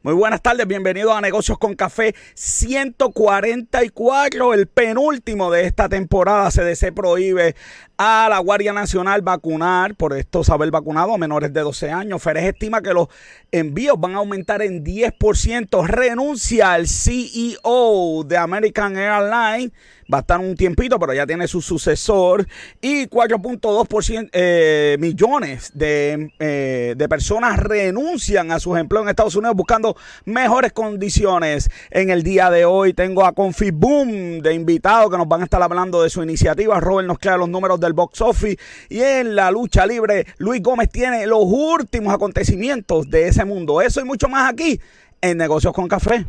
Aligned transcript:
Muy 0.00 0.14
buenas 0.14 0.40
tardes, 0.40 0.66
bienvenidos 0.66 1.14
a 1.14 1.20
Negocios 1.20 1.58
con 1.58 1.74
Café 1.74 2.14
144, 2.34 4.54
el 4.54 4.66
penúltimo 4.66 5.50
de 5.50 5.66
esta 5.66 5.88
temporada. 5.88 6.50
CDC 6.50 6.94
prohíbe 6.94 7.54
a 7.98 8.26
la 8.28 8.38
Guardia 8.38 8.72
Nacional 8.72 9.22
vacunar, 9.22 9.94
por 9.94 10.16
esto 10.16 10.42
saber 10.42 10.70
vacunado 10.70 11.12
a 11.12 11.18
menores 11.18 11.52
de 11.52 11.60
12 11.60 11.90
años. 11.90 12.22
Feres 12.22 12.44
estima 12.44 12.80
que 12.80 12.94
los 12.94 13.08
envíos 13.52 14.00
van 14.00 14.14
a 14.14 14.18
aumentar 14.18 14.62
en 14.62 14.82
10%. 14.82 15.86
Renuncia 15.86 16.72
al 16.72 16.88
CEO 16.88 18.24
de 18.24 18.38
American 18.38 18.96
Airlines 18.96 19.72
va 20.12 20.18
a 20.18 20.20
estar 20.20 20.40
un 20.40 20.56
tiempito, 20.56 20.98
pero 20.98 21.14
ya 21.14 21.26
tiene 21.26 21.48
su 21.48 21.62
sucesor. 21.62 22.46
Y 22.80 23.06
4.2% 23.06 24.28
eh, 24.32 24.96
millones 24.98 25.70
de, 25.74 26.32
eh, 26.38 26.94
de, 26.96 27.08
personas 27.08 27.58
renuncian 27.58 28.52
a 28.52 28.58
sus 28.58 28.78
empleos 28.78 29.04
en 29.04 29.10
Estados 29.10 29.36
Unidos 29.36 29.56
buscando 29.56 29.81
mejores 30.24 30.72
condiciones. 30.72 31.70
En 31.90 32.10
el 32.10 32.22
día 32.22 32.50
de 32.50 32.64
hoy 32.64 32.94
tengo 32.94 33.24
a 33.24 33.32
Confiboom 33.32 34.40
de 34.40 34.54
invitado 34.54 35.10
que 35.10 35.18
nos 35.18 35.28
van 35.28 35.42
a 35.42 35.44
estar 35.44 35.62
hablando 35.62 36.02
de 36.02 36.10
su 36.10 36.22
iniciativa. 36.22 36.80
Robert 36.80 37.08
nos 37.08 37.18
crea 37.18 37.36
los 37.36 37.48
números 37.48 37.80
del 37.80 37.92
box 37.92 38.20
office. 38.20 38.58
Y 38.88 39.00
en 39.00 39.36
la 39.36 39.50
lucha 39.50 39.86
libre, 39.86 40.26
Luis 40.38 40.62
Gómez 40.62 40.90
tiene 40.90 41.26
los 41.26 41.44
últimos 41.44 42.12
acontecimientos 42.12 43.08
de 43.10 43.28
ese 43.28 43.44
mundo. 43.44 43.80
Eso 43.80 44.00
y 44.00 44.04
mucho 44.04 44.28
más 44.28 44.50
aquí 44.52 44.80
en 45.20 45.38
Negocios 45.38 45.72
con 45.72 45.88
Café. 45.88 46.26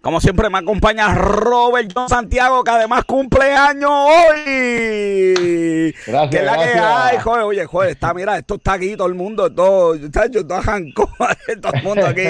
Como 0.00 0.20
siempre 0.20 0.48
me 0.48 0.58
acompaña 0.58 1.12
Robert 1.12 1.90
John 1.92 2.08
Santiago, 2.08 2.62
que 2.62 2.70
además 2.70 3.04
cumple 3.04 3.52
años 3.52 3.90
hoy. 3.90 5.92
Gracias, 6.06 6.30
que 6.30 6.36
es 6.36 6.44
la 6.44 6.52
gracias. 6.52 6.72
que 6.72 6.78
hay, 6.78 7.18
joder, 7.18 7.42
oye, 7.42 7.66
joder, 7.66 7.90
está, 7.90 8.14
mira, 8.14 8.38
esto 8.38 8.54
está 8.54 8.74
aquí, 8.74 8.96
todo 8.96 9.08
el 9.08 9.14
mundo, 9.14 9.52
todo, 9.52 9.96
chacho, 10.08 10.46
todo 10.46 10.58
arrancó, 10.58 11.10
todo 11.60 11.72
el 11.74 11.82
mundo 11.82 12.06
aquí, 12.06 12.22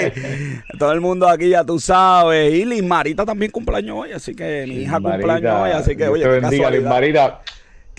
todo 0.79 0.91
el 0.91 0.99
mundo 0.99 1.29
aquí, 1.29 1.49
ya 1.49 1.63
tú 1.63 1.79
sabes. 1.79 2.51
Y 2.53 2.65
Liz 2.65 2.83
Marita 2.83 3.23
también 3.23 3.51
cumpleaños 3.51 3.97
hoy, 3.99 4.13
así 4.13 4.35
que 4.35 4.65
mi 4.67 4.77
hija 4.77 4.99
cumpleaños 4.99 5.61
hoy, 5.61 5.71
así 5.71 5.95
que, 5.95 6.07
oye, 6.07 6.23
qué 6.23 6.29
bendiga, 6.29 6.71
Liz. 6.71 6.81
Marita. 6.81 7.41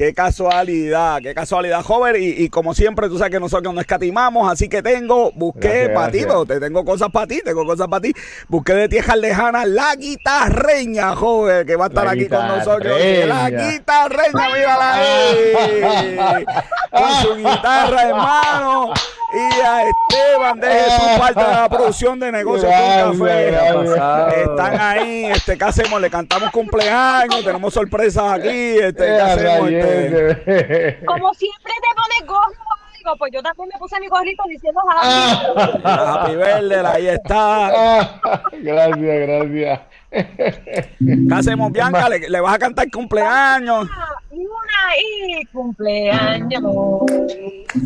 Qué 0.01 0.15
casualidad, 0.15 1.21
qué 1.21 1.35
casualidad, 1.35 1.83
joven. 1.83 2.17
Y, 2.23 2.29
y 2.29 2.49
como 2.49 2.73
siempre, 2.73 3.07
tú 3.11 3.19
sabes 3.19 3.33
que 3.33 3.39
nosotros 3.39 3.75
no 3.75 3.83
escatimamos, 3.83 4.51
así 4.51 4.67
que 4.67 4.83
tengo, 4.83 5.31
busqué 5.33 5.91
para 5.93 6.11
ti, 6.11 6.21
pero 6.23 6.47
te 6.47 6.59
tengo 6.59 6.87
cosas 6.87 7.11
para 7.11 7.27
ti, 7.27 7.43
tengo 7.45 7.67
cosas 7.67 7.87
para 7.87 8.01
ti. 8.01 8.15
Busqué 8.49 8.73
de 8.73 8.89
tierras 8.89 9.19
lejanas 9.19 9.69
la 9.69 9.95
guitarreña, 9.97 11.15
joven, 11.15 11.67
que 11.67 11.77
va 11.77 11.85
a 11.85 11.89
estar 11.89 12.07
La 12.07 12.13
aquí 12.13 12.29
con 12.29 12.49
nosotros. 12.49 12.99
La 13.27 13.51
guitarreña, 13.51 14.49
mírala 14.55 14.95
ahí. 14.95 16.45
con 16.91 17.15
su 17.21 17.37
guitarra, 17.37 18.03
hermano. 18.03 18.95
Y 19.33 19.61
a 19.61 19.83
Esteban 19.87 20.59
de 20.59 20.67
Jesús, 20.67 21.19
parte 21.19 21.41
de 21.41 21.53
la 21.53 21.69
producción 21.69 22.19
de 22.19 22.33
negocios 22.33 22.73
con 22.73 23.19
café. 23.21 24.43
Están 24.43 24.81
ahí, 24.81 25.27
este, 25.27 25.57
¿qué 25.57 25.65
hacemos? 25.65 26.01
Le 26.01 26.11
cantamos 26.11 26.51
cumpleaños, 26.51 27.45
tenemos 27.45 27.73
sorpresas 27.73 28.33
aquí, 28.33 28.49
este, 28.49 29.05
¿qué 29.05 29.21
hacemos? 29.21 29.71
rayete. 29.71 29.90
Este? 29.91 31.05
Como 31.07 31.35
siempre 31.35 31.73
te 31.73 31.95
pones 31.97 32.27
gorro 32.29 32.63
o 32.63 33.09
algo, 33.11 33.19
pues 33.19 33.33
yo 33.33 33.43
también 33.43 33.69
me 33.73 33.79
puse 33.79 33.99
mi 34.01 34.09
gorrito 34.09 34.43
diciendo 34.49 34.81
Ah. 34.93 35.43
happy. 35.57 35.83
La 35.83 36.13
Happy 36.15 36.37
Birthday, 36.37 36.87
ahí 36.87 37.09
está. 37.09 37.67
Ah, 37.69 38.21
gracias, 38.53 39.01
gracias. 39.01 39.81
¿Qué 40.11 41.35
hacemos, 41.35 41.71
Bianca? 41.73 42.09
¿Le, 42.09 42.29
le 42.29 42.41
vas 42.41 42.55
a 42.55 42.59
cantar 42.59 42.91
cumpleaños? 42.91 43.89
Y 44.33 44.39
una 44.39 44.97
y 45.41 45.45
cumpleaños. 45.47 46.63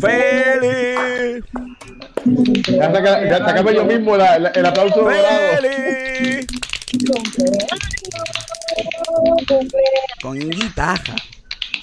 ¡Feliz! 0.01 1.43
Ya, 2.67 2.91
saca, 2.91 3.23
ya 3.25 3.37
sacame 3.37 3.75
yo 3.75 3.85
mismo 3.85 4.17
la- 4.17 4.39
la- 4.39 4.49
el 4.49 4.65
aplauso 4.65 5.01
dorado. 5.01 5.27
¡Feliz! 5.61 6.47
Cumpleaños. 7.07 7.79
Cumpleaños. 9.47 10.21
Con 10.21 10.39
guitarra. 10.39 11.15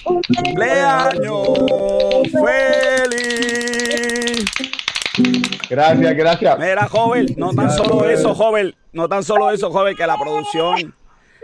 Cumpleaños. 0.03 1.47
¡Feliz! 2.31 4.45
Gracias, 5.69 6.15
gracias. 6.15 6.59
Mira, 6.59 6.87
joven, 6.87 7.27
no 7.37 7.51
tan 7.53 7.69
solo 7.71 8.09
eso, 8.09 8.33
joven, 8.35 8.75
no 8.91 9.07
tan 9.07 9.23
solo 9.23 9.51
eso, 9.51 9.71
joven, 9.71 9.95
que 9.95 10.05
la 10.07 10.17
producción. 10.17 10.93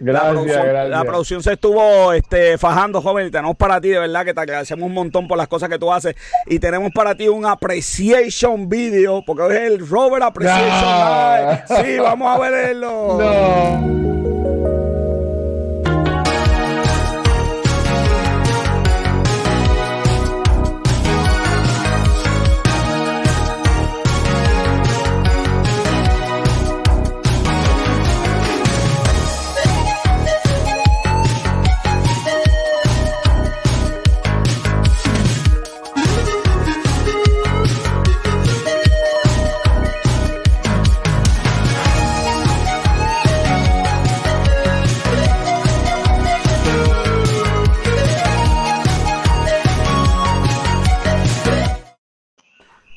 La 0.01 0.13
Gracias, 0.13 0.31
producción, 0.31 0.63
gracias. 0.65 0.89
la 0.91 1.03
producción 1.03 1.43
se 1.43 1.51
estuvo 1.53 2.13
este, 2.13 2.57
fajando, 2.57 3.01
joven. 3.01 3.27
y 3.27 3.31
Tenemos 3.31 3.57
para 3.57 3.81
ti, 3.81 3.89
de 3.89 3.99
verdad, 3.99 4.23
que 4.23 4.33
te 4.33 4.39
agradecemos 4.39 4.85
un 4.87 4.93
montón 4.93 5.27
por 5.27 5.37
las 5.37 5.49
cosas 5.49 5.67
que 5.67 5.77
tú 5.77 5.91
haces. 5.91 6.15
Y 6.47 6.57
tenemos 6.59 6.91
para 6.93 7.15
ti 7.15 7.27
un 7.27 7.45
appreciation 7.45 8.69
video, 8.69 9.23
porque 9.25 9.43
hoy 9.43 9.55
es 9.57 9.61
el 9.63 9.89
Robert 9.89 10.23
Appreciation. 10.23 11.49
Live. 11.49 11.63
Sí, 11.67 11.99
vamos 11.99 12.33
a 12.33 12.39
verlo. 12.49 13.17
No. 13.19 14.28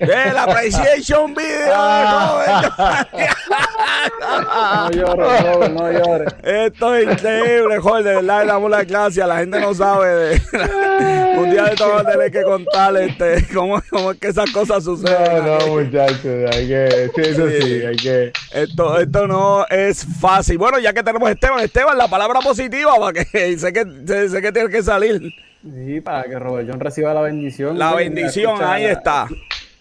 El 0.03 0.37
appreciation 0.37 1.35
video. 1.35 1.73
Robert. 1.73 3.09
No 4.21 4.91
llores, 4.91 5.43
Robert, 5.43 5.73
no 5.73 5.93
llores. 5.93 6.35
Esto 6.43 6.95
es 6.95 7.05
increíble, 7.05 7.79
joder, 7.79 8.05
de 8.05 8.15
verdad 8.17 8.47
damos 8.47 8.71
las 8.71 8.87
gracias. 8.87 9.29
La 9.29 9.39
gente 9.39 9.61
no 9.61 9.75
sabe 9.75 10.09
de 10.09 10.43
un 11.39 11.51
día 11.51 11.65
de 11.65 11.85
a 11.85 12.05
tener 12.05 12.31
que 12.31 12.43
contar 12.43 12.97
este, 12.97 13.47
cómo, 13.53 13.81
cómo 13.91 14.13
es 14.13 14.19
que 14.19 14.29
esas 14.29 14.51
cosas 14.51 14.85
suceden. 14.85 15.45
No, 15.45 15.59
no, 15.59 15.67
muchachos, 15.69 16.51
hay 16.53 16.69
que, 16.69 17.11
sí, 17.15 17.21
eso 17.21 17.49
sí, 17.49 17.87
hay 17.87 17.97
que. 17.97 18.33
Esto, 18.53 18.99
esto 18.99 19.27
no 19.27 19.67
es 19.69 20.05
fácil. 20.21 20.59
Bueno, 20.59 20.79
ya 20.79 20.93
que 20.93 21.03
tenemos 21.03 21.29
a 21.29 21.33
Esteban, 21.33 21.61
Esteban, 21.61 21.97
la 21.97 22.09
palabra 22.09 22.41
positiva, 22.41 22.97
para 22.99 23.13
que 23.13 23.25
sé 23.59 23.73
que 23.73 23.85
sé, 24.07 24.29
sé 24.29 24.43
que 24.43 24.53
tiene 24.53 24.69
que 24.69 24.83
salir. 24.83 25.33
Sí, 25.63 26.01
para 26.01 26.25
que 26.25 26.39
Robert 26.39 26.69
John 26.69 26.81
reciba 26.81 27.15
la 27.15 27.21
bendición. 27.21 27.79
La 27.79 27.95
bendición, 27.95 28.59
ahí 28.63 28.85
está. 28.85 29.29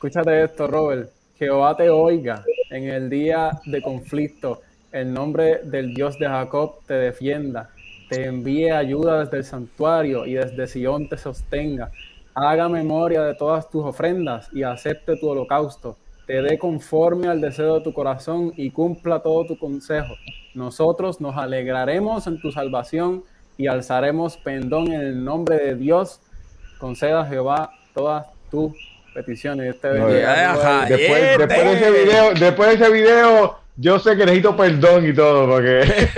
Escúchate 0.02 0.46
esto, 0.46 0.66
Robert. 0.66 1.12
Jehová 1.38 1.78
te 1.78 1.88
oiga 1.92 2.44
en 2.72 2.86
el 2.86 3.08
día 3.08 3.52
de 3.68 3.84
conflicto. 3.84 4.62
El 4.92 5.14
nombre 5.14 5.60
del 5.64 5.94
Dios 5.94 6.18
de 6.18 6.26
Jacob 6.26 6.78
te 6.88 6.96
defienda. 6.96 7.70
Te 8.10 8.26
envíe 8.26 8.72
ayuda 8.72 9.20
desde 9.20 9.38
el 9.38 9.44
santuario 9.44 10.26
y 10.26 10.34
desde 10.34 10.66
Sion 10.66 11.08
te 11.08 11.20
sostenga. 11.20 11.92
Haga 12.34 12.68
memoria 12.68 13.22
de 13.22 13.36
todas 13.36 13.70
tus 13.70 13.86
ofrendas 13.86 14.50
y 14.52 14.64
acepte 14.64 15.18
tu 15.18 15.30
holocausto. 15.30 15.98
Te 16.26 16.42
dé 16.42 16.58
conforme 16.58 17.28
al 17.28 17.40
deseo 17.40 17.76
de 17.76 17.82
tu 17.82 17.94
corazón 17.94 18.54
y 18.58 18.72
cumpla 18.72 19.20
todo 19.20 19.46
tu 19.46 19.60
consejo. 19.60 20.16
Nosotros 20.56 21.22
nos 21.22 21.38
alegraremos 21.38 22.26
en 22.26 22.42
tu 22.42 22.52
salvación 22.52 23.24
y 23.56 23.68
alzaremos 23.68 24.36
pendón 24.38 24.88
en 24.88 25.02
el 25.02 25.24
nombre 25.24 25.58
de 25.58 25.76
Dios. 25.76 26.22
Conceda 26.80 27.24
Jehová 27.24 27.70
todas 27.94 28.26
tus 28.50 28.74
peticiones. 29.14 29.80
Te 29.80 29.90
bendiga, 29.90 30.52
Ajá. 30.52 30.54
Robert. 30.86 30.90
Después, 30.90 31.38
después 31.38 31.64
de 31.64 31.74
ese 31.74 31.92
video, 31.92 32.34
después 32.34 32.70
de 32.70 32.76
ese 32.86 32.94
video, 32.94 33.60
yo 33.78 34.00
sé 34.00 34.12
que 34.12 34.26
necesito 34.26 34.56
perdón 34.56 35.06
y 35.08 35.14
todo, 35.14 35.48
porque. 35.48 35.80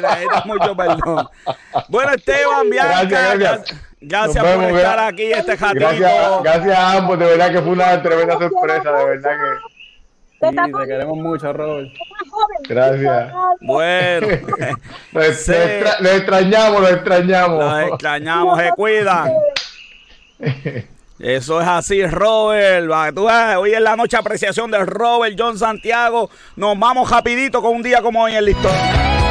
Necesitas 0.00 0.46
mucho 0.46 0.76
perdón. 0.76 1.28
Bueno, 1.88 2.12
Esteban, 2.12 2.68
Bianca, 2.70 3.02
Gracias, 3.04 3.38
gracias. 3.38 3.80
gracias, 4.00 4.44
por 4.44 4.64
estar 4.64 4.98
aquí 5.00 5.32
este 5.32 5.56
ratito. 5.56 5.80
Gracias, 5.80 6.42
gracias 6.42 6.78
a 6.78 6.92
ambos, 6.96 7.18
de 7.18 7.24
verdad 7.26 7.52
que 7.52 7.60
fue 7.60 7.70
una 7.72 8.02
tremenda 8.02 8.38
sorpresa, 8.38 8.92
de 8.92 9.04
verdad 9.04 9.30
que. 9.30 9.70
Te 10.40 10.48
Sí, 10.48 10.56
te 10.56 10.86
queremos 10.86 11.18
mucho, 11.18 11.52
Robert. 11.52 11.88
Gracias. 12.66 13.32
Bueno, 13.60 14.26
Lo, 15.12 15.22
Sí. 15.34 15.52
extra- 15.52 15.96
lo 16.00 16.08
extrañamos, 16.12 16.80
lo 16.80 16.88
extrañamos. 16.88 17.58
los 17.64 17.88
extrañamos, 17.88 18.58
se 18.58 18.70
cuidan. 18.70 19.30
Eso 21.20 21.60
es 21.60 21.68
así, 21.68 22.06
Robert. 22.06 22.88
Hoy 23.58 23.72
es 23.72 23.80
la 23.80 23.94
noche 23.94 24.16
apreciación 24.16 24.70
de 24.70 24.78
Robert 24.78 25.36
John 25.38 25.58
Santiago. 25.58 26.30
Nos 26.56 26.78
vamos 26.78 27.10
rapidito 27.10 27.60
con 27.60 27.76
un 27.76 27.82
día 27.82 28.00
como 28.00 28.22
hoy 28.22 28.34
en 28.34 28.44
la. 28.44 29.29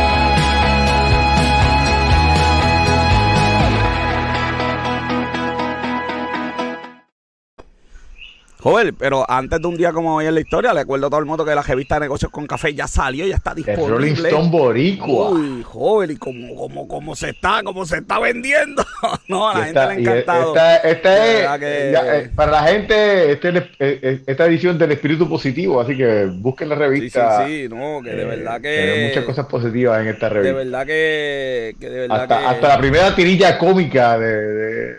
Joder, 8.61 8.93
pero 8.93 9.23
antes 9.29 9.61
de 9.61 9.67
un 9.67 9.77
día 9.77 9.93
como 9.93 10.15
hoy 10.17 10.25
en 10.25 10.35
la 10.35 10.41
historia, 10.41 10.73
le 10.73 10.81
acuerdo 10.81 11.07
a 11.07 11.09
todo 11.09 11.21
el 11.21 11.25
mundo 11.25 11.45
que 11.45 11.55
la 11.55 11.61
revista 11.61 11.95
de 11.95 12.01
negocios 12.01 12.29
con 12.29 12.45
café 12.45 12.73
ya 12.73 12.87
salió, 12.87 13.25
ya 13.25 13.35
está 13.37 13.53
El 13.55 13.63
Rolling 13.65 14.15
disponible. 14.15 14.27
Stone 14.29 14.49
Boricua. 14.49 15.29
Uy, 15.29 15.63
joven, 15.63 16.11
y 16.11 16.15
cómo, 16.17 16.55
cómo, 16.55 16.85
cómo 16.85 17.15
se 17.15 17.29
está, 17.29 17.61
cómo 17.63 17.85
se 17.85 17.99
está 17.99 18.19
vendiendo. 18.19 18.83
no, 19.29 19.47
a 19.49 19.59
la 19.59 19.63
gente 19.65 19.79
le 19.79 19.85
ha 19.85 19.95
y 19.95 20.01
encantado. 20.01 20.47
Esta, 20.55 20.75
esta 20.77 21.09
De 21.09 21.15
es, 21.31 21.37
verdad 21.39 21.59
que- 21.59 21.91
ya, 21.93 22.17
eh, 22.17 22.31
para 22.35 22.51
la 22.51 22.63
gente, 22.63 23.31
este 23.31 23.49
eh, 23.49 23.69
eh, 23.79 24.21
esta 24.27 24.45
edición 24.47 24.77
del 24.77 24.91
espíritu 24.91 25.29
positivo, 25.29 25.79
así 25.79 25.95
que 25.95 26.25
busquen 26.25 26.67
la 26.67 26.75
Sí, 26.75 26.81
sí, 26.81 26.85
revista. 26.89 27.47
sí, 27.47 27.67
no, 27.69 28.01
que 28.03 28.09
de 28.09 28.21
Eh, 28.23 28.25
verdad 28.25 28.59
que. 28.61 29.05
muchas 29.07 29.23
cosas 29.23 29.45
positivas 29.45 30.01
en 30.01 30.07
esta 30.09 30.27
De 30.27 30.33
revista. 30.35 30.57
verdad 30.57 30.85
que. 30.85 31.75
que 31.79 31.89
de 31.89 31.99
verdad 32.01 32.23
Hasta, 32.23 32.39
que. 32.39 32.45
hasta 32.45 32.67
la 32.67 32.77
primera 32.77 33.15
tirilla 33.15 33.57
cómica 33.57 34.19
de, 34.19 34.35
de, 34.47 34.93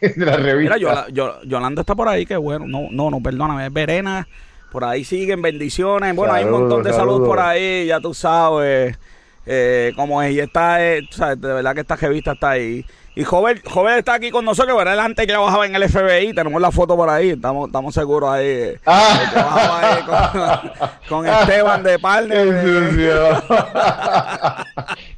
de 0.16 0.26
la 0.26 0.36
revista. 0.36 0.74
Mira, 0.74 0.76
Yola- 0.76 1.06
Yo- 1.10 1.42
Yolanda 1.44 1.80
está 1.80 1.94
por 1.94 2.08
ahí, 2.10 2.26
que 2.26 2.36
bueno, 2.36 2.66
no, 2.66 2.88
no, 2.90 3.05
no, 3.10 3.20
perdóname, 3.20 3.66
es 3.66 3.72
Verena, 3.72 4.26
por 4.70 4.84
ahí 4.84 5.04
siguen, 5.04 5.42
bendiciones, 5.42 6.14
bueno, 6.14 6.32
hay 6.34 6.44
un 6.44 6.50
montón 6.50 6.82
de 6.82 6.90
saludos 6.90 7.14
saludos. 7.18 7.28
por 7.28 7.40
ahí, 7.40 7.86
ya 7.86 8.00
tú 8.00 8.14
sabes, 8.14 8.98
eh, 9.46 9.92
como 9.96 10.22
es, 10.22 10.32
y 10.32 10.40
está, 10.40 10.84
eh, 10.84 11.02
sabes, 11.10 11.40
de 11.40 11.52
verdad 11.52 11.74
que 11.74 11.80
esta 11.80 11.96
revista 11.96 12.32
está 12.32 12.50
ahí. 12.50 12.84
Y 13.18 13.24
Joven, 13.24 13.62
Joven 13.64 13.94
está 13.98 14.12
aquí 14.12 14.30
con 14.30 14.44
nosotros, 14.44 14.76
pero 14.76 14.92
él 14.92 15.00
antes 15.00 15.26
trabajaba 15.26 15.64
en 15.64 15.74
el 15.74 15.88
FBI, 15.88 16.34
tenemos 16.34 16.60
la 16.60 16.70
foto 16.70 16.96
por 16.96 17.08
ahí, 17.08 17.30
estamos, 17.30 17.68
estamos 17.68 17.94
seguros 17.94 18.28
ahí. 18.30 18.46
eh, 18.46 18.80
Ah. 18.84 19.18
que 19.18 19.30
trabajaba 19.32 19.80
ahí 19.80 20.02
con, 20.02 20.88
con 21.24 21.26
Esteban 21.26 21.82
de. 21.82 21.96
Qué 21.96 21.98
eh. 22.34 23.32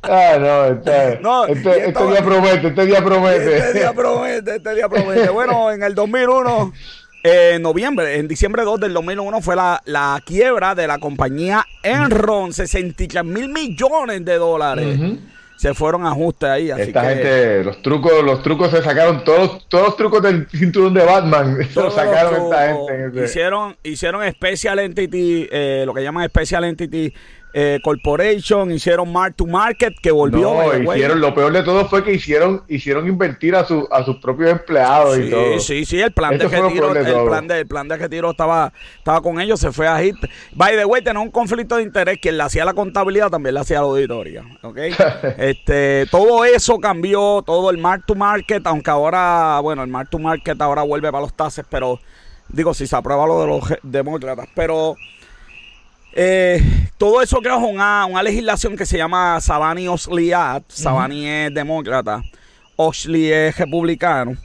ah, 0.02 0.36
no, 0.38 0.64
este, 0.66 1.18
No, 1.20 1.46
este, 1.46 1.88
este 1.88 2.06
día 2.06 2.22
promete, 2.22 2.68
este 2.68 2.86
día 2.86 3.04
promete. 3.04 3.56
Este 3.58 3.78
día 3.80 3.92
promete, 3.92 4.56
este 4.56 4.74
día 4.76 4.88
promete. 4.88 5.28
Bueno, 5.30 5.72
en 5.72 5.82
el 5.82 5.96
2001, 5.96 6.72
eh, 6.72 6.78
en 7.22 7.62
noviembre, 7.62 8.18
en 8.18 8.28
diciembre 8.28 8.62
2 8.62 8.80
del 8.80 8.92
2001 8.94 9.40
fue 9.40 9.56
la, 9.56 9.82
la 9.84 10.22
quiebra 10.24 10.74
de 10.74 10.86
la 10.86 10.98
compañía 10.98 11.66
Enron, 11.82 12.52
63 12.52 13.24
mil 13.24 13.48
millones 13.48 14.24
de 14.24 14.34
dólares. 14.36 14.98
Se 15.56 15.74
fueron 15.74 16.06
a 16.06 16.10
ajustes 16.10 16.48
ahí, 16.48 16.70
así 16.70 16.82
Esta 16.82 17.02
que... 17.02 17.08
gente, 17.08 17.64
los 17.64 17.82
trucos, 17.82 18.22
los 18.22 18.42
trucos 18.44 18.70
se 18.70 18.80
sacaron, 18.80 19.24
todos, 19.24 19.66
todos 19.68 19.86
los 19.86 19.96
trucos 19.96 20.22
del 20.22 20.46
cinturón 20.48 20.94
de 20.94 21.04
Batman, 21.04 21.58
se 21.74 21.80
los 21.80 21.92
sacaron 21.92 22.44
esta 22.44 22.68
gente. 22.68 23.24
Hicieron, 23.24 23.76
hicieron 23.82 24.22
Special 24.30 24.78
Entity, 24.78 25.48
eh, 25.50 25.82
lo 25.84 25.92
que 25.94 26.04
llaman 26.04 26.28
Special 26.28 26.62
Entity 26.62 27.12
eh, 27.60 27.80
Corporation, 27.82 28.70
hicieron 28.70 29.12
Mark 29.12 29.34
to 29.34 29.44
Market, 29.44 29.92
que 30.00 30.12
volvió. 30.12 30.54
No, 30.54 30.94
hicieron, 30.94 31.20
lo 31.20 31.34
peor 31.34 31.52
de 31.52 31.64
todo 31.64 31.88
fue 31.88 32.04
que 32.04 32.12
hicieron, 32.12 32.62
hicieron 32.68 33.08
invertir 33.08 33.56
a, 33.56 33.64
su, 33.64 33.88
a 33.90 34.04
sus 34.04 34.18
propios 34.18 34.50
empleados 34.50 35.18
y 35.18 35.28
todo. 35.28 35.58
Sí, 35.58 35.60
sí, 35.60 35.84
sí, 35.84 36.00
el 36.00 36.12
plan 36.12 36.34
Eso 36.34 36.48
de 36.48 36.60
retiro, 36.60 36.94
el 36.94 37.04
todo. 37.04 37.26
plan 37.26 37.48
de, 37.48 37.58
el 37.58 37.66
plan 37.66 37.88
de 37.88 37.96
retiro 37.96 38.30
estaba, 38.30 38.72
estaba 38.96 39.20
con 39.22 39.40
ellos, 39.40 39.58
se 39.58 39.72
fue 39.72 39.88
a 39.88 39.98
hit. 39.98 40.14
By 40.52 40.76
the 40.76 40.84
way, 40.84 41.02
tenía 41.02 41.18
un 41.18 41.32
conflicto 41.32 41.78
de 41.78 41.82
interés, 41.82 42.18
quien 42.22 42.36
le 42.36 42.44
hacía 42.44 42.64
la 42.64 42.74
contabilidad 42.74 43.28
también 43.28 43.54
le 43.54 43.60
hacía 43.60 43.78
la 43.78 43.86
auditoría, 43.86 44.44
¿ok? 44.62 44.78
este, 45.38 46.06
todo 46.12 46.44
eso 46.44 46.78
cambió, 46.78 47.42
todo 47.44 47.70
el 47.70 47.78
mark 47.78 48.04
to 48.06 48.14
market, 48.14 48.64
aunque 48.68 48.88
ahora, 48.88 49.58
bueno, 49.58 49.82
el 49.82 49.88
mark 49.88 50.10
to 50.10 50.20
market 50.20 50.62
ahora 50.62 50.82
vuelve 50.82 51.10
para 51.10 51.22
los 51.22 51.34
tases, 51.34 51.64
pero 51.68 51.98
digo, 52.50 52.72
si 52.72 52.86
se 52.86 52.94
aprueba 52.94 53.26
lo 53.26 53.40
de 53.40 53.46
los 53.48 53.62
demócratas, 53.82 54.46
pero 54.54 54.96
eh, 56.20 56.60
todo 56.96 57.22
eso 57.22 57.38
creó 57.38 57.58
una, 57.58 58.04
una 58.06 58.24
legislación 58.24 58.76
que 58.76 58.84
se 58.84 58.98
llama 58.98 59.40
Sabani 59.40 59.86
Osley 59.86 60.32
Act. 60.32 60.72
Sabani 60.72 61.28
es 61.28 61.54
demócrata, 61.54 62.24
Osley 62.74 63.30
es 63.30 63.56
republicano. 63.56 64.36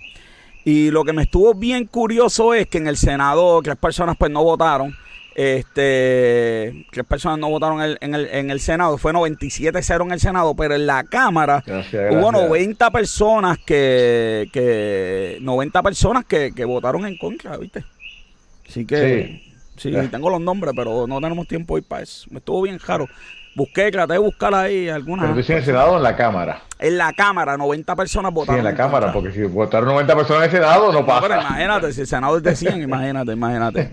Y 0.64 0.92
lo 0.92 1.04
que 1.04 1.14
me 1.14 1.24
estuvo 1.24 1.56
bien 1.56 1.88
curioso 1.88 2.54
es 2.54 2.68
que 2.68 2.78
en 2.78 2.86
el 2.86 2.96
Senado 2.96 3.60
tres 3.64 3.76
personas 3.76 4.16
pues 4.20 4.30
no 4.30 4.44
votaron. 4.44 4.96
Este, 5.34 6.86
tres 6.92 7.08
personas 7.08 7.40
no 7.40 7.50
votaron 7.50 7.82
en 7.82 7.90
el, 7.90 7.98
en 8.02 8.14
el, 8.14 8.28
en 8.28 8.52
el 8.52 8.60
Senado. 8.60 9.00
Fue 9.00 9.12
97-0 9.12 10.06
en 10.06 10.12
el 10.12 10.20
Senado, 10.20 10.54
pero 10.56 10.76
en 10.76 10.86
la 10.86 11.04
Cámara 11.06 11.64
Gracias, 11.66 12.12
hubo 12.12 12.30
gracias. 12.30 12.50
90 12.50 12.92
personas 12.92 13.58
que, 13.58 14.48
que 14.54 15.40
90 15.42 15.82
personas 15.82 16.24
que, 16.26 16.52
que 16.56 16.66
votaron 16.66 17.08
en 17.08 17.18
contra, 17.18 17.58
¿viste? 17.58 17.84
Así 18.70 18.86
que 18.86 19.42
sí, 19.44 19.53
Ya. 19.78 20.08
tengo 20.10 20.30
los 20.30 20.42
nombres, 20.42 20.74
pero 20.76 21.08
no 21.08 21.20
tenemos 21.22 21.48
tiempo 21.48 21.74
hoy 21.76 21.82
para 21.82 22.04
eso. 22.04 22.28
Me 22.30 22.40
estuvo 22.40 22.62
bien 22.62 22.80
raro. 22.80 23.08
Busqué, 23.56 23.92
traté 23.92 24.14
de 24.14 24.20
buscar 24.20 24.54
ahí 24.56 24.90
algunas. 24.90 25.24
Pero 25.26 25.34
tú 25.34 25.38
dices 25.38 25.52
en 25.52 25.58
el 25.58 25.66
Senado 25.66 25.92
o 25.92 25.98
en 25.98 26.04
la 26.04 26.16
Cámara. 26.16 26.64
En 26.80 26.98
la 26.98 27.14
Cámara, 27.14 27.56
90 27.56 27.96
personas 27.96 28.32
Sí, 28.32 28.36
votaron. 28.36 28.60
en 28.60 28.64
la. 28.66 28.76
Cámara, 28.76 29.14
porque 29.14 29.32
si 29.32 29.44
votaron 29.44 29.90
90 29.90 30.16
personas 30.16 30.40
en 30.44 30.46
el 30.50 30.52
Senado, 30.64 30.92
no 30.92 31.00
No, 31.02 31.06
pero 31.06 31.20
pasa. 31.36 31.42
imagínate, 31.42 31.94
si 31.94 32.02
el 32.02 32.08
Senado 32.08 32.38
es 32.38 32.44
de 32.44 32.56
100, 32.56 32.82
imagínate, 32.82 33.32
imagínate. 33.34 33.92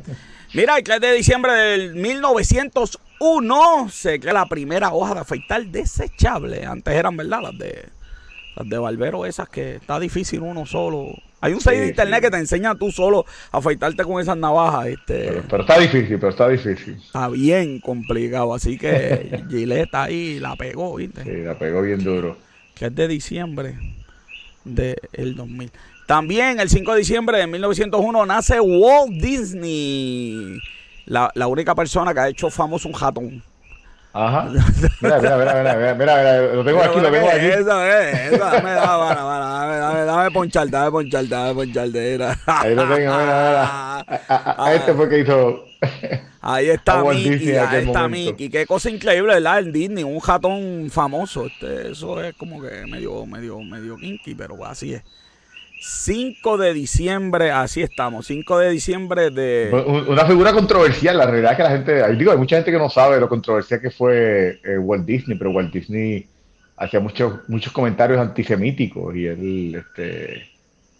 Mira, 0.54 0.78
el 0.78 0.82
3 0.82 1.00
de 1.00 1.12
diciembre 1.12 1.52
del 1.52 1.94
1901 1.94 3.88
se 3.90 4.18
crea 4.18 4.32
la 4.32 4.46
primera 4.46 4.92
hoja 4.92 5.14
de 5.14 5.20
afeitar 5.20 5.64
desechable. 5.66 6.64
Antes 6.64 6.94
eran, 6.94 7.16
¿verdad? 7.16 7.40
Las 7.42 7.58
de 7.58 7.88
las 8.56 8.68
de 8.68 8.78
barbero 8.78 9.26
esas 9.26 9.48
que 9.48 9.76
está 9.76 9.98
difícil 10.00 10.40
uno 10.40 10.66
solo. 10.66 11.14
Hay 11.42 11.54
un 11.54 11.60
site 11.60 11.74
Sí, 11.76 11.80
de 11.80 11.86
internet 11.88 12.16
sí. 12.18 12.22
que 12.26 12.30
te 12.30 12.36
enseña 12.36 12.74
tú 12.74 12.90
solo 12.90 13.24
a 13.50 13.58
afeitarte 13.58 14.04
con 14.04 14.20
esas 14.20 14.36
navajas. 14.36 14.88
Este, 14.88 15.28
Pero, 15.28 15.42
pero 15.48 15.62
está 15.62 15.78
difícil, 15.78 16.18
pero 16.18 16.28
está 16.28 16.48
difícil. 16.48 16.96
está 17.02 17.28
bien 17.28 17.80
complicado. 17.80 18.52
Así 18.52 18.76
que 18.76 19.42
Gillette 19.48 19.94
ahí 19.94 20.38
la 20.38 20.54
pegó, 20.56 20.96
¿viste? 20.96 21.22
Sí, 21.24 21.42
la 21.44 21.58
pegó 21.58 21.80
bien 21.82 22.04
duro. 22.04 22.36
que 22.74 22.86
es 22.86 22.94
de 22.94 23.08
diciembre 23.08 23.74
del 24.64 25.34
2000. 25.36 25.70
También 26.06 26.58
el 26.60 26.68
5 26.68 26.92
de 26.92 26.98
diciembre 26.98 27.38
de 27.38 27.46
1901 27.46 28.26
nace 28.26 28.60
Walt 28.60 29.12
Disney, 29.12 30.58
la, 31.06 31.30
la 31.34 31.46
única 31.46 31.74
persona 31.74 32.12
que 32.12 32.20
ha 32.20 32.28
hecho 32.28 32.50
famoso 32.50 32.88
un 32.88 32.94
ratón. 32.98 33.42
Ajá. 34.12 34.48
Mira, 35.00 35.18
mira, 35.20 35.36
mira, 35.38 35.54
mira, 35.76 35.94
mira, 35.94 36.42
lo 36.52 36.64
tengo 36.64 36.82
aquí, 36.82 37.00
lo 37.00 37.10
tengo 37.12 37.28
aquí. 37.28 37.46
Esa 37.46 38.10
es, 38.10 38.32
esa, 38.32 38.50
dame, 38.50 38.70
dame, 38.72 39.76
dame, 39.78 40.04
dame, 40.04 40.30
poncharte, 40.32 40.70
dame 40.72 40.90
poncharte, 40.90 41.28
dame 41.28 41.54
poncharte. 41.54 42.12
mira. 42.12 42.38
Ahí 42.46 42.74
lo 42.74 42.82
tengo, 42.82 42.96
mira, 42.96 43.14
mira. 43.16 44.04
A, 44.28 44.74
este 44.74 44.94
fue 44.94 45.08
que 45.08 45.20
hizo. 45.20 45.64
Ahí 46.40 46.70
está 46.70 47.04
Mickey, 47.04 47.56
ahí 47.56 47.86
está. 47.86 48.08
Mickey. 48.08 48.50
Qué 48.50 48.66
cosa 48.66 48.90
increíble, 48.90 49.34
¿verdad? 49.34 49.60
El 49.60 49.72
Disney, 49.72 50.02
un 50.02 50.20
ratón 50.20 50.88
famoso. 50.90 51.46
Este, 51.46 51.92
eso 51.92 52.20
es 52.22 52.34
como 52.34 52.60
que 52.60 52.86
medio, 52.86 53.24
medio, 53.26 53.60
medio 53.60 53.96
kinky, 53.96 54.34
pero 54.34 54.64
así 54.64 54.94
es. 54.94 55.02
5 55.80 56.58
de 56.58 56.74
diciembre, 56.74 57.50
así 57.50 57.82
estamos. 57.82 58.26
5 58.26 58.58
de 58.58 58.70
diciembre 58.70 59.30
de. 59.30 59.70
Un- 59.72 60.08
Una 60.08 60.24
figura 60.26 60.52
controversial, 60.52 61.16
la 61.18 61.26
realidad 61.26 61.52
es 61.52 61.56
que 61.56 61.62
la 61.62 61.70
gente, 61.70 62.16
digo, 62.16 62.32
hay 62.32 62.38
mucha 62.38 62.56
gente 62.56 62.70
que 62.70 62.78
no 62.78 62.90
sabe 62.90 63.18
lo 63.18 63.28
controversial 63.28 63.80
que 63.80 63.90
fue 63.90 64.60
eh, 64.62 64.78
Walt 64.78 65.06
Disney, 65.06 65.38
pero 65.38 65.50
Walt 65.50 65.72
Disney 65.72 66.26
hacía 66.76 67.00
muchos 67.00 67.40
muchos 67.48 67.72
comentarios 67.72 68.18
antisemíticos 68.20 69.14
y 69.16 69.26
él, 69.26 69.74
este, 69.74 70.48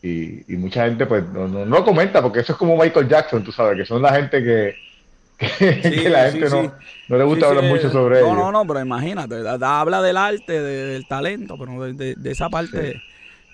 y, 0.02 0.52
y 0.52 0.56
mucha 0.56 0.84
gente 0.86 1.06
pues 1.06 1.24
no, 1.28 1.46
no, 1.48 1.64
no 1.64 1.76
lo 1.78 1.84
comenta 1.84 2.22
porque 2.22 2.40
eso 2.40 2.52
es 2.52 2.58
como 2.58 2.76
Michael 2.76 3.08
Jackson, 3.08 3.42
tú 3.44 3.52
sabes, 3.52 3.76
que 3.78 3.86
son 3.86 4.00
la 4.02 4.14
gente 4.14 4.42
que, 4.42 4.74
que, 5.38 5.48
Sí, 5.82 6.02
que 6.02 6.08
la 6.10 6.30
sí, 6.30 6.38
gente 6.38 6.54
no, 6.56 6.62
sí. 6.64 6.70
no 7.08 7.16
le 7.18 7.24
gusta 7.24 7.46
hablar 7.48 7.64
eh, 7.64 7.68
mucho 7.68 7.90
sobre 7.90 8.20
No, 8.20 8.26
ellos. 8.26 8.38
no, 8.38 8.52
no, 8.52 8.66
pero 8.66 8.80
imagínate, 8.80 9.36
habla 9.62 10.02
del 10.02 10.16
arte, 10.18 10.52
de- 10.60 10.86
del 10.86 11.06
talento, 11.06 11.56
pero 11.58 11.82
de, 11.84 11.92
de- 11.94 12.14
de 12.14 12.30
esa 12.30 12.48
parte. 12.50 13.00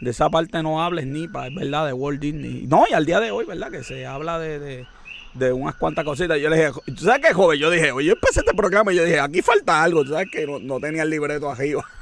De 0.00 0.10
esa 0.10 0.28
parte 0.28 0.62
no 0.62 0.82
hables 0.82 1.06
ni 1.06 1.26
para, 1.28 1.46
es 1.48 1.54
verdad, 1.54 1.86
de 1.86 1.92
Walt 1.92 2.20
Disney. 2.20 2.66
No, 2.68 2.84
y 2.90 2.92
al 2.92 3.06
día 3.06 3.18
de 3.20 3.30
hoy, 3.30 3.44
¿verdad? 3.46 3.70
Que 3.70 3.82
se 3.82 4.06
habla 4.06 4.38
de, 4.38 4.58
de, 4.58 4.86
de 5.34 5.52
unas 5.52 5.74
cuantas 5.76 6.04
cositas. 6.04 6.38
Yo 6.38 6.50
le 6.50 6.56
dije, 6.56 6.70
¿tú 6.86 7.04
sabes 7.04 7.26
qué, 7.26 7.32
joven? 7.32 7.58
Yo 7.58 7.70
dije, 7.70 7.92
oye, 7.92 8.08
yo 8.08 8.12
empecé 8.12 8.40
este 8.40 8.54
programa 8.54 8.92
y 8.92 8.96
yo 8.96 9.04
dije, 9.04 9.18
aquí 9.20 9.40
falta 9.40 9.82
algo. 9.82 10.04
¿Tú 10.04 10.10
sabes 10.12 10.28
que 10.30 10.46
no, 10.46 10.58
no 10.58 10.78
tenía 10.80 11.02
el 11.02 11.10
libreto 11.10 11.50
arriba? 11.50 11.82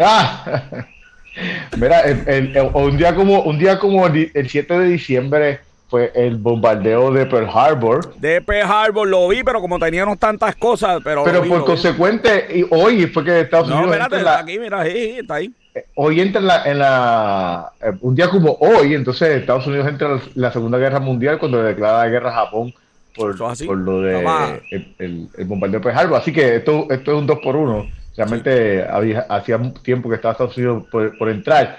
Ah. 0.00 0.62
Mira, 1.76 2.00
el- 2.02 2.22
el- 2.28 2.56
el- 2.56 2.70
un 2.74 2.96
día 2.96 3.14
como 3.14 3.42
un 3.42 3.58
día 3.58 3.78
como 3.78 4.06
el, 4.06 4.30
el 4.34 4.48
7 4.48 4.78
de 4.78 4.86
diciembre 4.86 5.60
fue 5.88 6.12
el 6.14 6.36
bombardeo 6.36 7.10
de 7.12 7.26
Pearl 7.26 7.48
Harbor. 7.52 8.14
De 8.16 8.40
Pearl 8.42 8.70
Harbor 8.70 9.08
lo 9.08 9.26
vi, 9.28 9.42
pero 9.42 9.60
como 9.60 9.78
teníamos 9.78 10.18
tantas 10.18 10.54
cosas, 10.56 11.00
pero. 11.02 11.24
Pero 11.24 11.42
vi, 11.42 11.48
por 11.48 11.60
vi. 11.60 11.64
consecuente, 11.64 12.46
y 12.58 12.66
hoy 12.70 13.06
fue 13.06 13.24
que 13.24 13.40
Estados 13.40 13.68
No, 13.68 13.76
Unidos 13.78 13.92
espérate, 13.92 14.16
entra 14.16 14.32
en 14.32 14.36
la, 14.36 14.42
aquí, 14.42 14.58
mira, 14.58 14.80
ahí, 14.80 15.18
está 15.20 15.34
ahí. 15.36 15.52
Hoy 15.94 16.20
entra 16.20 16.40
en 16.40 16.46
la, 16.46 16.64
en 16.64 16.78
la 16.78 17.72
eh, 17.82 17.92
un 18.00 18.14
día 18.14 18.28
como 18.28 18.52
hoy, 18.60 18.94
entonces 18.94 19.28
Estados 19.40 19.66
Unidos 19.66 19.86
entra 19.88 20.12
en 20.12 20.20
la, 20.34 20.52
Segunda 20.52 20.78
Guerra 20.78 21.00
Mundial 21.00 21.38
cuando 21.38 21.62
declara 21.62 21.98
la 22.04 22.08
guerra 22.08 22.30
a 22.30 22.44
Japón 22.44 22.72
por, 23.16 23.36
por 23.66 23.76
lo 23.78 24.00
de 24.02 24.22
el, 24.70 24.94
el- 24.98 25.28
el 25.36 25.44
bombardeo 25.44 25.80
de 25.80 25.84
Pearl 25.84 25.98
Harbor. 25.98 26.18
Así 26.20 26.32
que 26.32 26.56
esto, 26.56 26.86
esto 26.90 27.12
es 27.12 27.18
un 27.18 27.26
2 27.26 27.38
por 27.42 27.56
1 27.56 27.86
Realmente 28.16 28.84
había, 28.88 29.20
hacía 29.28 29.60
tiempo 29.82 30.08
que 30.08 30.16
estaba 30.16 30.32
Estados 30.32 30.56
Unidos 30.56 30.84
por, 30.90 31.16
por 31.16 31.28
entrar 31.28 31.78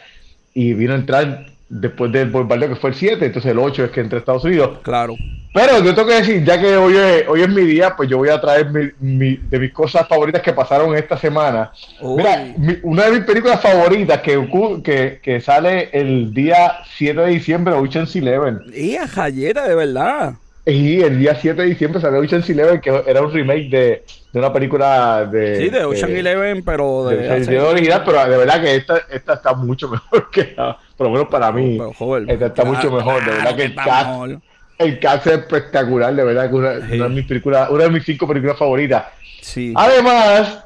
y 0.53 0.74
vino 0.74 0.94
a 0.94 0.96
entrar 0.96 1.46
después 1.69 2.11
del 2.11 2.29
bombardeo 2.29 2.69
que 2.69 2.75
fue 2.75 2.89
el 2.89 2.95
7, 2.95 3.25
entonces 3.25 3.51
el 3.51 3.59
8 3.59 3.85
es 3.85 3.91
que 3.91 4.01
entra 4.01 4.17
a 4.17 4.19
Estados 4.19 4.43
Unidos. 4.43 4.79
Claro. 4.81 5.15
Pero 5.53 5.83
yo 5.83 5.95
tengo 5.95 6.07
que 6.07 6.15
decir, 6.15 6.43
ya 6.43 6.59
que 6.61 6.77
hoy 6.77 6.95
es, 6.95 7.27
hoy 7.27 7.41
es 7.41 7.49
mi 7.49 7.63
día, 7.63 7.95
pues 7.95 8.07
yo 8.09 8.17
voy 8.17 8.29
a 8.29 8.39
traer 8.39 8.69
mi, 8.69 8.89
mi- 8.99 9.35
de 9.38 9.59
mis 9.59 9.71
cosas 9.73 10.07
favoritas 10.07 10.41
que 10.43 10.53
pasaron 10.53 10.95
esta 10.95 11.17
semana. 11.17 11.71
Uy. 12.01 12.17
Mira, 12.17 12.53
mi- 12.57 12.77
una 12.83 13.05
de 13.05 13.11
mis 13.13 13.21
películas 13.21 13.59
favoritas 13.61 14.19
que, 14.21 14.47
que, 14.83 15.19
que 15.23 15.41
sale 15.41 15.89
el 15.91 16.33
día 16.33 16.77
7 16.97 17.19
de 17.21 17.27
diciembre, 17.27 17.73
Ocean's 17.73 18.15
Eleven. 18.15 18.59
Y 18.75 18.95
a 18.95 19.07
Jayeta, 19.07 19.67
de 19.67 19.73
verdad. 19.75 20.33
Y 20.71 21.01
el 21.01 21.17
día 21.19 21.35
7 21.35 21.61
de 21.61 21.67
diciembre 21.69 21.99
salió 22.01 22.19
Ocean's 22.19 22.49
Eleven, 22.49 22.79
que 22.81 23.03
era 23.07 23.21
un 23.21 23.31
remake 23.33 23.69
de, 23.69 24.03
de 24.31 24.39
una 24.39 24.53
película 24.53 25.25
de... 25.25 25.57
Sí, 25.57 25.69
de 25.69 26.19
Eleven, 26.19 26.63
pero 26.63 27.05
de. 27.05 27.17
de, 27.39 27.59
original, 27.59 28.03
pero 28.05 28.29
de 28.29 28.38
verdad 28.38 28.61
que 28.61 28.75
esta, 28.75 28.97
esta 29.11 29.33
está 29.33 29.53
mucho 29.53 29.89
mejor 29.89 30.29
que 30.31 30.53
la- 30.55 30.77
por 30.95 31.07
lo 31.07 31.13
menos 31.13 31.27
para 31.29 31.51
mí. 31.51 31.77
Pero, 31.77 31.93
joder, 31.93 32.29
esta 32.29 32.45
está 32.47 32.63
claro, 32.63 32.75
mucho 32.77 32.91
mejor, 32.91 33.25
de 33.25 33.31
verdad 33.31 33.55
que 33.55 33.63
el 33.63 33.69
está 33.71 33.83
cast, 33.85 34.31
el 34.77 34.99
cast 34.99 35.27
es 35.27 35.33
espectacular, 35.33 36.13
de 36.15 36.23
verdad 36.23 36.49
que 36.49 36.55
una, 36.55 36.73
Sí. 36.88 36.95
una 36.95 37.03
de 37.05 37.09
mis 37.09 37.25
películas, 37.25 37.69
una 37.69 37.83
de 37.85 37.89
mis 37.89 38.03
cinco 38.03 38.27
películas 38.27 38.57
favoritas. 38.57 39.05
Sí. 39.41 39.73
Además, 39.75 40.65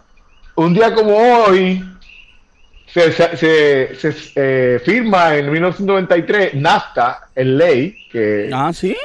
un 0.55 0.73
día 0.73 0.93
como 0.93 1.15
hoy 1.15 1.83
se, 2.87 3.11
se, 3.11 3.37
se- 3.37 3.95
se, 3.95 4.13
eh, 4.35 4.79
firma 4.83 5.35
en 5.35 5.49
1993 5.51 6.53
NAFTA 6.55 7.29
en 7.35 7.57
ley 7.57 7.95
que 8.11 8.49
Ah, 8.53 8.71
sí. 8.73 8.95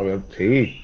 A 0.00 0.02
ver, 0.02 0.18
sí. 0.36 0.80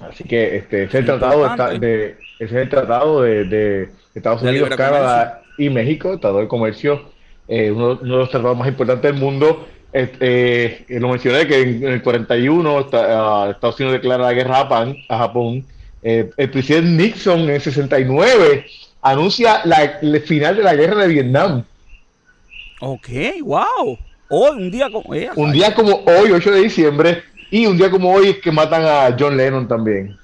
Así 0.00 0.24
que 0.24 0.56
este 0.56 0.84
es 0.84 0.94
el 0.94 1.02
Sí, 1.02 1.06
tratado 1.06 1.46
esta- 1.46 1.70
de- 1.78 2.16
ese 2.38 2.44
es 2.44 2.52
el 2.62 2.68
tratado 2.68 3.22
de, 3.22 3.44
de 3.44 3.88
Estados 4.14 4.42
Unidos, 4.42 4.70
Canadá 4.70 5.42
y 5.58 5.68
México, 5.68 6.10
tratado 6.18 6.38
de 6.40 6.48
comercio, 6.48 7.02
eh, 7.48 7.70
uno, 7.70 7.98
uno 8.00 8.12
de 8.14 8.18
los 8.20 8.30
tratados 8.30 8.56
más 8.56 8.68
importantes 8.68 9.10
del 9.12 9.20
mundo. 9.20 9.68
Este, 9.92 10.86
eh, 10.96 11.00
lo 11.00 11.08
mencioné 11.08 11.46
que 11.46 11.60
en, 11.62 11.82
en 11.84 11.92
el 11.92 12.02
41 12.02 12.80
esta- 12.80 13.44
ah, 13.46 13.50
Estados 13.50 13.78
Unidos 13.80 13.94
declara 14.00 14.24
la 14.24 14.32
guerra 14.32 14.54
a 14.54 14.62
Japón. 14.62 14.96
A 15.08 15.18
Japón. 15.18 15.64
Eh, 16.02 16.30
el 16.36 16.50
presidente 16.50 16.88
Nixon 16.90 17.40
en 17.40 17.50
el 17.50 17.60
69 17.60 18.64
anuncia 19.02 19.60
la, 19.64 19.98
el 20.00 20.20
final 20.22 20.56
de 20.56 20.62
la 20.62 20.74
guerra 20.74 21.02
de 21.02 21.08
Vietnam. 21.08 21.64
Ok, 22.80 23.08
wow. 23.42 23.98
Hoy, 24.30 24.56
un 24.62 24.70
día 24.70 24.88
como. 24.90 25.12
eh, 25.14 25.28
Un 25.36 25.52
día 25.52 25.74
como 25.74 26.04
hoy, 26.06 26.30
8 26.32 26.52
de 26.52 26.60
diciembre, 26.60 27.22
y 27.50 27.66
un 27.66 27.76
día 27.76 27.90
como 27.90 28.12
hoy 28.12 28.28
es 28.28 28.38
que 28.38 28.50
matan 28.52 28.84
a 28.84 29.16
John 29.18 29.36
Lennon 29.36 29.66
también. 29.68 30.16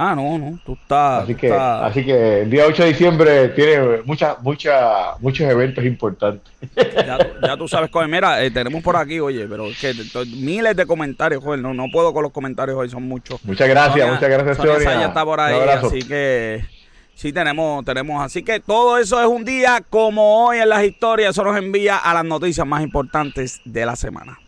Ah, 0.00 0.14
no, 0.14 0.38
no. 0.38 0.56
Tú 0.64 0.74
estás. 0.80 1.24
Así 1.24 1.34
tú 1.34 1.40
que, 1.40 1.46
estás- 1.48 1.82
así 1.90 2.04
que 2.04 2.42
el 2.42 2.50
día 2.50 2.66
8 2.66 2.82
de 2.84 2.88
diciembre 2.90 3.48
tiene 3.48 4.02
muchas, 4.04 4.40
muchas, 4.42 5.20
muchos 5.20 5.48
eventos 5.50 5.84
importantes. 5.84 6.52
Ya, 7.04 7.18
tú- 7.18 7.26
ya 7.44 7.56
tú 7.56 7.66
sabes, 7.66 7.90
joder, 7.90 8.08
mira, 8.08 8.40
eh, 8.44 8.50
tenemos 8.52 8.80
por 8.82 8.94
aquí, 8.96 9.18
oye, 9.18 9.46
pero 9.48 9.66
es 9.66 9.80
que 9.80 9.92
miles 10.36 10.76
de 10.76 10.86
comentarios, 10.86 11.42
joder, 11.42 11.58
no, 11.60 11.74
no 11.74 11.86
puedo 11.92 12.12
con 12.12 12.22
los 12.22 12.30
comentarios 12.30 12.76
hoy, 12.76 12.88
son 12.88 13.02
muchos. 13.08 13.44
Muchas 13.44 13.68
gracias, 13.68 13.94
Sonia- 14.06 14.14
muchas 14.14 14.28
gracias, 14.30 14.56
Sonia 14.56 14.72
Sonia. 14.92 15.06
Está 15.08 15.24
por 15.24 15.40
ahí, 15.40 15.54
así 15.68 15.98
que 16.06 16.64
sí 17.16 17.32
tenemos, 17.32 17.84
tenemos, 17.84 18.22
así 18.24 18.44
que 18.44 18.60
todo 18.60 18.98
eso 18.98 19.20
es 19.20 19.26
un 19.26 19.44
día 19.44 19.82
como 19.90 20.46
hoy 20.46 20.58
en 20.58 20.68
las 20.68 20.84
historias, 20.84 21.30
eso 21.30 21.42
nos 21.42 21.56
envía 21.56 21.96
a 21.96 22.14
las 22.14 22.24
noticias 22.24 22.64
más 22.64 22.84
importantes 22.84 23.60
de 23.64 23.84
la 23.84 23.96
semana. 23.96 24.38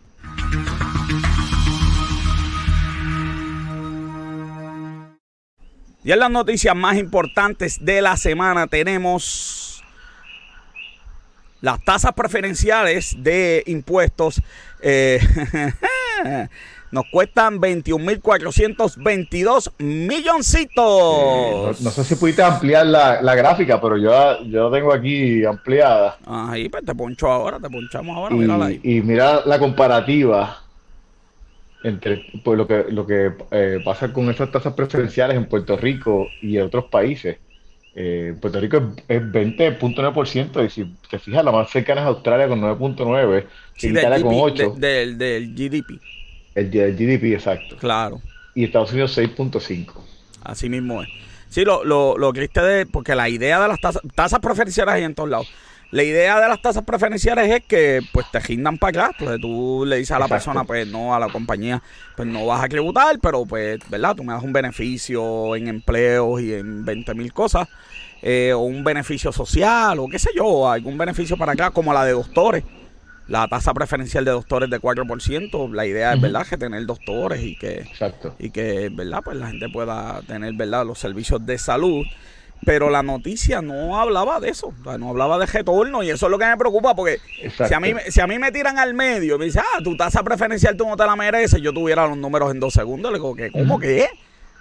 Y 6.03 6.11
en 6.11 6.19
las 6.19 6.29
noticias 6.31 6.75
más 6.75 6.97
importantes 6.97 7.77
de 7.83 8.01
la 8.01 8.17
semana 8.17 8.67
tenemos 8.67 9.83
las 11.61 11.83
tasas 11.83 12.11
preferenciales 12.13 13.15
de 13.19 13.63
impuestos. 13.67 14.41
eh, 14.81 15.19
nos 16.91 17.05
cuestan 17.09 17.59
21.422 17.61 19.71
milloncitos. 19.77 20.75
No, 21.81 21.85
no 21.85 21.91
sé 21.91 22.03
si 22.03 22.15
pudiste 22.15 22.43
ampliar 22.43 22.85
la, 22.85 23.21
la 23.21 23.33
gráfica, 23.35 23.79
pero 23.79 23.97
yo, 23.97 24.43
yo 24.45 24.69
la 24.69 24.77
tengo 24.77 24.91
aquí 24.91 25.45
ampliada. 25.45 26.17
Ahí, 26.25 26.67
pues 26.67 26.83
te 26.83 26.93
poncho 26.93 27.31
ahora, 27.31 27.59
te 27.59 27.69
ponchamos 27.69 28.17
ahora, 28.17 28.35
mírala 28.35 28.65
ahí. 28.65 28.81
Y, 28.83 28.97
y 28.97 29.01
mira 29.01 29.41
la 29.45 29.57
comparativa 29.57 30.60
entre 31.83 32.25
pues, 32.43 32.57
lo 32.57 32.67
que, 32.67 32.85
lo 32.89 33.05
que 33.05 33.31
eh, 33.51 33.79
pasa 33.83 34.11
con 34.13 34.29
esas 34.29 34.51
tasas 34.51 34.73
preferenciales 34.73 35.35
en 35.37 35.45
Puerto 35.47 35.75
Rico 35.77 36.27
y 36.41 36.57
en 36.57 36.63
otros 36.63 36.85
países. 36.85 37.37
Eh, 37.93 38.33
Puerto 38.39 38.59
Rico 38.59 38.77
es, 38.77 38.83
es 39.17 39.21
20.9% 39.21 40.65
y 40.65 40.69
si 40.69 40.85
te 41.09 41.19
fijas, 41.19 41.43
la 41.43 41.51
más 41.51 41.69
cercana 41.69 42.01
es 42.01 42.07
Australia 42.07 42.47
con 42.47 42.61
9.9%, 42.61 43.45
Sí, 43.75 43.89
Italia 43.89 44.21
con 44.21 44.33
GDP, 44.33 44.75
8%, 44.75 44.75
de- 44.75 44.87
del, 44.87 45.17
del 45.17 45.53
GDP, 45.55 45.99
el, 46.55 46.75
el 46.77 46.95
GDP 46.95 47.33
exacto, 47.33 47.75
claro. 47.77 48.21
y 48.55 48.63
Estados 48.65 48.91
Unidos 48.91 49.17
6.5%. 49.17 49.91
Así 50.43 50.69
mismo 50.69 51.01
es. 51.03 51.09
Sí, 51.49 51.65
lo, 51.65 51.83
lo, 51.83 52.17
lo 52.17 52.31
triste 52.31 52.61
de. 52.61 52.85
Porque 52.85 53.13
la 53.13 53.27
idea 53.27 53.59
de 53.61 53.67
las 53.67 53.79
tasas. 53.79 54.01
Tasas 54.15 54.39
preferenciales 54.39 54.93
hay 54.95 55.03
en 55.03 55.13
todos 55.13 55.29
lados. 55.29 55.51
La 55.91 56.03
idea 56.03 56.39
de 56.39 56.47
las 56.47 56.61
tasas 56.61 56.83
preferenciales 56.85 57.49
es 57.51 57.65
que 57.65 58.01
pues 58.13 58.25
te 58.31 58.39
gindan 58.41 58.77
para 58.77 59.07
acá. 59.07 59.15
Pues 59.19 59.41
tú 59.41 59.83
le 59.85 59.97
dices 59.97 60.11
a 60.11 60.19
la 60.19 60.25
Exacto. 60.25 60.35
persona, 60.45 60.63
pues 60.63 60.87
no, 60.87 61.13
a 61.13 61.19
la 61.19 61.27
compañía, 61.27 61.81
pues 62.15 62.27
no 62.29 62.45
vas 62.45 62.63
a 62.63 62.69
tributar, 62.69 63.19
pero 63.21 63.45
pues, 63.45 63.79
¿verdad? 63.89 64.15
Tú 64.15 64.23
me 64.23 64.31
das 64.33 64.41
un 64.43 64.53
beneficio 64.53 65.55
en 65.55 65.67
empleos 65.67 66.39
y 66.41 66.53
en 66.53 66.85
20 66.85 67.13
mil 67.13 67.33
cosas. 67.33 67.67
eh, 68.23 68.53
o 68.53 68.59
un 68.59 68.83
beneficio 68.83 69.31
social, 69.31 69.97
o 69.99 70.07
qué 70.07 70.19
sé 70.19 70.29
yo, 70.35 70.69
algún 70.69 70.95
beneficio 70.97 71.35
para 71.37 71.53
acá, 71.53 71.71
como 71.71 71.91
la 71.91 72.05
de 72.05 72.11
doctores. 72.11 72.63
La 73.27 73.47
tasa 73.47 73.73
preferencial 73.73 74.23
de 74.25 74.31
doctores 74.31 74.69
de 74.69 74.79
4%. 74.79 75.71
La 75.73 75.85
idea 75.87 76.13
es. 76.13 76.21
¿verdad?, 76.21 76.45
que 76.47 76.57
tener 76.57 76.85
doctores 76.85 77.41
y 77.41 77.55
que 77.55 77.79
Exacto. 77.79 78.35
y 78.39 78.51
que, 78.51 78.89
¿verdad? 78.91 79.21
Pues 79.23 79.37
la 79.37 79.47
gente 79.47 79.69
pueda 79.69 80.21
tener, 80.27 80.53
¿verdad? 80.53 80.85
Los 80.85 80.99
servicios 80.99 81.43
de 81.45 81.57
salud. 81.57 82.05
Pero 82.65 82.89
la 82.91 83.01
noticia 83.01 83.61
no 83.61 83.99
hablaba 83.99 84.39
de 84.39 84.49
eso, 84.49 84.67
o 84.67 84.83
sea, 84.83 84.97
no 84.99 85.09
hablaba 85.09 85.39
de 85.39 85.47
retorno 85.47 86.03
y 86.03 86.11
eso 86.11 86.27
es 86.27 86.31
lo 86.31 86.37
que 86.37 86.45
me 86.45 86.57
preocupa 86.57 86.95
porque 86.95 87.17
si 87.67 87.73
a, 87.73 87.79
mí, 87.79 87.93
me- 87.95 88.11
si 88.11 88.21
a 88.21 88.27
mí 88.27 88.37
me 88.37 88.51
tiran 88.51 88.77
al 88.77 88.93
medio 88.93 89.35
y 89.35 89.39
me 89.39 89.45
dicen, 89.45 89.63
ah, 89.75 89.79
tu 89.83 89.97
tasa 89.97 90.21
preferencial 90.21 90.77
tú 90.77 90.87
no 90.87 90.95
te 90.95 91.03
la 91.05 91.15
mereces, 91.15 91.59
yo 91.59 91.73
tuviera 91.73 92.05
los 92.07 92.17
números 92.17 92.51
en 92.51 92.59
dos 92.59 92.73
segundos, 92.73 93.11
le 93.11 93.17
digo, 93.17 93.35
¿qué? 93.35 93.51
¿cómo 93.51 93.79
que? 93.79 94.07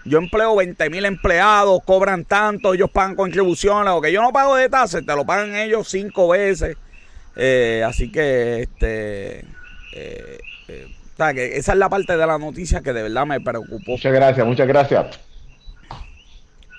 Yo 0.07 0.16
empleo 0.16 0.57
20 0.57 0.88
mil 0.88 1.04
empleados, 1.04 1.80
cobran 1.85 2.25
tanto, 2.25 2.73
ellos 2.73 2.90
pagan 2.90 3.14
contribuciones, 3.14 3.92
o 3.92 4.00
que 4.00 4.11
yo 4.11 4.23
no 4.23 4.33
pago 4.33 4.57
de 4.57 4.71
tasas, 4.71 5.04
te 5.04 5.14
lo 5.14 5.26
pagan 5.26 5.54
ellos 5.54 5.87
cinco 5.88 6.28
veces. 6.28 6.78
Eh, 7.37 7.85
así 7.87 8.11
que, 8.11 8.62
este, 8.62 9.40
eh, 9.95 10.38
eh, 10.69 10.87
o 11.12 11.16
sea, 11.19 11.35
que 11.35 11.59
esa 11.59 11.73
es 11.73 11.78
la 11.78 11.90
parte 11.90 12.16
de 12.16 12.26
la 12.26 12.38
noticia 12.38 12.80
que 12.80 12.95
de 12.95 13.02
verdad 13.02 13.26
me 13.26 13.40
preocupó. 13.42 13.92
Muchas 13.92 14.12
gracias, 14.14 14.47
muchas 14.47 14.66
gracias. 14.66 15.21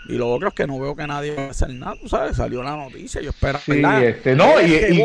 Y 0.07 0.13
lo 0.17 0.29
otro 0.31 0.47
es 0.47 0.53
que 0.55 0.65
no 0.65 0.79
veo 0.79 0.95
que 0.95 1.05
nadie 1.05 1.35
va 1.35 1.43
a 1.43 1.49
hacer 1.51 1.69
nada, 1.69 1.95
sabes, 2.07 2.35
salió 2.37 2.63
la 2.63 2.75
noticia, 2.75 3.21
yo 3.21 3.29
espero, 3.29 3.59
Sí, 3.59 3.81
este, 4.03 4.35
no, 4.35 4.55
Ve 4.55 4.63
el 4.87 4.93
y- 4.93 4.97
y- 4.97 5.01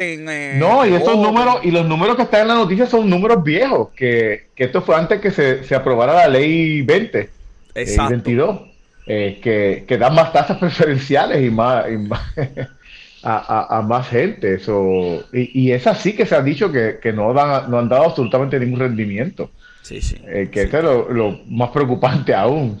en, 0.00 0.28
eh, 0.28 0.56
No, 0.58 0.84
y 0.84 0.92
estos 0.94 1.16
números, 1.16 1.56
y 1.62 1.70
los 1.70 1.86
números 1.86 2.16
que 2.16 2.22
están 2.22 2.42
en 2.42 2.48
la 2.48 2.54
noticia 2.56 2.86
son 2.86 3.08
números 3.08 3.42
viejos, 3.44 3.90
que, 3.94 4.48
que 4.56 4.64
esto 4.64 4.82
fue 4.82 4.96
antes 4.96 5.20
que 5.20 5.30
se, 5.30 5.62
se 5.64 5.74
aprobara 5.74 6.14
la 6.14 6.28
ley 6.28 6.82
20, 6.82 7.20
eh, 7.20 7.30
Exacto. 7.74 8.10
22, 8.10 8.60
eh, 9.06 9.38
que, 9.42 9.84
que 9.86 9.98
dan 9.98 10.14
más 10.14 10.32
tasas 10.32 10.58
preferenciales 10.60 11.40
y 11.44 11.50
más, 11.50 11.84
y 11.90 11.96
más- 11.96 12.32
a, 13.22 13.36
a- 13.68 13.78
a 13.78 13.82
más 13.82 14.08
gente. 14.08 14.54
Eso, 14.54 15.24
y, 15.32 15.68
y 15.68 15.72
es 15.72 15.86
así 15.86 16.12
que 16.14 16.26
se 16.26 16.34
ha 16.34 16.42
dicho 16.42 16.72
que, 16.72 16.98
que 17.00 17.12
no, 17.12 17.32
dan, 17.32 17.70
no 17.70 17.78
han 17.78 17.88
dado 17.88 18.04
absolutamente 18.06 18.58
ningún 18.58 18.80
rendimiento, 18.80 19.50
Sí, 19.82 20.00
sí. 20.02 20.16
eh, 20.26 20.48
que 20.50 20.66
sí, 20.66 20.76
es 20.76 20.82
lo, 20.82 21.08
lo 21.10 21.40
más 21.48 21.70
preocupante 21.70 22.34
aún. 22.34 22.80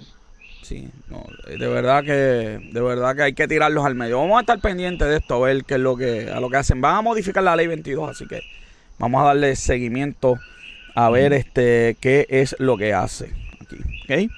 Sí, 0.62 0.88
no, 1.08 1.24
de 1.46 1.66
verdad 1.68 2.02
que 2.04 2.12
de 2.72 2.80
verdad 2.80 3.14
que 3.14 3.22
hay 3.22 3.32
que 3.34 3.48
tirarlos 3.48 3.84
al 3.84 3.94
medio. 3.94 4.18
Vamos 4.18 4.38
a 4.38 4.40
estar 4.40 4.58
pendientes 4.60 5.08
de 5.08 5.16
esto, 5.16 5.34
a 5.34 5.46
ver 5.46 5.64
qué 5.64 5.74
es 5.74 5.80
lo 5.80 5.96
que 5.96 6.30
a 6.30 6.40
lo 6.40 6.48
que 6.48 6.56
hacen. 6.56 6.80
Van 6.80 6.96
a 6.96 7.02
modificar 7.02 7.42
la 7.42 7.56
ley 7.56 7.66
22, 7.66 8.10
así 8.10 8.26
que 8.26 8.40
vamos 8.98 9.22
a 9.22 9.26
darle 9.26 9.56
seguimiento 9.56 10.38
a 10.94 11.10
ver 11.10 11.32
este 11.32 11.96
qué 12.00 12.26
es 12.28 12.56
lo 12.58 12.76
que 12.76 12.92
hace 12.94 13.30
aquí, 13.60 13.76
¿ok? 14.04 14.32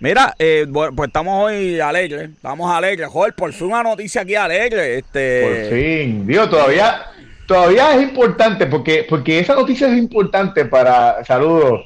Mira, 0.00 0.34
eh, 0.38 0.64
bueno, 0.66 0.96
pues 0.96 1.08
estamos 1.08 1.44
hoy 1.44 1.78
alegres, 1.78 2.30
estamos 2.30 2.74
alegres, 2.74 3.06
joder, 3.08 3.34
por 3.34 3.52
fin 3.52 3.66
una 3.66 3.82
noticia 3.82 4.22
aquí 4.22 4.34
alegre, 4.34 4.96
este 4.96 5.42
Por 5.42 5.78
fin, 5.78 6.26
digo, 6.26 6.48
todavía, 6.48 7.02
todavía 7.46 7.94
es 7.96 8.04
importante, 8.04 8.66
porque, 8.66 9.04
porque 9.06 9.40
esa 9.40 9.54
noticia 9.54 9.88
es 9.88 9.98
importante 9.98 10.64
para, 10.64 11.22
saludos, 11.26 11.82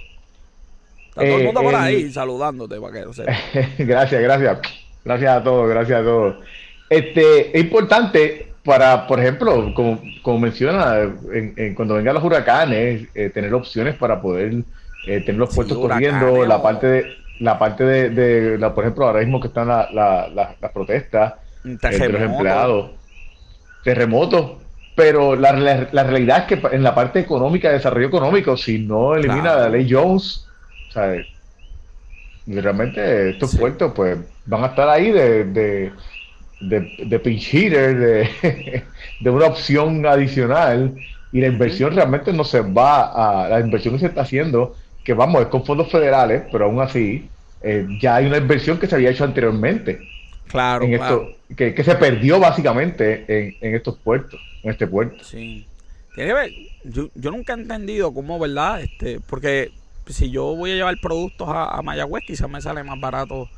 Está 1.17 1.23
todo 1.27 1.35
el 1.37 1.41
Eh, 1.43 1.45
mundo 1.45 1.63
por 1.63 1.75
ahí 1.75 2.11
saludándote, 2.11 2.75
sepas. 3.13 3.37
gracias, 3.79 4.23
gracias. 4.23 4.59
Gracias 5.05 5.31
a 5.37 5.43
todos, 5.45 5.69
gracias 5.69 6.01
a 6.01 6.03
todos. 6.05 6.37
Este, 6.89 7.57
es 7.57 7.65
importante 7.65 8.53
para, 8.65 9.07
por 9.07 9.21
ejemplo, 9.21 9.73
como, 9.75 10.01
como 10.23 10.39
menciona, 10.39 10.97
en, 11.33 11.53
en 11.57 11.75
cuando 11.75 11.95
vengan 11.95 12.15
los 12.15 12.25
huracanes, 12.25 13.09
eh, 13.15 13.31
tener 13.31 13.53
opciones 13.55 13.95
para 13.97 14.21
poder 14.23 14.55
eh, 15.07 15.21
tener 15.21 15.37
los 15.37 15.55
puertos 15.55 15.77
huracanes 15.77 16.13
corriendo, 16.23 16.47
la 16.47 16.63
parte 16.63 16.87
de, 16.87 17.05
la 17.41 17.59
parte 17.59 17.85
de, 17.85 18.11
de 18.11 18.59
la, 18.59 18.75
por 18.75 18.85
ejemplo, 18.85 19.07
ahora 19.07 19.21
mismo 19.21 19.39
que 19.41 19.49
están 19.49 19.69
la- 19.69 19.89
la- 19.93 20.29
la- 20.29 20.57
las 20.61 20.73
protestas 20.73 21.35
entre 21.65 22.09
los 22.09 22.23
empleados, 22.23 22.91
terremotos, 23.83 24.53
pero 24.95 25.37
la, 25.37 25.53
realidad 25.53 26.47
es 26.51 26.59
que 26.59 26.75
en 26.75 26.83
la 26.83 26.95
parte 26.95 27.21
económica, 27.21 27.69
de 27.69 27.75
desarrollo 27.75 28.07
económico, 28.09 28.57
si 28.57 28.79
no 28.79 29.15
elimina 29.15 29.43
Claro. 29.43 29.61
la 29.61 29.69
ley 29.69 29.87
Jones, 29.91 30.47
y 32.47 32.61
realmente 32.61 33.31
estos 33.31 33.53
Sí. 33.53 33.59
puertos 33.59 33.93
pues 33.95 34.19
van 34.45 34.65
a 34.65 34.69
estar 34.69 34.89
ahí 34.89 35.11
de, 35.11 35.45
de, 35.45 35.93
de, 36.61 36.93
de 36.99 37.19
pinch 37.21 37.55
hitter, 37.55 37.99
de, 37.99 38.85
de 39.21 39.31
una 39.31 39.47
opción 39.47 40.05
adicional, 40.07 40.95
y 41.33 41.41
la 41.41 41.49
inversión 41.49 41.95
realmente 41.95 42.33
no 42.33 42.45
se 42.45 42.61
va 42.61 43.45
a, 43.45 43.49
la 43.49 43.61
inversión 43.61 43.95
que 43.95 44.01
se 44.01 44.07
está 44.07 44.23
haciendo, 44.23 44.77
que 45.03 45.15
vamos, 45.15 45.43
es 45.43 45.49
con 45.49 45.65
fondos 45.65 45.91
federales, 45.91 46.45
pero 46.53 46.67
aún 46.67 46.81
así, 46.81 47.35
eh, 47.61 47.87
ya 48.01 48.17
hay 48.17 48.27
una 48.27 48.39
inversión 48.39 48.79
que 48.79 48.87
se 48.87 48.95
había 48.97 49.11
hecho 49.11 49.25
anteriormente 49.25 50.01
Claro, 50.47 50.85
en 50.85 50.93
claro. 50.93 51.31
esto, 51.49 51.55
que, 51.57 51.75
que 51.75 51.85
se 51.85 51.95
perdió 51.97 52.39
básicamente 52.41 53.25
en, 53.29 53.57
en 53.61 53.75
estos 53.75 53.99
puertos, 54.01 54.41
en 54.63 54.71
este 54.73 54.87
puerto. 54.87 55.25
Sí. 55.25 55.69
Tiene 56.15 56.31
que 56.31 56.35
ver. 56.35 56.53
Yo, 56.85 57.09
yo 57.15 57.31
nunca 57.31 57.55
he 57.55 57.57
entendido 57.61 58.13
cómo, 58.15 58.39
¿verdad? 58.39 58.83
Este, 58.83 59.21
porque 59.21 59.73
si 60.07 60.31
yo 60.31 60.55
voy 60.55 60.73
a 60.73 60.75
llevar 60.75 60.97
productos 61.01 61.49
a, 61.51 61.81
Mayagüez, 61.83 62.25
quizás 62.27 62.49
me 62.49 62.61
sale 62.61 62.83
más 62.83 63.01
barato 63.01 63.49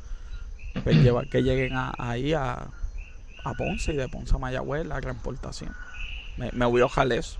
pues, 0.83 0.97
que 1.29 1.43
lleguen 1.43 1.73
ahí 1.97 2.33
a, 2.33 2.67
Ponce 3.57 3.93
y 3.93 3.95
de 3.95 4.09
Ponce 4.09 4.35
a 4.35 4.39
Mayagüez 4.39 4.85
la 4.85 4.99
transportación. 4.99 5.73
Me, 6.37 6.65
voy 6.65 6.81
a 6.81 6.85
ojalá 6.85 7.15
eso. 7.15 7.39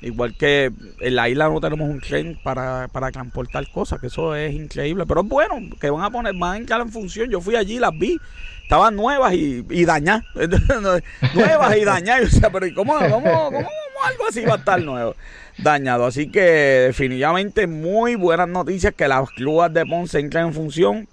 Igual 0.00 0.36
que 0.36 0.70
en 1.00 1.14
la 1.16 1.28
isla 1.28 1.48
no 1.48 1.60
tenemos 1.60 1.88
un 1.88 2.00
tren 2.00 2.38
para, 2.42 2.88
para 2.88 3.10
transportar 3.10 3.68
cosas, 3.70 4.00
que 4.00 4.08
eso 4.08 4.34
es 4.34 4.52
increíble. 4.52 5.04
Pero 5.06 5.22
es 5.22 5.28
bueno, 5.28 5.56
que 5.80 5.90
van 5.90 6.04
a 6.04 6.10
poner, 6.10 6.34
van 6.34 6.52
a 6.52 6.56
entrar 6.58 6.80
en 6.80 6.90
función. 6.90 7.30
Yo 7.30 7.40
fui 7.40 7.56
allí, 7.56 7.78
las 7.78 7.92
vi, 7.98 8.20
estaban 8.62 8.94
nuevas 8.94 9.32
y, 9.34 9.64
y 9.70 9.84
dañadas. 9.84 10.24
nuevas 11.34 11.76
y 11.76 11.84
dañadas. 11.84 12.34
O 12.34 12.38
sea, 12.38 12.50
pero 12.50 12.66
¿y 12.66 12.74
cómo, 12.74 12.98
cómo, 12.98 13.10
cómo, 13.10 13.50
cómo 13.50 13.68
algo 14.04 14.28
así 14.28 14.44
va 14.44 14.54
a 14.54 14.58
estar 14.58 14.80
nuevo? 14.80 15.14
Dañado. 15.58 16.06
Así 16.06 16.30
que 16.30 16.40
definitivamente 16.40 17.66
muy 17.66 18.14
buenas 18.16 18.48
noticias 18.48 18.94
que 18.94 19.08
las 19.08 19.30
clubes 19.30 19.72
de 19.72 19.86
Ponce 19.86 20.18
entran 20.18 20.48
en 20.48 20.54
función 20.54 21.08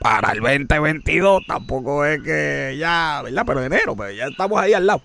para 0.00 0.32
el 0.32 0.40
2022. 0.40 1.42
Tampoco 1.46 2.04
es 2.04 2.22
que 2.22 2.76
ya, 2.78 3.20
¿verdad? 3.22 3.44
Pero 3.46 3.60
en 3.60 3.72
enero, 3.72 3.94
pues 3.94 4.16
ya 4.16 4.26
estamos 4.26 4.58
ahí 4.60 4.72
al 4.72 4.86
lado. 4.86 5.02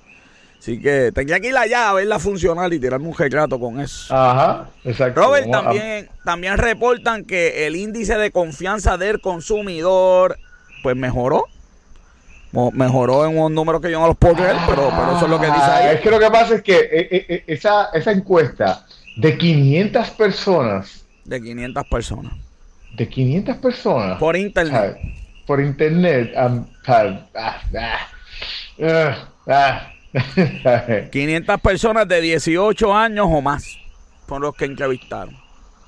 Así 0.59 0.81
que 0.81 1.11
tendría 1.13 1.39
que 1.39 1.49
ir 1.49 1.57
allá 1.57 1.89
a 1.89 1.93
verla 1.93 2.17
funcionar 2.17 2.73
y 2.73 2.79
tirarme 2.79 3.07
un 3.07 3.15
retrato 3.15 3.59
con 3.59 3.79
eso. 3.79 4.13
Ajá, 4.15 4.69
exacto. 4.83 5.21
Robert, 5.21 5.51
también, 5.51 6.09
también 6.25 6.57
reportan 6.57 7.25
que 7.25 7.67
el 7.67 7.75
índice 7.75 8.17
de 8.17 8.31
confianza 8.31 8.97
del 8.97 9.21
consumidor 9.21 10.37
pues 10.81 10.95
mejoró. 10.95 11.45
Mejoró 12.73 13.25
en 13.27 13.37
un 13.37 13.53
número 13.53 13.79
que 13.81 13.91
yo 13.91 13.99
no 13.99 14.07
los 14.07 14.17
puedo 14.17 14.35
creer, 14.35 14.55
pero, 14.67 14.89
pero 14.89 15.15
eso 15.17 15.25
es 15.25 15.29
lo 15.29 15.39
que 15.39 15.47
dice 15.47 15.57
Ah, 15.59 15.75
ahí. 15.77 15.95
Es 15.95 16.01
que 16.01 16.09
lo 16.09 16.19
que 16.19 16.29
pasa 16.31 16.55
es 16.55 16.61
que 16.61 16.75
eh, 16.77 17.07
eh, 17.11 17.25
eh, 17.29 17.43
esa, 17.47 17.89
esa 17.93 18.11
encuesta 18.11 18.85
de 19.17 19.37
500 19.37 20.09
personas, 20.11 21.05
De 21.25 21.41
500 21.41 21.85
personas. 21.87 22.33
de 22.95 23.07
500 23.07 23.57
personas, 23.57 24.17
Por 24.19 24.35
internet. 24.37 24.73
¿sabes? 24.73 24.97
por 25.45 25.61
internet, 25.61 26.33
am, 26.35 26.65
¿sabes? 26.85 27.19
Ah, 27.33 27.61
ah, 28.81 29.27
ah, 29.47 29.91
ah. 30.65 31.01
500 31.11 31.61
personas 31.61 32.07
de 32.07 32.21
18 32.21 32.93
años 32.95 33.27
o 33.29 33.41
más. 33.41 33.77
Son 34.27 34.41
los 34.41 34.53
que 34.55 34.65
entrevistaron. 34.65 35.35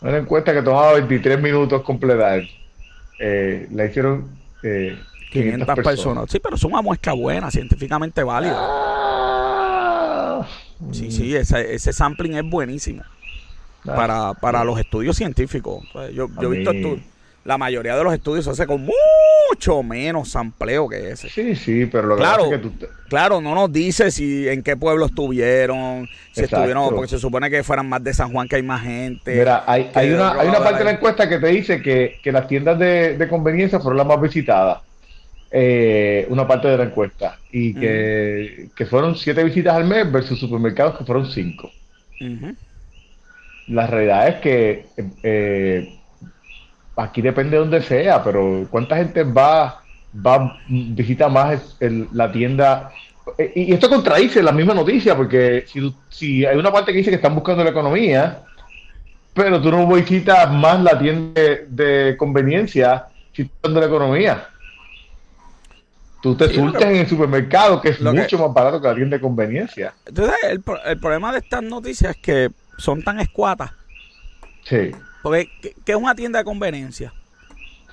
Una 0.01 0.17
encuesta 0.17 0.53
que 0.53 0.61
tomaba 0.61 0.93
23 0.93 1.41
minutos 1.41 1.81
completar. 1.83 2.41
Eh, 3.19 3.67
la 3.71 3.85
hicieron 3.85 4.29
eh, 4.63 4.97
500 5.31 5.75
personas. 5.83 6.25
Sí, 6.29 6.39
pero 6.39 6.55
es 6.55 6.63
una 6.63 6.81
muestra 6.81 7.13
buena, 7.13 7.50
científicamente 7.51 8.24
válida. 8.24 8.55
Ah. 8.59 10.48
Sí, 10.91 11.12
sí, 11.12 11.36
ese, 11.36 11.74
ese 11.74 11.91
sampling 11.93 12.36
es 12.38 12.43
buenísimo. 12.50 13.03
Ah. 13.88 13.95
para, 13.95 14.33
para 14.33 14.63
los 14.65 14.77
estudios 14.77 15.15
científicos. 15.15 15.86
Sea, 15.93 16.09
Yo, 16.12 16.27
yo 16.41 16.51
he 16.53 16.57
visto 16.57 16.74
mí- 16.74 16.81
estu- 16.83 17.01
la 17.45 17.57
mayoría 17.57 17.95
de 17.95 18.03
los 18.03 18.13
estudios 18.13 18.43
se 18.43 18.51
hace 18.51 18.67
con 18.67 18.86
mucho 19.50 19.81
menos 19.83 20.29
sampleo 20.29 20.89
que 20.89 21.12
ese. 21.12 21.29
Sí, 21.29 21.55
sí, 21.55 21.86
pero 21.86 22.07
lo 22.09 22.15
que 22.17 22.21
Claro. 22.21 22.43
pasa 22.43 22.55
es 22.55 22.62
que 22.62 22.67
tú... 22.69 22.88
Claro, 23.07 23.39
no 23.39 23.55
nos 23.55 23.71
dice 23.71 24.11
si 24.11 24.50
en 24.50 24.63
qué 24.63 24.75
pueblo 24.75 25.05
estuvieron, 25.05 26.07
si 26.33 26.42
Exacto. 26.42 26.57
estuvieron, 26.57 26.89
porque 26.94 27.07
se 27.07 27.20
supone 27.20 27.50
que 27.50 27.63
fueran 27.63 27.87
más 27.87 28.03
de 28.03 28.13
San 28.13 28.33
Juan 28.33 28.50
que 28.50 28.57
hay 28.57 28.63
más 28.63 28.81
gente. 28.83 29.33
Mira, 29.33 29.63
hay, 29.65 29.89
hay 29.96 30.11
una, 30.11 30.33
hay 30.33 30.50
una 30.50 30.57
parte 30.59 30.79
de 30.79 30.83
la 30.83 30.92
la- 30.92 30.98
encuesta 30.98 31.29
que 31.29 31.39
te 31.39 31.48
dice 31.48 31.81
que, 31.81 32.20
que 32.22 32.31
las 32.33 32.46
tiendas 32.48 32.77
de, 32.77 33.18
de 33.18 33.27
conveniencia 33.29 33.79
fueron 33.79 33.98
las 33.98 34.07
más 34.07 34.20
visitadas. 34.22 34.79
Eh, 35.51 36.27
una 36.29 36.48
parte 36.48 36.68
de 36.68 36.77
la 36.77 36.83
encuesta. 36.83 37.38
Y 37.51 37.74
que, 37.74 38.70
que 38.75 38.85
fueron 38.85 39.16
siete 39.16 39.44
visitas 39.44 39.74
al 39.75 39.85
mes 39.85 40.12
versus 40.12 40.40
supermercados 40.40 40.98
que 40.98 41.05
fueron 41.05 41.25
cinco. 41.25 41.72
La 43.68 43.88
realidad 43.88 44.27
es 44.27 44.35
que 44.35 44.85
eh, 45.24 45.94
aquí 46.96 47.22
depende 47.22 47.51
de 47.51 47.57
donde 47.59 47.81
sea, 47.81 48.24
pero 48.24 48.68
¿cuánta 48.70 48.98
gente 48.98 49.24
va, 49.24 49.81
va 50.25 50.57
visita 50.68 51.29
más 51.29 51.77
el- 51.79 52.07
la 52.14 52.31
tienda? 52.31 52.92
Eh, 53.38 53.51
Y 53.55 53.74
esto 53.74 53.90
contradice 53.90 54.42
la 54.44 54.51
misma 54.51 54.74
noticia, 54.74 55.16
porque 55.16 55.66
si, 55.68 55.94
si 56.09 56.46
hay 56.46 56.57
una 56.57 56.72
parte 56.72 56.92
que 56.92 56.98
dice 57.00 57.09
que 57.12 57.16
están 57.18 57.35
buscando 57.35 57.64
la 57.64 57.70
economía, 57.70 58.40
pero 59.33 59.62
tú 59.62 59.72
no 59.72 59.88
visitas 59.88 60.51
más 60.51 60.81
la 60.81 60.98
tienda 60.98 61.40
de, 61.40 61.66
de 61.70 62.18
conveniencia 62.18 63.05
si 63.33 63.44
estás 63.44 63.53
buscando 63.62 63.79
la 63.79 63.85
economía. 63.85 64.48
Tú 66.22 66.36
te 66.36 66.50
Sí, 66.50 66.55
surtes 66.55 66.82
que- 66.84 66.90
en 66.90 66.96
el 66.98 67.08
supermercado, 67.08 67.82
que 67.82 67.90
es 67.90 67.98
que- 67.98 68.03
mucho 68.03 68.38
más 68.38 68.53
barato 68.53 68.82
que 68.82 68.88
la 68.88 68.96
tienda 68.96 69.18
de 69.18 69.22
conveniencia. 69.22 69.94
Entonces, 70.05 70.36
el, 70.50 70.62
el 70.86 71.00
problema 71.00 71.32
de 71.32 71.40
estas 71.40 71.64
noticias 71.64 72.16
es 72.16 72.22
que 72.22 72.50
son 72.77 73.01
tan 73.03 73.20
escuatas. 73.20 73.72
Sí, 74.66 74.92
Porque, 75.24 75.50
¿qué, 75.62 75.92
es 75.92 75.96
una 75.98 76.16
tienda 76.16 76.40
de 76.40 76.46
conveniencia? 76.46 77.14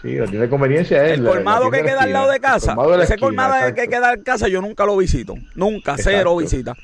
sí, 0.02 0.14
la 0.14 0.24
tienda 0.26 0.42
de 0.42 0.48
conveniencia 0.50 1.04
es 1.06 1.12
El 1.12 1.24
la- 1.24 1.30
la 1.30 1.36
colmado 1.36 1.64
que 1.70 1.78
tienda 1.78 1.92
queda 1.92 2.02
al 2.02 2.12
lado 2.12 2.28
de. 2.30 2.36
El 2.36 2.42
casa. 2.42 2.66
colmado 2.74 2.90
de 2.92 2.96
la 2.98 3.04
Ese 3.04 3.14
esquina, 3.14 3.26
colmado 3.26 3.52
que 3.54 3.68
exacto. 3.82 3.90
queda 3.90 4.12
en 4.14 4.22
casa 4.22 4.48
yo 4.48 4.60
nunca 4.60 4.84
lo 4.84 4.96
visito. 4.96 5.34
Nunca, 5.54 5.96
cero 5.98 6.36
visita. 6.36 6.74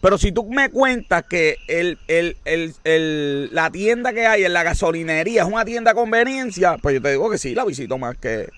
Pero 0.00 0.18
si 0.18 0.30
tú 0.32 0.48
me 0.50 0.70
cuentas 0.70 1.24
que 1.28 1.56
el, 1.68 1.98
el, 2.08 2.36
el, 2.44 2.74
el- 2.84 3.48
la 3.54 3.70
tienda 3.70 4.12
que 4.12 4.26
hay 4.26 4.44
en 4.44 4.52
la 4.52 4.62
gasolinería 4.62 5.42
es 5.42 5.48
una 5.48 5.64
tienda 5.64 5.92
de 5.92 5.94
conveniencia, 5.94 6.76
pues 6.80 6.94
yo 6.96 7.02
te 7.02 7.10
digo 7.10 7.30
que 7.30 7.38
sí, 7.38 7.54
la 7.54 7.64
visito 7.64 7.96
más 7.98 8.16
que 8.18 8.48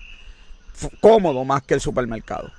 cómodo, 1.01 1.43
más 1.45 1.63
que 1.63 1.73
el 1.75 1.81
supermercado. 1.81 2.51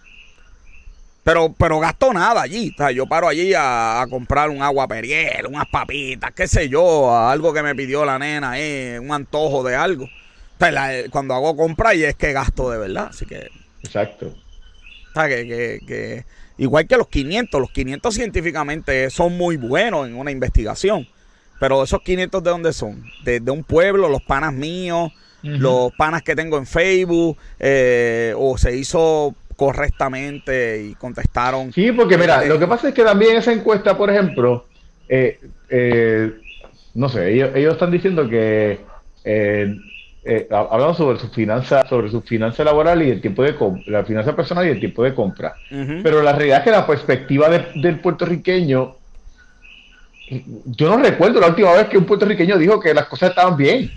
Pero, 1.22 1.54
pero 1.56 1.78
gasto 1.78 2.12
nada 2.12 2.42
allí. 2.42 2.70
O 2.74 2.76
sea, 2.78 2.90
yo 2.90 3.06
paro 3.06 3.28
allí 3.28 3.52
a, 3.54 4.00
a 4.00 4.06
comprar 4.09 4.48
un 4.48 4.62
agua 4.62 4.88
periel, 4.88 5.46
unas 5.46 5.66
papitas, 5.68 6.33
qué 6.35 6.48
sé 6.48 6.68
yo, 6.68 7.14
algo 7.16 7.52
que 7.52 7.62
me 7.62 7.74
pidió 7.74 8.04
la 8.04 8.18
nena, 8.18 8.59
eh, 8.59 8.98
un 8.98 9.12
antojo 9.12 9.62
de 9.62 9.76
algo. 9.76 10.04
O 10.04 10.59
sea, 10.59 10.70
la- 10.72 11.04
cuando 11.11 11.35
hago 11.35 11.56
compra 11.56 11.94
y 11.94 12.04
es 12.04 12.14
que 12.16 12.33
gasto 12.33 12.70
de 12.70 12.78
verdad. 12.78 13.09
Así 13.11 13.26
que 13.26 13.48
Exacto. 13.83 14.26
o 14.28 15.12
sea, 15.14 15.28
que, 15.28 15.46
que- 15.46 15.80
que- 15.87 16.24
igual 16.56 16.87
que 16.87 16.96
los 16.96 17.09
500, 17.09 17.61
los 17.61 17.70
500 17.70 18.14
científicamente 18.14 19.11
son 19.11 19.37
muy 19.37 19.56
buenos 19.56 20.06
en 20.09 20.16
una 20.16 20.30
investigación. 20.30 21.06
Pero 21.61 21.83
esos 21.85 22.00
500 22.00 22.42
de 22.42 22.50
dónde 22.50 22.72
son? 22.72 23.04
De, 23.24 23.40
de 23.40 23.50
un 23.50 23.62
pueblo, 23.62 24.09
los 24.09 24.22
panas 24.22 24.54
míos, 24.54 25.12
los 25.42 25.92
panas 25.92 26.22
que 26.22 26.35
tengo 26.37 26.59
en 26.59 26.66
Facebook, 26.66 27.37
eh, 27.59 28.35
o 28.37 28.57
se 28.59 28.76
hizo 28.76 29.35
correctamente 29.57 30.83
y 30.83 30.94
contestaron. 30.94 31.72
Sí, 31.72 31.92
porque 31.92 32.16
mira, 32.16 32.44
Eh, 32.44 32.48
lo 32.48 32.59
que 32.59 32.66
pasa 32.66 32.88
es 32.88 32.94
que 32.94 33.03
también 33.05 33.37
esa 33.37 33.53
encuesta, 33.53 33.96
por 33.96 34.11
ejemplo, 34.11 34.66
eh, 35.09 35.38
eh, 35.68 36.33
no 36.94 37.09
sé, 37.09 37.33
ellos, 37.33 37.50
ellos 37.55 37.72
están 37.74 37.90
diciendo 37.90 38.29
que 38.29 38.81
eh, 39.24 39.76
ha- 40.50 40.68
hablan 40.70 40.94
sobre 40.94 41.18
su 41.18 41.29
finanza, 41.29 41.87
sobre 41.88 42.11
su 42.11 42.20
finanza 42.22 42.62
laboral 42.64 43.03
y 43.03 43.11
el 43.11 43.20
tiempo 43.20 43.42
de 43.42 43.55
compra, 43.57 43.83
la 44.00 44.05
finanza 44.05 44.35
personal 44.37 44.66
y 44.66 44.70
el 44.70 44.81
tiempo 44.81 45.03
de 45.05 45.14
compra. 45.14 45.57
Pero 46.03 46.22
la 46.22 46.33
realidad 46.33 46.59
es 46.59 46.64
que 46.64 46.70
la 46.70 46.87
perspectiva 46.87 47.48
de- 47.48 47.66
del 47.74 48.00
puertorriqueño, 48.00 48.96
yo 50.66 50.88
no 50.88 50.96
recuerdo 51.03 51.40
la 51.40 51.48
última 51.48 51.72
vez 51.72 51.88
que 51.88 51.98
un 51.98 52.05
puertorriqueño 52.05 52.57
dijo 52.57 52.79
que 52.79 52.94
las 52.94 53.07
cosas 53.07 53.31
estaban 53.31 53.57
bien. 53.57 53.90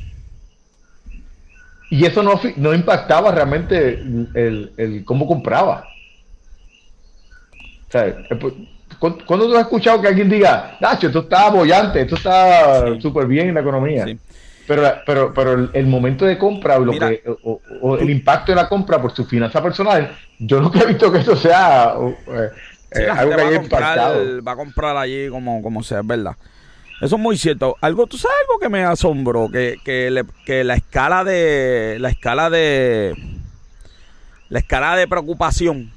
Y 1.94 2.06
eso 2.06 2.24
no, 2.24 2.40
no 2.56 2.74
impactaba 2.74 3.32
realmente 3.32 3.78
el, 4.00 4.28
el- 4.34 4.72
el 4.78 5.06
cómo 5.06 5.28
compraba. 5.28 5.86
O 7.88 7.92
sea, 7.92 8.08
eh, 8.08 8.16
pues, 8.40 8.54
¿cu- 8.98 9.20
¿cuándo 9.28 9.46
tú 9.48 9.56
has 9.56 9.62
escuchado 9.62 10.02
que 10.02 10.08
alguien 10.08 10.28
diga, 10.28 10.76
Nacho, 10.82 11.08
esto 11.08 11.20
está 11.20 11.50
bollante, 11.52 12.02
esto 12.02 12.16
está 12.16 12.88
Sí. 12.96 13.02
súper 13.02 13.28
bien 13.28 13.50
en 13.50 13.54
la 13.54 13.62
economía? 13.62 14.06
Sí. 14.06 14.18
Pero, 14.66 14.82
pero, 15.06 15.34
pero 15.36 15.54
el, 15.54 15.70
el 15.74 15.86
momento 15.86 16.26
de 16.26 16.38
compra 16.38 16.78
o, 16.78 16.86
lo 16.86 16.94
Mira, 16.94 17.10
que, 17.10 17.22
o, 17.44 17.62
o 17.82 17.98
el 17.98 18.10
impacto 18.10 18.54
de 18.54 18.56
la 18.56 18.68
compra 18.70 19.00
por 19.00 19.14
su 19.14 19.26
finanza 19.26 19.62
personal, 19.62 20.16
yo 20.40 20.60
nunca 20.62 20.80
he 20.80 20.86
visto 20.88 21.12
que 21.12 21.20
eso 21.20 21.36
sea 21.36 21.94
eh, 22.00 22.50
Sí, 22.92 23.02
eh, 23.04 23.10
algo 23.10 23.36
que 23.36 23.42
haya 23.42 23.56
impactado. 23.62 24.42
va 24.44 24.52
a 24.54 24.56
comprar 24.56 24.98
allí 24.98 25.28
como, 25.30 25.62
como 25.62 25.84
sea, 25.84 26.00
es 26.00 26.08
verdad. 26.08 26.36
Eso 27.04 27.16
es 27.18 27.22
muy 27.22 27.38
cierto. 27.38 27.76
Algo, 27.82 28.08
tú 28.08 28.18
sabes 28.18 28.38
algo 28.48 28.60
que 28.60 28.70
me 28.70 28.84
asombró, 28.84 29.50
que, 29.52 29.78
que, 29.84 30.10
le- 30.10 30.26
que 30.46 30.64
la 30.64 30.76
escala 30.76 31.24
de 31.24 31.98
la 32.00 32.10
escala 32.10 32.50
de 32.50 33.14
la 34.50 34.60
escala 34.60 34.96
de 34.96 35.08
preocupación 35.08 35.92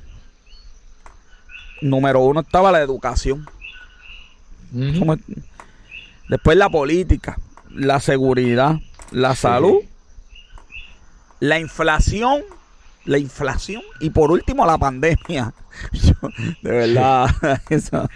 número 1.81 2.21
uno 2.21 2.41
estaba 2.41 2.73
la 2.73 2.81
educación. 2.81 3.47
Después 6.29 6.57
la 6.57 6.69
política, 6.71 7.39
la 7.71 8.01
seguridad, 8.01 8.77
la 9.13 9.35
salud, 9.37 9.79
la 11.39 11.61
inflación, 11.61 12.43
la 13.05 13.19
inflación 13.19 13.83
y 14.01 14.11
por 14.11 14.33
último 14.33 14.67
la 14.67 14.77
pandemia. 14.79 15.53
Yo, 15.93 16.15
de 16.63 16.71
verdad, 16.71 17.29
eso. 17.71 18.09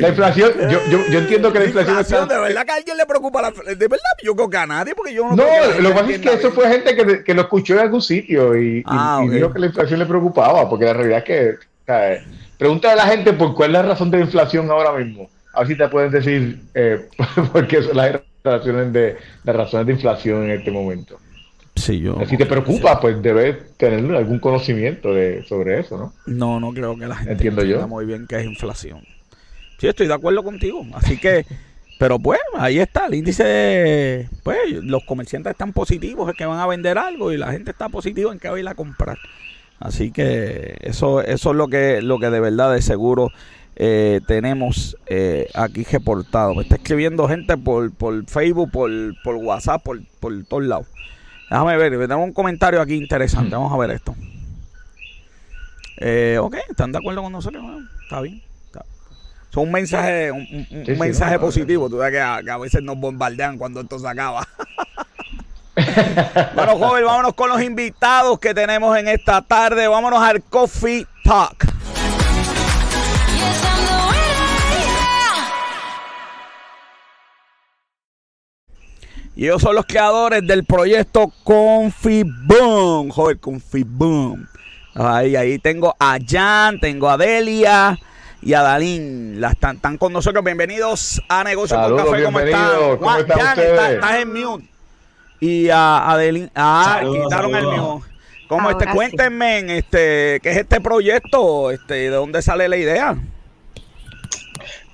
La 0.00 0.08
inflación, 0.10 0.50
yo, 0.70 0.78
yo, 0.90 0.98
yo 1.10 1.18
entiendo 1.18 1.50
que 1.52 1.58
la 1.60 1.64
inflación, 1.66 1.98
está- 1.98 2.26
de 2.26 2.38
verdad 2.40 2.64
que 2.66 2.72
a 2.72 2.74
alguien 2.74 2.96
le 2.96 3.06
preocupa 3.06 3.40
la 3.42 3.50
de 3.50 3.74
verdad 3.74 3.98
yo 4.22 4.34
creo 4.34 4.50
que 4.50 4.56
a 4.58 4.66
nadie 4.66 4.94
porque 4.94 5.14
yo 5.14 5.24
no 5.24 5.34
No, 5.36 5.44
que 5.44 5.80
lo 5.82 5.88
que 5.88 5.94
pasa 5.94 6.10
es 6.12 6.18
que 6.20 6.32
eso 6.34 6.50
fue 6.52 6.68
gente 6.68 6.94
que, 6.94 7.24
que 7.24 7.34
lo 7.34 7.42
escuchó 7.42 7.72
en 7.74 7.80
algún 7.80 8.02
sitio 8.02 8.56
y, 8.56 8.78
y- 8.78 8.82
Ah, 8.86 9.20
y 9.24 9.28
ok. 9.28 9.32
dijo 9.34 9.52
que 9.54 9.58
la 9.60 9.66
inflación 9.66 9.98
le 10.00 10.06
preocupaba, 10.06 10.68
porque 10.68 10.84
la 10.84 10.92
realidad 10.92 11.18
es 11.18 11.24
que, 11.24 11.54
¿sabes? 11.86 12.22
Pregúntale 12.58 13.00
a 13.00 13.04
la 13.04 13.10
gente 13.10 13.32
por 13.32 13.54
cuál 13.54 13.70
es 13.70 13.72
la 13.74 13.82
razón 13.82 14.10
de 14.10 14.18
la 14.18 14.24
inflación 14.24 14.70
ahora 14.70 14.92
mismo. 14.92 15.28
A 15.54 15.60
ver 15.60 15.68
si 15.68 15.76
te 15.76 15.88
pueden 15.88 16.10
decir 16.10 16.60
eh, 16.74 17.08
por 17.52 17.66
qué 17.66 17.82
son 17.82 17.96
las 17.96 18.20
razones 18.44 18.92
de, 18.92 19.16
las 19.44 19.56
razones 19.56 19.86
de 19.86 19.92
inflación 19.94 20.44
en 20.44 20.50
este 20.58 20.70
momento. 20.70 21.18
Sí, 21.74 22.00
yo 22.00 22.16
Si 22.28 22.36
te 22.36 22.46
preocupa, 22.46 23.00
pues 23.00 23.20
debes 23.22 23.76
tener 23.76 24.14
algún 24.14 24.38
conocimiento 24.38 25.12
de, 25.14 25.44
sobre 25.44 25.80
eso, 25.80 25.96
¿no? 25.98 26.12
No, 26.26 26.58
no 26.60 26.72
creo 26.72 26.96
que 26.98 27.06
la 27.06 27.16
gente 27.16 27.32
Entiendo 27.32 27.62
yo. 27.62 27.68
entienda 27.76 27.86
muy 27.86 28.04
bien 28.06 28.26
qué 28.26 28.36
es 28.36 28.44
inflación. 28.46 29.02
Sí, 29.78 29.86
estoy 29.86 30.06
de 30.06 30.14
acuerdo 30.14 30.42
contigo. 30.42 30.84
Así 30.94 31.18
que, 31.18 31.44
pero 31.98 32.18
pues, 32.18 32.40
ahí 32.58 32.78
está 32.78 33.06
el 33.06 33.14
índice. 33.14 34.28
Pues 34.42 34.58
los 34.70 35.04
comerciantes 35.04 35.52
están 35.52 35.72
positivos, 35.72 36.30
es 36.30 36.36
que 36.36 36.46
van 36.46 36.58
a 36.58 36.66
vender 36.66 36.98
algo 36.98 37.32
y 37.32 37.36
la 37.36 37.52
gente 37.52 37.70
está 37.70 37.88
positiva 37.88 38.32
en 38.32 38.38
que 38.38 38.48
va 38.48 38.56
a 38.56 38.60
ir 38.60 38.68
a 38.68 38.74
comprar. 38.74 39.18
Así 39.78 40.10
que 40.10 40.76
eso, 40.80 41.20
eso 41.20 41.50
es 41.50 41.56
lo 41.56 41.68
que, 41.68 42.00
lo 42.00 42.18
que 42.18 42.30
de 42.30 42.40
verdad 42.40 42.72
de 42.72 42.80
seguro 42.80 43.30
eh, 43.76 44.20
tenemos 44.26 44.96
eh, 45.06 45.48
aquí 45.54 45.84
reportado. 45.84 46.54
Me 46.54 46.62
está 46.62 46.76
escribiendo 46.76 47.28
gente 47.28 47.56
por, 47.58 47.92
por 47.92 48.24
Facebook, 48.26 48.70
por, 48.70 48.90
por 49.22 49.34
WhatsApp, 49.36 49.82
por, 49.82 50.00
por 50.18 50.44
todos 50.44 50.64
lados. 50.64 50.86
Déjame 51.50 51.76
ver, 51.76 51.92
tenemos 51.92 52.24
un 52.24 52.32
comentario 52.32 52.80
aquí 52.80 52.94
interesante. 52.94 53.54
Vamos 53.54 53.72
a 53.72 53.76
ver 53.76 53.90
esto. 53.90 54.14
Eh, 55.98 56.38
ok, 56.40 56.56
¿están 56.68 56.92
de 56.92 56.98
acuerdo 56.98 57.22
con 57.22 57.32
nosotros? 57.32 57.62
Está 58.02 58.20
bien. 58.22 58.42
Son 59.56 59.64
un 59.64 59.72
mensaje, 59.72 60.30
un, 60.30 60.40
un- 60.40 60.66
un 60.70 60.84
Sí, 60.84 60.92
sí, 60.92 61.00
mensaje 61.00 61.36
no, 61.36 61.40
positivo. 61.40 61.88
Tú 61.88 61.96
sabes 61.96 62.12
que 62.12 62.20
a, 62.20 62.42
que 62.44 62.50
a 62.50 62.58
veces 62.58 62.82
nos 62.82 62.98
bombardean 62.98 63.56
cuando 63.56 63.80
esto 63.80 63.98
se 63.98 64.06
acaba. 64.06 64.46
bueno, 66.54 66.76
joven, 66.76 67.06
vámonos 67.06 67.32
con 67.32 67.48
los 67.48 67.62
invitados 67.62 68.38
que 68.38 68.52
tenemos 68.52 68.94
en 68.98 69.08
esta 69.08 69.40
tarde. 69.40 69.88
Vámonos 69.88 70.20
al 70.22 70.42
Coffee 70.42 71.06
Talk. 71.24 71.64
Y 79.34 79.44
ellos 79.44 79.62
son 79.62 79.74
los 79.74 79.86
creadores 79.86 80.46
del 80.46 80.64
proyecto 80.64 81.32
Confiboom. 81.44 83.08
Joder, 83.08 83.38
Confiboom. 83.38 84.46
Ahí, 84.94 85.34
ahí 85.34 85.58
tengo 85.58 85.96
a 85.98 86.18
Jan, 86.26 86.78
tengo 86.78 87.08
a 87.08 87.16
Delia 87.16 87.98
y 88.46 88.54
a 88.54 88.62
Dalín. 88.62 89.40
Las 89.40 89.54
están, 89.54 89.76
están 89.76 89.98
con 89.98 90.12
nosotros. 90.12 90.44
Bienvenidos 90.44 91.20
a 91.28 91.42
Negocios 91.42 91.80
Saludos, 91.80 92.04
con 92.04 92.12
Café. 92.12 92.24
¿Cómo 92.24 92.38
están? 92.38 92.70
¿Cómo 92.76 92.96
Juan, 92.98 93.20
están 93.20 93.38
Jan, 93.40 93.58
estás, 93.58 93.90
estás 93.90 94.14
en 94.18 94.32
mute. 94.32 94.64
Y 95.40 95.68
a 95.68 96.12
Adelín. 96.12 96.50
Ah, 96.54 96.98
Saludos, 97.00 97.24
quitaron 97.24 97.56
el 97.56 97.66
mute. 97.66 98.06
¿Cómo 98.46 98.70
este? 98.70 98.84
Ahora 98.84 98.92
sí. 98.92 98.96
Cuéntenme, 98.96 99.78
este, 99.78 100.38
¿qué 100.44 100.50
es 100.50 100.56
este 100.58 100.80
proyecto? 100.80 101.72
Este, 101.72 101.94
¿De 101.94 102.10
dónde 102.10 102.40
sale 102.40 102.68
la 102.68 102.76
idea? 102.76 103.16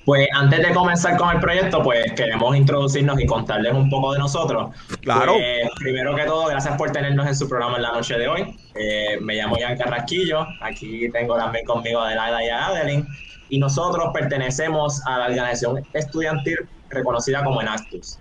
Pues 0.03 0.27
antes 0.33 0.67
de 0.67 0.73
comenzar 0.73 1.15
con 1.17 1.29
el 1.29 1.39
proyecto, 1.39 1.83
pues 1.83 2.11
queremos 2.13 2.57
introducirnos 2.57 3.19
y 3.21 3.27
contarles 3.27 3.71
un 3.73 3.87
poco 3.87 4.13
de 4.13 4.19
nosotros. 4.19 4.75
Claro. 5.01 5.33
Pues, 5.33 5.69
primero 5.77 6.15
que 6.15 6.23
todo, 6.23 6.47
gracias 6.47 6.75
por 6.75 6.89
tenernos 6.89 7.27
en 7.27 7.35
su 7.35 7.47
programa 7.47 7.75
en 7.75 7.83
la 7.83 7.91
noche 7.91 8.17
de 8.17 8.27
hoy. 8.27 8.57
Eh, 8.73 9.19
me 9.21 9.35
llamo 9.35 9.57
Jan 9.61 9.77
Carrasquillo, 9.77 10.47
aquí 10.59 11.07
tengo 11.11 11.37
también 11.37 11.63
conmigo 11.65 11.99
a 11.99 12.07
Adelaida 12.07 12.43
y 12.43 12.49
a 12.49 12.65
Adeline. 12.65 13.07
Y 13.53 13.59
nosotros 13.59 14.09
pertenecemos 14.11 14.99
a 15.05 15.19
la 15.19 15.25
organización 15.27 15.85
estudiantil 15.93 16.67
reconocida 16.89 17.43
como 17.43 17.61
Enactus. 17.61 18.17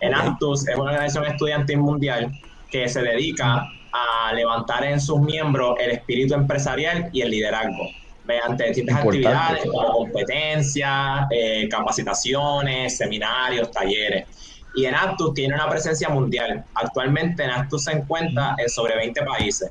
Enactus 0.00 0.66
es 0.66 0.74
una 0.74 0.90
organización 0.90 1.26
estudiantil 1.26 1.78
mundial 1.78 2.32
que 2.72 2.88
se 2.88 3.00
dedica 3.00 3.68
a 3.92 4.32
levantar 4.32 4.82
en 4.84 5.00
sus 5.00 5.20
miembros 5.20 5.76
el 5.78 5.92
espíritu 5.92 6.34
empresarial 6.34 7.08
y 7.12 7.20
el 7.20 7.30
liderazgo 7.30 7.84
mediante 8.24 8.64
distintas 8.64 8.96
Importante. 8.96 9.28
actividades 9.28 9.70
como 9.70 9.92
competencias, 9.92 11.26
eh, 11.30 11.68
capacitaciones, 11.68 12.96
seminarios, 12.96 13.70
talleres. 13.70 14.26
Y 14.74 14.86
Enactus 14.86 15.34
tiene 15.34 15.54
una 15.54 15.70
presencia 15.70 16.08
mundial. 16.08 16.64
Actualmente 16.74 17.44
Enactus 17.44 17.84
se 17.84 17.92
encuentra 17.92 18.56
en 18.58 18.68
sobre 18.68 18.96
20 18.96 19.22
países. 19.22 19.70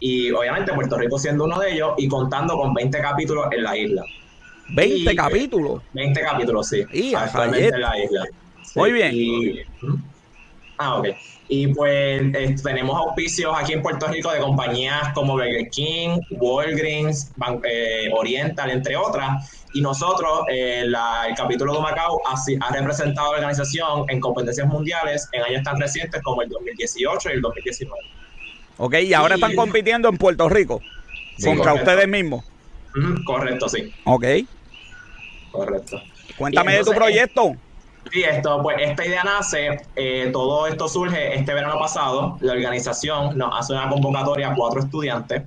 Y 0.00 0.30
obviamente 0.32 0.70
Puerto 0.74 0.98
Rico 0.98 1.18
siendo 1.18 1.44
uno 1.44 1.58
de 1.60 1.72
ellos 1.72 1.94
y 1.96 2.08
contando 2.08 2.58
con 2.58 2.74
20 2.74 3.00
capítulos 3.00 3.46
en 3.50 3.62
la 3.62 3.74
isla. 3.74 4.04
20 4.70 5.12
Y- 5.12 5.16
capítulos. 5.16 5.82
20 5.92 6.20
capítulos, 6.20 6.68
sí. 6.68 6.84
Y 6.92 7.14
actualmente 7.14 7.68
en 7.74 7.80
la 7.80 7.98
isla. 7.98 8.24
Sí, 8.64 8.78
Muy 8.78 8.92
bien. 8.92 9.10
y- 9.14 9.60
ah, 10.78 10.96
ok. 10.98 11.08
Y 11.48 11.66
pues 11.68 12.22
eh, 12.34 12.56
tenemos 12.62 12.96
auspicios 12.96 13.54
aquí 13.56 13.74
en 13.74 13.82
Puerto 13.82 14.06
Rico 14.08 14.32
de 14.32 14.40
compañías 14.40 15.12
como 15.14 15.34
Burger 15.34 15.68
King, 15.70 16.18
Walgreens, 16.30 17.32
Ban- 17.36 17.60
eh, 17.68 18.08
Oriental, 18.14 18.70
entre 18.70 18.96
otras. 18.96 19.50
Y 19.74 19.82
nosotros, 19.82 20.40
eh, 20.50 20.84
la- 20.86 21.26
el 21.28 21.34
capítulo 21.34 21.74
de 21.74 21.80
Macao 21.80 22.20
ha, 22.26 22.72
representado 22.72 23.28
a 23.28 23.32
la 23.32 23.38
organización 23.38 24.06
en 24.08 24.20
competencias 24.20 24.66
mundiales 24.66 25.28
en 25.32 25.42
años 25.42 25.62
tan 25.64 25.78
recientes 25.78 26.22
como 26.22 26.40
el 26.42 26.48
2018 26.48 27.28
y 27.28 27.32
el 27.32 27.40
2019. 27.42 28.00
Ok, 28.78 28.94
y 29.02 29.12
ahora 29.12 29.34
Y- 29.34 29.38
están 29.38 29.54
compitiendo 29.54 30.08
en 30.08 30.16
Puerto 30.16 30.48
Rico. 30.48 30.80
Sí, 31.36 31.44
contra 31.46 31.72
correcto. 31.72 31.90
ustedes 31.90 32.08
mismos. 32.08 32.44
Correcto, 33.24 33.68
sí, 33.68 33.92
Ok. 34.04 34.24
correcto. 35.50 36.00
Cuéntame 36.36 36.74
de 36.76 36.84
tu 36.84 36.92
proyecto. 36.92 37.52
Sí, 38.12 38.22
esto, 38.22 38.62
pues 38.62 38.76
esta 38.80 39.04
idea 39.04 39.24
nace, 39.24 39.78
eh, 39.96 40.30
todo 40.32 40.66
esto 40.66 40.88
surge 40.88 41.34
este 41.36 41.54
verano 41.54 41.78
pasado. 41.78 42.36
La 42.40 42.52
organización 42.52 43.36
nos 43.38 43.58
hace 43.58 43.72
una 43.72 43.88
convocatoria 43.88 44.50
a 44.50 44.54
cuatro 44.54 44.80
estudiantes 44.80 45.42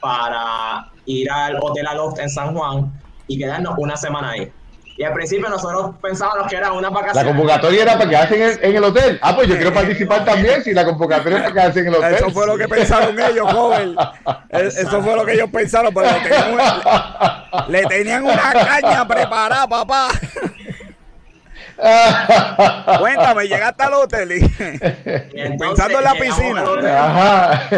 para 0.00 0.88
ir 1.04 1.30
al 1.30 1.58
Hotel 1.60 1.86
Aloft 1.86 2.20
en 2.20 2.30
San 2.30 2.54
Juan 2.54 2.92
y 3.26 3.38
quedarnos 3.38 3.74
una 3.78 3.96
semana 3.96 4.30
ahí. 4.30 4.52
Y 4.98 5.04
al 5.04 5.12
principio 5.12 5.48
nosotros 5.48 5.94
pensábamos 6.00 6.48
que 6.48 6.56
era 6.56 6.72
una 6.72 6.88
La 6.88 6.90
vacación. 6.90 7.26
convocatoria 7.26 7.82
era 7.82 7.98
para 7.98 8.08
quedarse 8.08 8.34
en 8.36 8.42
el, 8.50 8.64
en 8.64 8.76
el 8.76 8.84
hotel. 8.84 9.18
Ah, 9.22 9.34
pues 9.36 9.46
yo 9.48 9.56
quiero 9.56 9.74
participar 9.74 10.24
también 10.24 10.64
si 10.64 10.72
la 10.72 10.84
convocatoria 10.86 11.36
es 11.38 11.42
para 11.44 11.54
quedarse 11.54 11.80
en 11.80 11.86
el 11.88 11.94
hotel. 11.96 12.14
Eso 12.14 12.30
fue 12.30 12.46
lo 12.46 12.56
que 12.56 12.66
pensaron 12.68 13.20
ellos, 13.20 13.52
joven. 13.52 13.94
Eh, 14.50 14.68
Eso 14.74 15.02
fue 15.02 15.14
lo 15.16 15.24
que 15.26 15.34
ellos 15.34 15.50
pensaron, 15.52 15.92
pero 15.92 16.06
le 16.10 16.20
tenían 16.20 16.52
una, 16.54 17.44
le 17.68 17.82
tenían 17.86 18.24
una 18.24 18.52
caña 18.52 19.06
preparada, 19.06 19.66
papá. 19.68 20.08
Cuéntame, 22.98 23.48
llegaste 23.48 23.82
al 23.82 23.94
hotel 23.94 24.32
y 24.32 24.34
Y 24.36 25.40
entonces 25.40 25.58
pensando 25.58 25.98
en 25.98 26.04
la 26.04 26.14
piscina. 26.14 26.64
Ajá. 26.98 27.68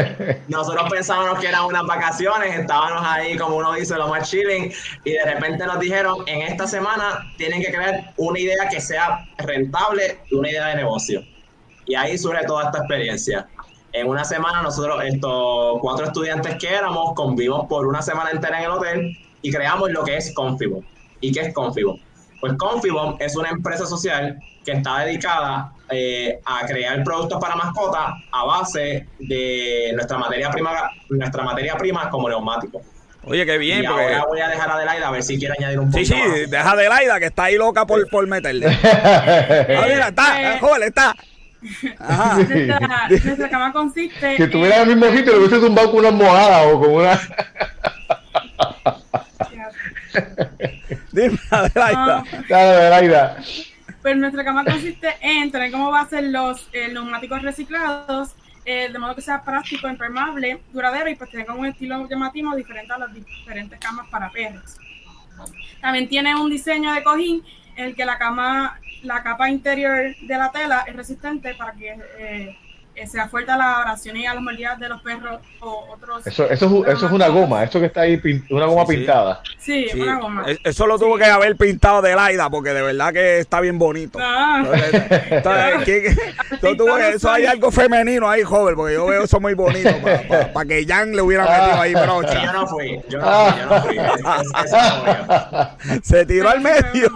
Nosotros 0.49 0.89
pensábamos 0.91 1.41
que 1.41 1.49
eran 1.49 1.65
unas 1.65 1.85
vacaciones, 1.85 2.59
estábamos 2.59 3.03
ahí, 3.05 3.37
como 3.37 3.57
uno 3.57 3.73
dice, 3.73 3.97
lo 3.97 4.09
más 4.09 4.31
chilling, 4.31 4.73
y 5.05 5.13
de 5.13 5.25
repente 5.25 5.67
nos 5.67 5.81
dijeron, 5.81 6.19
en 6.27 6.43
esta 6.43 6.67
semana 6.67 7.27
tienen 7.37 7.61
que 7.61 7.73
crear 7.73 8.13
una 8.17 8.39
idea 8.39 8.69
que 8.69 8.81
sea 8.81 9.27
rentable 9.39 10.21
y 10.31 10.37
una 10.37 10.51
idea 10.51 10.67
de 10.69 10.77
negocio. 10.77 11.25
Y 11.87 11.95
ahí 11.97 12.17
surge 12.17 12.45
toda 12.47 12.67
esta 12.67 12.79
experiencia. 12.79 13.49
En 13.93 14.07
una 14.07 14.23
semana 14.25 14.63
nosotros, 14.63 15.03
estos 15.03 15.79
cuatro 15.81 16.07
estudiantes 16.07 16.57
que 16.57 16.69
éramos, 16.69 17.15
convivimos 17.15 17.67
por 17.67 17.87
una 17.87 18.03
semana 18.03 18.31
entera 18.31 18.59
en 18.59 18.65
el 18.65 18.71
hotel 18.71 19.19
y 19.43 19.51
creamos 19.51 19.91
lo 19.91 20.05
que 20.05 20.19
es 20.19 20.33
Confibom. 20.35 20.85
¿Y 21.21 21.33
qué 21.33 21.41
es 21.41 21.55
Confibom? 21.55 21.99
Pues 22.41 22.53
Confibom 22.59 23.17
es 23.19 23.37
una 23.37 23.49
empresa 23.51 23.85
social 23.87 24.39
que 24.65 24.73
está 24.73 25.01
dedicada 25.01 25.73
eh, 25.91 26.39
a 26.45 26.67
crear 26.67 27.03
productos 27.03 27.41
para 27.41 27.57
mascotas 27.57 28.15
a 28.33 28.45
base 28.45 29.07
de 29.19 29.91
nuestra 29.95 30.19
materia 30.19 30.51
prima, 30.51 30.71
nuestra 31.09 31.43
materia 31.43 31.77
prima 31.77 32.09
como 32.11 32.29
neumáticos. 32.29 32.83
Oye, 33.25 33.45
qué 33.45 33.59
bien, 33.59 33.83
y 33.83 33.87
porque. 33.87 34.03
ahora 34.05 34.25
voy 34.29 34.41
a 34.41 34.49
dejar 34.49 34.71
a 34.71 34.75
Adelaida 34.75 35.09
a 35.09 35.11
ver 35.11 35.23
si 35.23 35.39
quiere 35.39 35.55
añadir 35.59 35.81
un 35.81 35.93
Sí, 35.93 35.99
poquito 36.01 36.15
sí, 36.17 36.23
más. 36.43 36.51
deja 36.51 36.77
de 36.77 36.89
Laida 36.89 37.19
que 37.19 37.27
está 37.27 37.45
ahí 37.45 37.57
loca 37.57 37.85
por, 37.87 38.09
por 38.09 38.27
meterle. 38.27 38.67
Ah, 38.85 39.85
mira, 39.89 40.09
está, 40.09 40.41
Eh, 40.43 40.55
eh, 40.55 40.59
joven, 40.61 40.83
está. 40.85 41.15
Ajá. 41.99 42.37
Nuestra, 42.39 43.09
nuestra 43.25 43.51
cama 43.51 43.73
consiste 43.73 44.37
Si 44.37 44.43
en- 44.45 44.51
tuviera 44.51 44.83
el 44.83 44.87
mismo 44.97 45.07
sitio, 45.15 45.33
lo 45.33 45.39
hubiese 45.41 45.59
zumbado 45.61 45.91
con 45.91 46.01
una 46.01 46.09
almohada 46.09 46.63
o 46.69 46.81
con 46.81 46.91
una. 46.95 47.21
Dime, 51.13 51.39
Adelaida. 51.51 52.25
Dale, 52.49 52.71
Adelaida. 52.77 53.37
pues 54.03 54.17
nuestra 54.17 54.45
cama 54.45 54.65
consiste 54.65 55.09
en 55.21 55.51
tener 55.51 55.71
como 55.71 55.91
base 55.91 56.23
los 56.23 56.69
eh, 56.73 56.89
neumáticos 56.93 57.43
reciclados, 57.43 58.31
eh, 58.65 58.91
de 58.93 58.99
modo 58.99 59.15
que 59.15 59.23
sea 59.23 59.43
práctico, 59.43 59.89
impermeable, 59.89 60.61
duradero 60.73 61.09
y 61.09 61.15
pues 61.15 61.31
tenga 61.31 61.55
un 61.55 61.67
estilo 61.67 62.07
llamativo 62.09 62.55
diferente 62.55 62.93
a 62.93 62.99
las 62.99 63.15
diferentes 63.15 63.79
camas 63.79 64.09
para 64.09 64.31
perros. 64.31 64.77
También 65.81 66.09
tiene 66.09 66.35
un 66.35 66.51
diseño 66.51 66.93
de 66.93 67.03
cojín 67.03 67.43
el 67.77 67.95
que 67.95 68.05
la 68.05 68.19
cama, 68.19 68.81
la 69.03 69.23
capa 69.23 69.49
interior 69.49 70.15
de 70.21 70.37
la 70.37 70.51
tela 70.51 70.85
es 70.87 70.97
resistente 70.97 71.55
para 71.55 71.73
que 71.73 71.97
eh, 72.19 72.59
sea 73.07 73.29
fuerte 73.29 73.53
a 73.53 73.57
las 73.57 73.79
oraciones 73.79 74.23
y 74.23 74.27
a 74.27 74.35
las 74.35 74.43
mordidas 74.43 74.79
de 74.81 74.89
los 74.89 75.01
perros 75.03 75.41
o 75.61 75.87
otros. 75.93 76.27
Eso, 76.27 76.49
eso, 76.51 76.85
es, 76.87 76.95
eso 76.97 77.07
es 77.07 77.13
una 77.13 77.29
goma, 77.29 77.63
eso 77.65 77.79
que 77.81 77.87
está 77.87 78.01
ahí, 78.03 78.21
una 78.51 78.67
goma 78.67 78.85
Sí, 78.87 78.97
pintada. 78.97 79.41
Sí, 79.59 79.87
Sí, 79.93 80.01
una 80.01 80.19
goma. 80.19 80.45
e- 80.47 80.59
Eso 80.65 80.87
lo 80.87 80.99
tuvo 80.99 81.17
que 81.19 81.25
haber 81.27 81.57
pintado 81.57 82.03
de 82.03 82.15
Laida 82.15 82.49
porque 82.51 82.71
de 82.71 82.83
verdad 82.83 83.13
que 83.13 83.39
está 83.39 83.61
bien 83.61 83.79
bonito. 83.79 84.19
Ah, 84.21 84.63
Entonces, 85.31 85.85
¿qué- 85.85 86.03
qué- 86.03 86.09
eso, 86.69 86.77
tuvo 86.77 86.97
que- 86.97 87.09
eso 87.15 87.31
hay 87.31 87.47
algo 87.47 87.71
femenino 87.71 88.29
ahí, 88.29 88.43
joven, 88.43 88.75
porque 88.75 88.95
yo 88.95 89.07
veo 89.07 89.25
eso 89.25 89.39
muy 89.41 89.55
bonito 89.55 89.91
para 90.53 90.67
que 90.69 90.85
Jan 90.87 91.15
le 91.15 91.23
hubiera 91.23 91.45
metido 91.45 91.81
ahí 91.81 91.93
yo 91.93 92.03
brocha. 92.03 92.53
no 92.53 92.67
fui, 92.67 93.01
yo 93.09 93.19
no 93.21 93.47
fui, 93.47 93.61
yo 93.61 93.67
no 93.67 93.83
fui. 93.83 93.97
Es- 93.99 94.05
es- 94.05 94.73
eso 94.73 94.77
no 94.77 95.05
fui 95.05 95.91
yo. 95.91 96.01
Se 96.03 96.27
tiró 96.27 96.49
al 96.49 96.61
medio. 96.61 97.11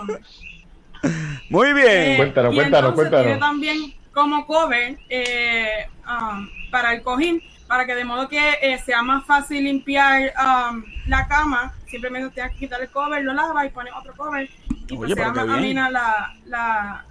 Muy 1.51 1.73
bien. 1.73 1.89
Eh, 1.89 2.15
Cuéntanos, 2.17 2.55
cuéntanos, 2.55 2.93
cuéntanos. 2.95 3.39
También 3.41 3.95
como 4.13 4.47
cover 4.47 4.99
eh, 5.09 5.87
um, 6.07 6.49
para 6.71 6.95
el 6.95 7.03
cojín, 7.03 7.43
para 7.67 7.87
que 7.87 7.95
de 7.95 8.05
modo 8.05 8.29
que 8.29 8.59
eh, 8.61 8.79
sea 8.79 9.03
más 9.03 9.25
fácil 9.25 9.65
limpiar 9.65 10.33
um, 10.39 10.85
la 11.07 11.27
cama, 11.27 11.75
simplemente 11.91 12.31
tienes 12.31 12.53
que 12.53 12.59
quitar 12.59 12.81
el 12.81 12.91
cover, 12.91 13.23
lo 13.25 13.33
lavas 13.33 13.67
y 13.67 13.71
pones 13.71 13.93
otro 13.99 14.15
cover 14.15 14.49
y 14.69 14.97
pues 14.97 15.13
Oye, 15.13 15.15
sea 15.15 15.33
pero 15.33 15.35
qué 15.35 15.49
más 15.49 15.59
amena 15.59 15.91
la, 15.91 16.35
la, 16.47 17.05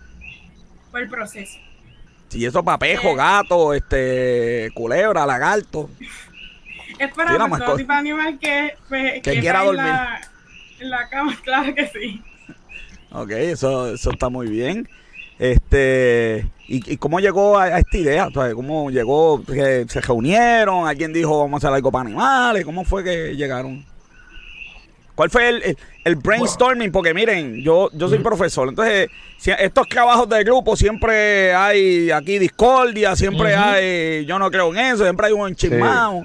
pues, 0.92 1.04
el 1.04 1.10
proceso. 1.10 1.60
Si 2.30 2.46
eso 2.46 2.64
papejo, 2.64 3.14
gato, 3.16 3.74
este, 3.74 4.72
culebra, 4.74 5.26
lagarto. 5.26 5.90
Es 7.00 7.12
para 7.14 7.32
Sí, 7.32 7.38
pues, 7.50 7.66
todo 7.66 7.78
tipo 7.78 7.94
de 7.94 7.98
animal 7.98 8.38
que, 8.38 8.78
pues, 8.88 9.22
Que 9.24 9.40
quiera 9.40 9.62
en 9.62 9.66
dormir. 9.68 9.86
La, 9.86 10.22
en 10.80 10.90
la 10.90 11.10
cama, 11.10 11.36
claro 11.44 11.74
que 11.74 11.88
sí. 11.88 12.22
Ok, 13.12 13.32
eso, 13.32 13.94
eso 13.94 14.12
está 14.12 14.30
muy 14.30 14.48
bien. 14.48 14.88
Este, 15.40 16.46
¿y, 16.78 16.94
y 16.94 16.98
cómo 16.98 17.20
llegó 17.20 17.58
a, 17.58 17.64
a 17.66 17.80
esta 17.80 17.98
idea? 17.98 18.28
O 18.28 18.32
sea, 18.32 18.54
¿Cómo 18.54 18.90
llegó? 18.90 19.44
que 19.44 19.86
¿Se 19.88 20.02
reunieron? 20.02 20.88
¿Alguien 20.88 21.14
dijo 21.14 21.40
vamos 21.40 21.64
a 21.64 21.68
hacer 21.68 21.76
algo 21.76 21.92
para 21.92 22.06
animales? 22.08 22.66
¿Cómo 22.66 22.84
fue 22.84 23.04
que 23.04 23.36
llegaron? 23.36 23.86
¿Cuál 25.16 25.30
fue 25.30 25.50
el, 25.50 25.64
el- 25.64 25.78
el 26.04 26.16
brainstorming? 26.16 26.92
Porque 26.92 27.14
miren, 27.14 27.62
yo, 27.62 27.90
yo 27.94 28.08
soy 28.10 28.20
profesor, 28.20 28.68
entonces 28.70 29.10
si- 29.38 29.52
estos 29.52 29.88
trabajos 29.88 30.28
de 30.30 30.44
grupo 30.44 30.76
siempre 30.76 31.54
hay 31.54 32.10
aquí 32.10 32.40
discordia, 32.40 33.16
siempre 33.16 33.54
hay, 33.56 34.26
yo 34.26 34.40
no 34.40 34.50
creo 34.50 34.74
en 34.74 34.80
eso, 34.80 35.04
siempre 35.04 35.28
hay 35.28 35.34
un 35.34 35.48
enchismado. 35.50 36.24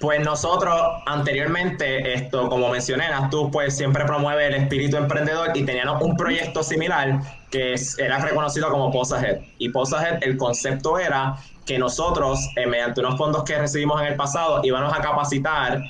Pues 0.00 0.20
nosotros 0.24 0.74
anteriormente, 1.06 2.14
esto, 2.14 2.48
como 2.48 2.68
mencioné, 2.68 3.04
tú 3.30 3.50
pues 3.50 3.76
siempre 3.76 4.04
promueve 4.04 4.46
el 4.48 4.54
espíritu 4.54 4.96
emprendedor 4.96 5.50
y 5.54 5.62
teníamos 5.62 6.02
un 6.02 6.16
proyecto 6.16 6.62
similar 6.62 7.20
que 7.54 7.74
era 7.98 8.18
reconocido 8.18 8.68
como 8.68 8.90
Posahead. 8.90 9.38
Y 9.58 9.68
Posahead, 9.68 10.18
el 10.22 10.36
concepto 10.36 10.98
era 10.98 11.36
que 11.64 11.78
nosotros, 11.78 12.40
eh, 12.56 12.66
mediante 12.66 13.00
unos 13.00 13.16
fondos 13.16 13.44
que 13.44 13.56
recibimos 13.56 14.00
en 14.02 14.08
el 14.08 14.16
pasado, 14.16 14.60
íbamos 14.64 14.92
a 14.92 15.00
capacitar 15.00 15.80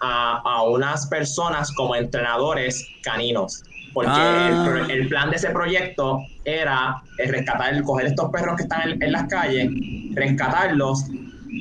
a, 0.00 0.42
a 0.44 0.62
unas 0.64 1.06
personas 1.06 1.72
como 1.72 1.96
entrenadores 1.96 2.86
caninos. 3.02 3.62
Porque 3.94 4.10
Ah. 4.12 4.66
el, 4.86 4.90
el 4.90 5.08
plan 5.08 5.30
de 5.30 5.36
ese 5.36 5.48
proyecto 5.50 6.18
era 6.44 6.96
eh, 7.18 7.26
rescatar, 7.30 7.80
coger 7.82 8.06
estos 8.06 8.28
perros 8.30 8.56
que 8.56 8.64
están 8.64 8.90
en, 8.90 9.02
en 9.02 9.12
las 9.12 9.26
calles, 9.28 9.70
rescatarlos, 10.14 11.04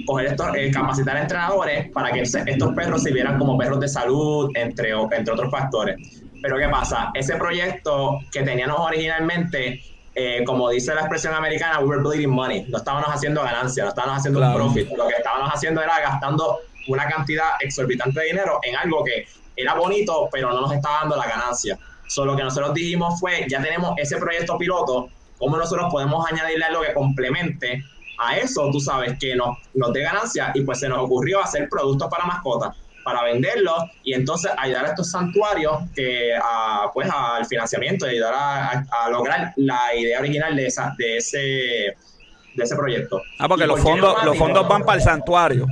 coger 0.05 0.25
estos, 0.25 0.47
eh, 0.57 0.71
capacitar 0.71 1.15
a 1.15 1.21
entrenadores 1.21 1.89
para 1.93 2.11
que 2.11 2.21
estos 2.21 2.73
perros 2.75 3.03
sirvieran 3.03 3.37
como 3.39 3.57
perros 3.57 3.79
de 3.79 3.87
salud, 3.87 4.49
entre, 4.55 4.91
entre 4.91 5.33
otros 5.33 5.49
factores. 5.51 5.95
Pero 6.43 6.57
¿qué 6.57 6.67
pasa? 6.67 7.09
Ese 7.13 7.37
proyecto 7.37 8.19
que 8.29 8.43
teníamos 8.43 8.77
originalmente, 8.79 9.81
eh, 10.13 10.43
como 10.45 10.69
dice 10.69 10.93
la 10.93 11.01
expresión 11.01 11.33
americana, 11.33 11.79
we 11.79 11.85
were 11.85 12.01
bleeding 12.03 12.29
money. 12.29 12.65
No 12.67 12.77
estábamos 12.79 13.07
haciendo 13.09 13.41
ganancia, 13.41 13.83
no 13.83 13.89
estábamos 13.89 14.17
haciendo 14.17 14.39
Claro. 14.41 14.65
un 14.65 14.73
profit. 14.73 14.91
Lo 14.97 15.07
que 15.07 15.15
estábamos 15.15 15.49
haciendo 15.53 15.81
era 15.81 16.01
gastando 16.01 16.59
una 16.89 17.07
cantidad 17.07 17.51
exorbitante 17.61 18.19
de 18.19 18.25
dinero 18.27 18.59
en 18.63 18.75
algo 18.75 19.05
que 19.05 19.25
era 19.55 19.73
bonito, 19.75 20.27
pero 20.33 20.51
no 20.51 20.61
nos 20.61 20.73
estaba 20.73 20.99
dando 20.99 21.15
la 21.15 21.27
ganancia. 21.27 21.79
Solo 22.07 22.33
lo 22.33 22.37
que 22.37 22.43
nosotros 22.43 22.73
dijimos 22.73 23.19
fue, 23.21 23.45
ya 23.49 23.61
tenemos 23.61 23.93
ese 23.97 24.17
proyecto 24.17 24.57
piloto, 24.57 25.07
¿cómo 25.39 25.55
nosotros 25.55 25.87
podemos 25.89 26.29
añadirle 26.29 26.65
algo 26.65 26.81
que 26.81 26.93
complemente 26.93 27.81
a 28.19 28.35
eso, 28.37 28.69
tú 28.69 28.81
sabes, 28.81 29.17
que 29.17 29.33
nos, 29.35 29.57
nos 29.73 29.93
dé 29.93 30.01
ganancia? 30.01 30.51
Y 30.53 30.61
pues 30.63 30.81
se 30.81 30.89
nos 30.89 30.99
ocurrió 30.99 31.41
hacer 31.41 31.69
productos 31.69 32.09
para 32.09 32.25
mascotas, 32.25 32.75
para 33.03 33.23
venderlos 33.23 33.75
y 34.03 34.13
entonces 34.13 34.51
ayudar 34.57 34.85
a 34.85 34.89
estos 34.89 35.11
santuarios 35.11 35.77
que 35.95 36.33
a, 36.41 36.89
pues 36.93 37.09
al 37.13 37.45
financiamiento 37.45 38.05
y 38.07 38.11
ayudar 38.11 38.33
a, 38.33 38.69
a- 38.71 38.85
a 39.05 39.09
lograr 39.09 39.53
la 39.57 39.93
idea 39.95 40.19
original 40.19 40.55
de, 40.55 40.67
esa, 40.67 40.93
de, 40.97 41.17
ese, 41.17 41.37
de 41.37 42.63
ese 42.63 42.75
proyecto. 42.75 43.21
Ah, 43.39 43.47
porque 43.47 43.65
¿Y 43.65 43.67
los 43.67 43.79
por 43.81 43.89
fondos, 43.91 44.23
los 44.23 44.37
fondos 44.37 44.67
van 44.67 44.83
para 44.83 44.97
el 44.99 45.03
santuario. 45.03 45.67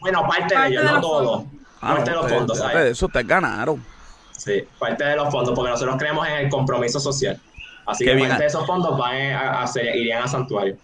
Bueno, 0.00 0.22
parte, 0.28 0.54
Parte 0.54 0.60
de 0.60 0.68
ellos, 0.68 0.82
de 0.82 0.88
no 0.88 0.92
los 0.94 1.00
todo. 1.02 1.34
fondos. 1.40 1.52
Ah, 1.80 1.94
parte 1.94 2.10
de 2.10 2.16
los 2.16 2.24
ustedes- 2.24 2.38
fondos, 2.38 2.56
ustedes- 2.58 2.72
¿sabes? 2.72 2.92
Eso 2.92 3.06
ustedes 3.06 3.26
ganaron. 3.26 3.84
Sí, 4.32 4.64
parte 4.78 5.04
de 5.04 5.16
los 5.16 5.30
fondos, 5.30 5.54
porque 5.54 5.70
nosotros 5.70 5.96
creemos 5.98 6.28
en 6.28 6.34
el 6.34 6.48
compromiso 6.48 7.00
social. 7.00 7.40
Así 7.86 8.04
Qué 8.04 8.10
que 8.10 8.16
bien. 8.16 8.28
parte 8.28 8.42
de 8.44 8.48
esos 8.48 8.66
fondos 8.66 8.96
van 8.98 9.16
a, 9.32 9.62
a 9.62 9.66
ser- 9.66 9.94
irían 9.96 10.22
a 10.22 10.28
santuario. 10.28 10.76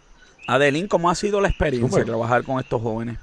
Adelín, 0.48 0.88
¿cómo 0.88 1.08
ha 1.10 1.14
sido 1.14 1.40
la 1.40 1.48
experiencia 1.48 1.98
de 2.00 2.04
trabajar 2.04 2.42
con 2.42 2.58
estos 2.58 2.80
jóvenes? 2.82 3.18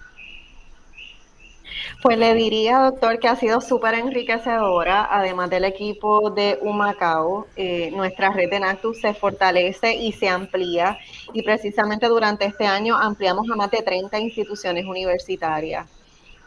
Pues 2.01 2.17
le 2.17 2.33
diría, 2.33 2.79
doctor, 2.79 3.19
que 3.19 3.27
ha 3.27 3.35
sido 3.35 3.59
súper 3.59 3.93
enriquecedora, 3.95 5.07
además 5.12 5.49
del 5.49 5.65
equipo 5.65 6.29
de 6.31 6.57
Humacao, 6.62 7.47
eh, 7.57 7.91
nuestra 7.91 8.31
red 8.31 8.49
de 8.49 8.62
Nactus 8.62 9.01
se 9.01 9.13
fortalece 9.13 9.95
y 9.95 10.13
se 10.13 10.29
amplía 10.29 10.97
y 11.33 11.43
precisamente 11.43 12.07
durante 12.07 12.45
este 12.45 12.65
año 12.65 12.95
ampliamos 12.97 13.49
a 13.51 13.55
más 13.57 13.69
de 13.71 13.81
30 13.81 14.17
instituciones 14.19 14.85
universitarias. 14.85 15.89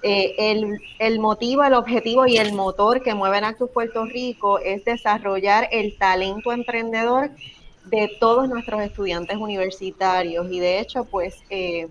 Eh, 0.03 0.35
el, 0.39 0.81
el 0.99 1.19
motivo, 1.21 1.63
el 1.65 1.75
objetivo 1.75 2.27
y 2.27 2.39
el 2.39 2.53
motor 2.55 3.03
que 3.03 3.15
mueve 3.15 3.41
Nactus 3.43 3.71
Puerto 3.71 4.07
Rico 4.07 4.59
es 4.59 4.85
desarrollar 4.85 5.69
el 5.71 5.99
talento 5.99 6.53
emprendedor 6.53 7.31
de 7.85 8.09
todos 8.19 8.49
nuestros 8.49 8.81
estudiantes 8.83 9.37
universitarios 9.37 10.51
y 10.51 10.61
de 10.61 10.81
hecho, 10.81 11.05
pues... 11.05 11.45
eh, 11.51 11.89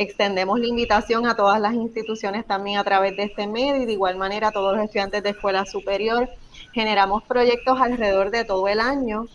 Extendemos 0.00 0.60
la 0.60 0.68
invitación 0.68 1.26
a 1.26 1.34
todas 1.34 1.60
las 1.60 1.74
instituciones 1.74 2.46
también 2.46 2.78
a 2.78 2.84
través 2.84 3.16
de 3.16 3.24
este 3.24 3.48
medio 3.48 3.82
y 3.82 3.84
de 3.84 3.94
igual 3.94 4.16
manera 4.16 4.48
a 4.48 4.52
todos 4.52 4.76
los 4.76 4.84
estudiantes 4.84 5.24
de 5.24 5.30
escuela 5.30 5.66
superior. 5.66 6.30
Generamos 6.72 7.24
proyectos 7.24 7.80
alrededor 7.80 8.30
de 8.30 8.44
todo 8.44 8.68
el 8.68 8.78
año 8.78 9.26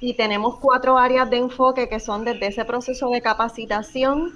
y 0.00 0.14
tenemos 0.14 0.56
cuatro 0.56 0.96
áreas 0.96 1.28
de 1.28 1.36
enfoque 1.36 1.90
que 1.90 2.00
son 2.00 2.24
desde 2.24 2.46
ese 2.46 2.64
proceso 2.64 3.10
de 3.10 3.20
capacitación, 3.20 4.32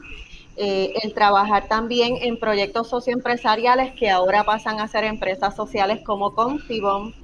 eh, 0.58 0.92
el 1.02 1.14
trabajar 1.14 1.68
también 1.68 2.18
en 2.20 2.38
proyectos 2.38 2.90
socioempresariales 2.90 3.94
que 3.98 4.10
ahora 4.10 4.44
pasan 4.44 4.78
a 4.78 4.88
ser 4.88 5.04
empresas 5.04 5.56
sociales 5.56 6.02
como 6.04 6.34
Confibon, 6.34 7.14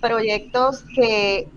proyectos 0.00 0.84
que 0.94 1.48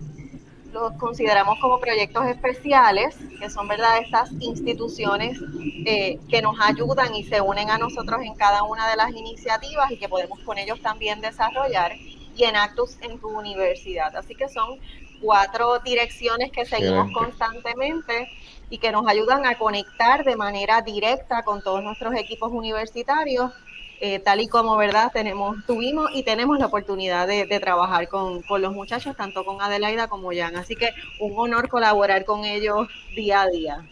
los 0.80 0.92
consideramos 0.94 1.58
como 1.60 1.80
proyectos 1.80 2.26
especiales, 2.26 3.16
que 3.40 3.50
son 3.50 3.66
verdad 3.68 3.98
estas 3.98 4.30
instituciones 4.40 5.38
eh, 5.84 6.18
que 6.28 6.42
nos 6.42 6.56
ayudan 6.60 7.14
y 7.14 7.24
se 7.24 7.40
unen 7.40 7.70
a 7.70 7.78
nosotros 7.78 8.20
en 8.22 8.34
cada 8.34 8.62
una 8.62 8.88
de 8.88 8.96
las 8.96 9.10
iniciativas 9.10 9.90
y 9.90 9.98
que 9.98 10.08
podemos 10.08 10.38
con 10.40 10.58
ellos 10.58 10.80
también 10.80 11.20
desarrollar 11.20 11.92
y 12.36 12.44
en 12.44 12.56
Actus 12.56 12.96
en 13.00 13.18
tu 13.18 13.28
universidad. 13.28 14.14
Así 14.14 14.34
que 14.34 14.48
son 14.48 14.78
cuatro 15.20 15.78
direcciones 15.78 16.52
que 16.52 16.66
seguimos 16.66 17.10
constantemente 17.12 18.28
y 18.68 18.78
que 18.78 18.92
nos 18.92 19.06
ayudan 19.08 19.46
a 19.46 19.56
conectar 19.56 20.24
de 20.24 20.36
manera 20.36 20.82
directa 20.82 21.42
con 21.42 21.62
todos 21.62 21.82
nuestros 21.82 22.14
equipos 22.14 22.52
universitarios 22.52 23.52
eh, 24.00 24.18
tal 24.18 24.40
y 24.40 24.46
como 24.48 24.76
verdad 24.76 25.10
tenemos, 25.12 25.56
tuvimos 25.66 26.10
y 26.14 26.22
tenemos 26.22 26.58
la 26.58 26.66
oportunidad 26.66 27.26
de, 27.26 27.46
de 27.46 27.60
trabajar 27.60 28.08
con, 28.08 28.42
con 28.42 28.60
los 28.62 28.72
muchachos, 28.72 29.16
tanto 29.16 29.44
con 29.44 29.60
Adelaida 29.62 30.08
como 30.08 30.30
Jan. 30.34 30.56
Así 30.56 30.76
que 30.76 30.90
un 31.20 31.32
honor 31.38 31.68
colaborar 31.68 32.24
con 32.24 32.44
ellos 32.44 32.88
día 33.14 33.42
a 33.42 33.48
día. 33.48 33.84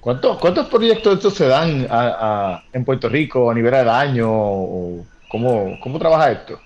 ¿Cuántos, 0.00 0.38
¿Cuántos 0.38 0.66
proyectos 0.68 1.14
estos 1.14 1.34
se 1.34 1.46
dan 1.48 1.86
a- 1.90 2.16
a- 2.54 2.64
en 2.72 2.84
Puerto 2.84 3.08
Rico 3.08 3.50
a 3.50 3.54
nivel 3.54 3.72
del 3.72 3.88
año? 3.88 4.30
O 4.30 5.04
¿cómo, 5.28 5.78
¿Cómo 5.80 5.98
trabaja 5.98 6.30
esto? 6.30 6.60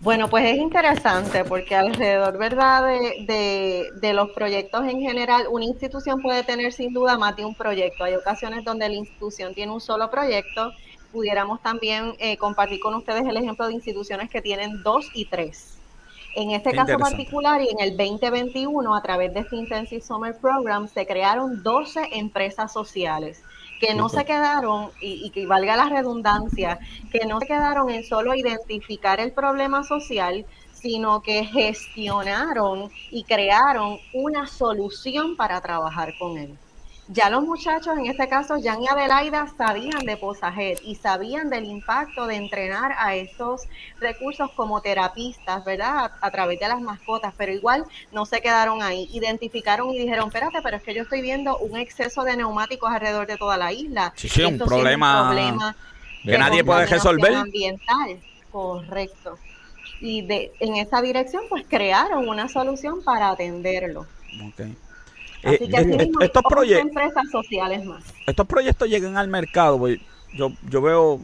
Bueno, 0.00 0.28
pues 0.28 0.44
es 0.46 0.56
interesante 0.56 1.44
porque 1.44 1.76
alrededor, 1.76 2.38
¿verdad?, 2.38 2.86
de, 2.86 3.24
de, 3.26 3.90
de 4.00 4.12
los 4.14 4.30
proyectos 4.30 4.86
en 4.86 4.98
general, 5.00 5.44
una 5.50 5.66
institución 5.66 6.22
puede 6.22 6.42
tener 6.42 6.72
sin 6.72 6.94
duda 6.94 7.18
más 7.18 7.36
de 7.36 7.44
un 7.44 7.54
proyecto. 7.54 8.04
Hay 8.04 8.14
ocasiones 8.14 8.64
donde 8.64 8.88
la 8.88 8.94
institución 8.94 9.52
tiene 9.52 9.72
un 9.72 9.80
solo 9.80 10.10
proyecto. 10.10 10.72
Pudiéramos 11.12 11.60
también 11.62 12.14
eh, 12.18 12.36
compartir 12.36 12.80
con 12.80 12.94
ustedes 12.94 13.26
el 13.26 13.36
ejemplo 13.36 13.66
de 13.66 13.74
instituciones 13.74 14.30
que 14.30 14.40
tienen 14.40 14.82
dos 14.82 15.06
y 15.14 15.24
tres. 15.26 15.76
En 16.36 16.52
este 16.52 16.70
Qué 16.70 16.76
caso 16.76 16.96
particular 16.98 17.60
y 17.60 17.68
en 17.68 17.80
el 17.80 17.96
2021, 17.96 18.94
a 18.94 19.02
través 19.02 19.34
de 19.34 19.40
este 19.40 19.56
Intensive 19.56 20.00
Summer 20.00 20.36
Program, 20.38 20.86
se 20.86 21.04
crearon 21.04 21.62
12 21.62 22.10
empresas 22.12 22.72
sociales 22.72 23.42
que 23.80 23.94
no 23.94 24.08
se 24.10 24.24
quedaron, 24.26 24.90
y, 25.00 25.26
y 25.26 25.30
que 25.30 25.46
valga 25.46 25.74
la 25.74 25.88
redundancia, 25.88 26.78
que 27.10 27.26
no 27.26 27.40
se 27.40 27.46
quedaron 27.46 27.88
en 27.88 28.04
solo 28.04 28.34
identificar 28.34 29.20
el 29.20 29.32
problema 29.32 29.82
social, 29.84 30.44
sino 30.72 31.22
que 31.22 31.44
gestionaron 31.44 32.90
y 33.10 33.24
crearon 33.24 33.98
una 34.12 34.46
solución 34.46 35.36
para 35.36 35.60
trabajar 35.60 36.14
con 36.18 36.38
él. 36.38 36.58
Ya 37.12 37.28
los 37.28 37.42
muchachos, 37.42 37.98
en 37.98 38.06
este 38.06 38.28
caso, 38.28 38.54
Jan 38.62 38.84
y 38.84 38.86
Adelaida, 38.86 39.48
sabían 39.58 40.06
de 40.06 40.16
Posajet 40.16 40.80
y 40.84 40.94
sabían 40.94 41.50
del 41.50 41.64
impacto 41.64 42.28
de 42.28 42.36
entrenar 42.36 42.94
a 42.96 43.16
estos 43.16 43.62
recursos 43.98 44.52
como 44.52 44.80
terapistas, 44.80 45.64
¿verdad? 45.64 46.12
A, 46.20 46.26
a 46.26 46.30
través 46.30 46.60
de 46.60 46.68
las 46.68 46.80
mascotas, 46.80 47.34
pero 47.36 47.50
igual 47.50 47.84
no 48.12 48.26
se 48.26 48.40
quedaron 48.40 48.80
ahí. 48.80 49.08
Identificaron 49.12 49.90
y 49.90 49.98
dijeron, 49.98 50.28
espérate, 50.28 50.62
pero 50.62 50.76
es 50.76 50.84
que 50.84 50.94
yo 50.94 51.02
estoy 51.02 51.20
viendo 51.20 51.58
un 51.58 51.76
exceso 51.76 52.22
de 52.22 52.36
neumáticos 52.36 52.88
alrededor 52.92 53.26
de 53.26 53.36
toda 53.36 53.56
la 53.56 53.72
isla. 53.72 54.12
Sí, 54.14 54.28
sí, 54.28 54.44
un 54.44 54.50
sí 54.50 54.62
es 54.62 54.68
problema 54.68 55.26
problema 55.26 55.76
que 56.22 56.38
nadie 56.38 56.62
puede 56.62 56.86
resolver. 56.86 57.34
Ambiental, 57.34 58.20
correcto. 58.52 59.36
Y 60.00 60.22
de, 60.22 60.52
en 60.60 60.76
esa 60.76 61.02
dirección, 61.02 61.42
pues 61.48 61.64
crearon 61.68 62.28
una 62.28 62.48
solución 62.48 63.02
para 63.02 63.30
atenderlo. 63.30 64.06
Ok. 64.46 64.60
Así 65.44 65.68
que 65.68 65.76
así 65.76 65.90
est- 65.90 65.98
mismo, 65.98 66.20
estos, 66.20 66.42
hay 66.44 66.50
proye- 66.56 66.74
otras 66.76 66.88
empresas 66.88 67.30
sociales 67.30 67.84
más. 67.84 68.02
estos 68.26 68.46
proyectos 68.46 68.88
llegan 68.88 69.16
al 69.16 69.28
mercado, 69.28 69.78
pues, 69.78 69.98
yo, 70.34 70.52
yo 70.68 70.82
veo, 70.82 71.20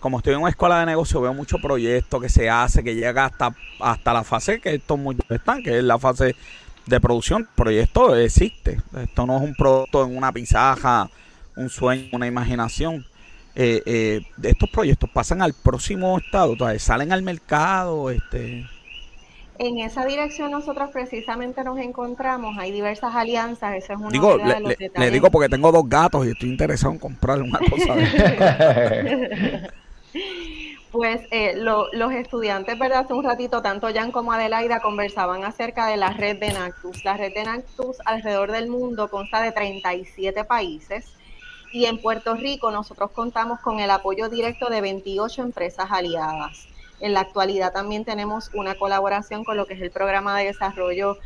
como 0.00 0.18
estoy 0.18 0.34
en 0.34 0.40
una 0.40 0.50
escuela 0.50 0.80
de 0.80 0.86
negocio, 0.86 1.20
veo 1.20 1.34
muchos 1.34 1.60
proyectos 1.60 2.22
que 2.22 2.28
se 2.28 2.48
hace, 2.48 2.84
que 2.84 2.94
llega 2.94 3.24
hasta, 3.24 3.54
hasta 3.80 4.12
la 4.12 4.22
fase 4.24 4.60
que 4.60 4.74
estos 4.74 4.98
muchos 4.98 5.28
están, 5.30 5.62
que 5.62 5.78
es 5.78 5.84
la 5.84 5.98
fase 5.98 6.36
de 6.86 7.00
producción. 7.00 7.42
El 7.42 7.48
proyecto 7.54 8.14
existe. 8.14 8.80
Esto 9.02 9.26
no 9.26 9.36
es 9.38 9.42
un 9.42 9.54
producto 9.54 10.04
en 10.04 10.16
una 10.16 10.30
pizarra, 10.32 11.10
un 11.56 11.68
sueño, 11.68 12.04
una 12.12 12.26
imaginación. 12.28 13.04
Eh, 13.56 13.82
eh, 13.86 14.20
estos 14.42 14.68
proyectos 14.70 15.10
pasan 15.10 15.42
al 15.42 15.54
próximo 15.54 16.16
estado, 16.18 16.52
o 16.52 16.56
sea, 16.56 16.78
salen 16.78 17.10
al 17.12 17.22
mercado, 17.22 18.10
este, 18.10 18.66
En 19.58 19.78
esa 19.78 20.04
dirección 20.04 20.50
nosotros 20.50 20.90
precisamente 20.92 21.64
nos 21.64 21.78
encontramos, 21.78 22.56
hay 22.58 22.70
diversas 22.72 23.14
alianzas, 23.14 23.74
esa 23.76 23.94
es 23.94 23.98
una 23.98 24.10
digo, 24.10 24.36
de 24.38 24.44
le, 24.44 24.60
los 24.60 24.78
le- 24.78 24.90
le 24.96 25.10
digo 25.10 25.30
porque 25.30 25.48
tengo 25.48 25.72
dos 25.72 25.88
gatos 25.88 26.26
y 26.26 26.30
estoy 26.30 26.50
interesado 26.50 26.92
en 26.92 26.98
comprarle 26.98 27.44
una 27.44 27.58
cosa. 27.58 27.94
de- 27.94 29.70
Pues 30.92 31.20
eh, 31.30 31.54
lo- 31.56 31.92
los 31.92 32.10
estudiantes, 32.12 32.78
¿verdad? 32.78 33.00
Hace 33.00 33.12
un 33.12 33.22
ratito, 33.24 33.60
tanto 33.60 33.88
Jan 33.92 34.12
como 34.12 34.32
Adelaida 34.32 34.80
conversaban 34.80 35.44
acerca 35.44 35.88
de 35.88 35.98
la 35.98 36.10
red 36.10 36.38
de 36.38 36.52
Nactus. 36.52 37.04
La 37.04 37.16
red 37.18 37.34
de 37.34 37.44
Nactus 37.44 37.96
alrededor 38.06 38.50
del 38.50 38.68
mundo 38.70 39.08
consta 39.08 39.42
de 39.42 39.52
37 39.52 40.44
países 40.44 41.04
y 41.72 41.84
en 41.84 41.98
Puerto 42.00 42.34
Rico 42.34 42.70
nosotros 42.70 43.10
contamos 43.10 43.60
con 43.60 43.78
el 43.80 43.90
apoyo 43.90 44.30
directo 44.30 44.70
de 44.70 44.80
28 44.80 45.42
empresas 45.42 45.88
aliadas. 45.90 46.66
En 47.00 47.12
la 47.12 47.20
actualidad 47.20 47.72
también 47.72 48.04
tenemos 48.04 48.50
una 48.54 48.74
colaboración 48.74 49.44
con 49.44 49.56
lo 49.56 49.66
que 49.66 49.74
es 49.74 49.82
el 49.82 49.90
programa 49.90 50.38
de 50.38 50.46
desarrollo 50.46 51.16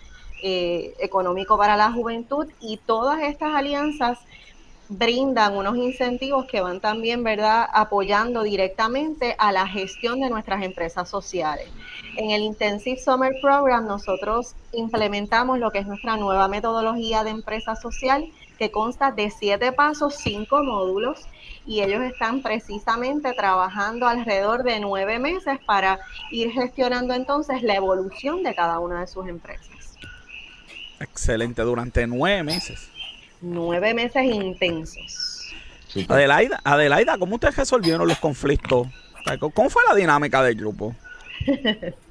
eh, 0.43 0.95
económico 1.01 1.59
para 1.59 1.77
la 1.77 1.93
juventud 1.93 2.47
y 2.61 2.79
todas 2.79 3.23
estas 3.23 3.55
alianzas 3.55 4.19
brindan 4.89 5.57
unos 5.57 5.77
incentivos 5.77 6.47
que 6.47 6.61
van 6.61 6.81
también, 6.81 7.23
¿verdad?, 7.23 7.69
apoyando 7.73 8.43
directamente 8.43 9.37
a 9.39 9.53
la 9.53 9.69
gestión 9.69 10.19
de 10.21 10.29
nuestras 10.29 10.65
empresas 10.65 11.09
sociales. 11.09 11.69
En 12.17 12.33
el 12.33 12.43
Intensive 12.43 12.99
Summer 12.99 13.33
Program 13.41 13.87
nosotros 13.87 14.57
implementamos 14.73 15.61
lo 15.61 15.71
que 15.71 15.79
es 15.79 15.87
nuestra 15.87 16.17
nueva 16.17 16.49
metodología 16.49 17.23
de 17.23 17.31
empresa 17.31 17.77
social 17.77 18.25
que 18.59 18.73
consta 18.73 19.13
de 19.13 19.31
siete 19.31 19.71
pasos, 19.73 20.17
cinco 20.17 20.63
módulos 20.65 21.21
y 21.66 21.83
ellos 21.83 22.03
están 22.03 22.42
precisamente 22.42 23.33
trabajando 23.33 24.07
alrededor 24.07 24.62
de 24.62 24.81
nueve 24.81 25.18
meses 25.18 25.59
para 25.66 25.99
ir 26.31 26.51
gestionando 26.53 27.14
entonces 27.14 27.62
la 27.62 27.75
evolución 27.75 28.42
de 28.42 28.55
cada 28.55 28.79
una 28.79 29.01
de 29.01 29.07
sus 29.07 29.29
empresas. 29.29 29.96
Excelente, 31.01 31.62
durante 31.62 32.07
nueve 32.07 32.42
meses. 32.42 32.88
Nueve 33.40 33.94
meses 33.94 34.25
intensos. 34.25 35.53
Adelaida, 36.09 36.61
Adelaida, 36.62 37.18
¿cómo 37.18 37.37
ustedes 37.37 37.57
resolvieron 37.57 38.07
los 38.07 38.18
conflictos? 38.18 38.88
¿Cómo 39.55 39.70
fue 39.70 39.83
la 39.88 39.94
dinámica 39.94 40.42
del 40.42 40.55
grupo? 40.55 40.94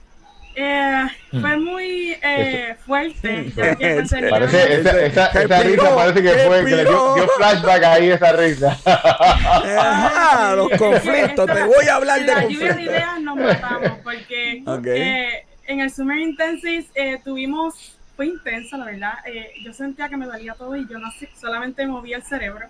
Eh, 0.61 1.07
fue 1.39 1.55
muy 1.57 2.17
eh, 2.21 2.75
fuerte. 2.85 3.49
ya 3.55 3.75
que 3.75 4.03
Parece, 4.29 4.73
esa, 4.81 5.05
esa, 5.05 5.25
esa 5.27 5.63
risa 5.63 5.95
parece 5.95 6.21
que 6.21 6.29
fue, 6.29 6.65
que 6.65 6.75
le 6.75 6.83
dio, 6.85 7.13
dio 7.15 7.27
flashback 7.37 7.83
ahí 7.83 8.09
esa 8.09 8.33
risa. 8.33 8.77
Ajá, 8.85 10.55
los 10.55 10.69
conflictos, 10.77 11.45
te 11.45 11.63
voy 11.63 11.85
a 11.89 11.95
hablar 11.95 12.19
en 12.19 12.25
de 12.25 12.33
la 12.33 12.41
lluvia 12.43 12.59
de 12.59 12.67
conflictos. 12.67 12.93
ideas 12.95 13.21
nos 13.21 13.37
matamos 13.37 13.91
porque 14.03 14.63
Ok. 14.65 14.87
eh, 14.87 15.45
en 15.67 15.79
el 15.79 15.91
Summer 15.91 16.17
Intensive 16.17 16.85
eh, 16.95 17.19
tuvimos, 17.23 17.97
fue 18.17 18.25
intensa 18.27 18.75
la 18.77 18.85
verdad, 18.85 19.13
eh, 19.25 19.51
yo 19.63 19.71
sentía 19.71 20.09
que 20.09 20.17
me 20.17 20.25
dolía 20.25 20.55
todo 20.55 20.75
y 20.75 20.85
yo 20.89 20.99
no 20.99 21.07
solamente 21.39 21.85
movía 21.87 22.17
el 22.17 22.23
cerebro. 22.23 22.67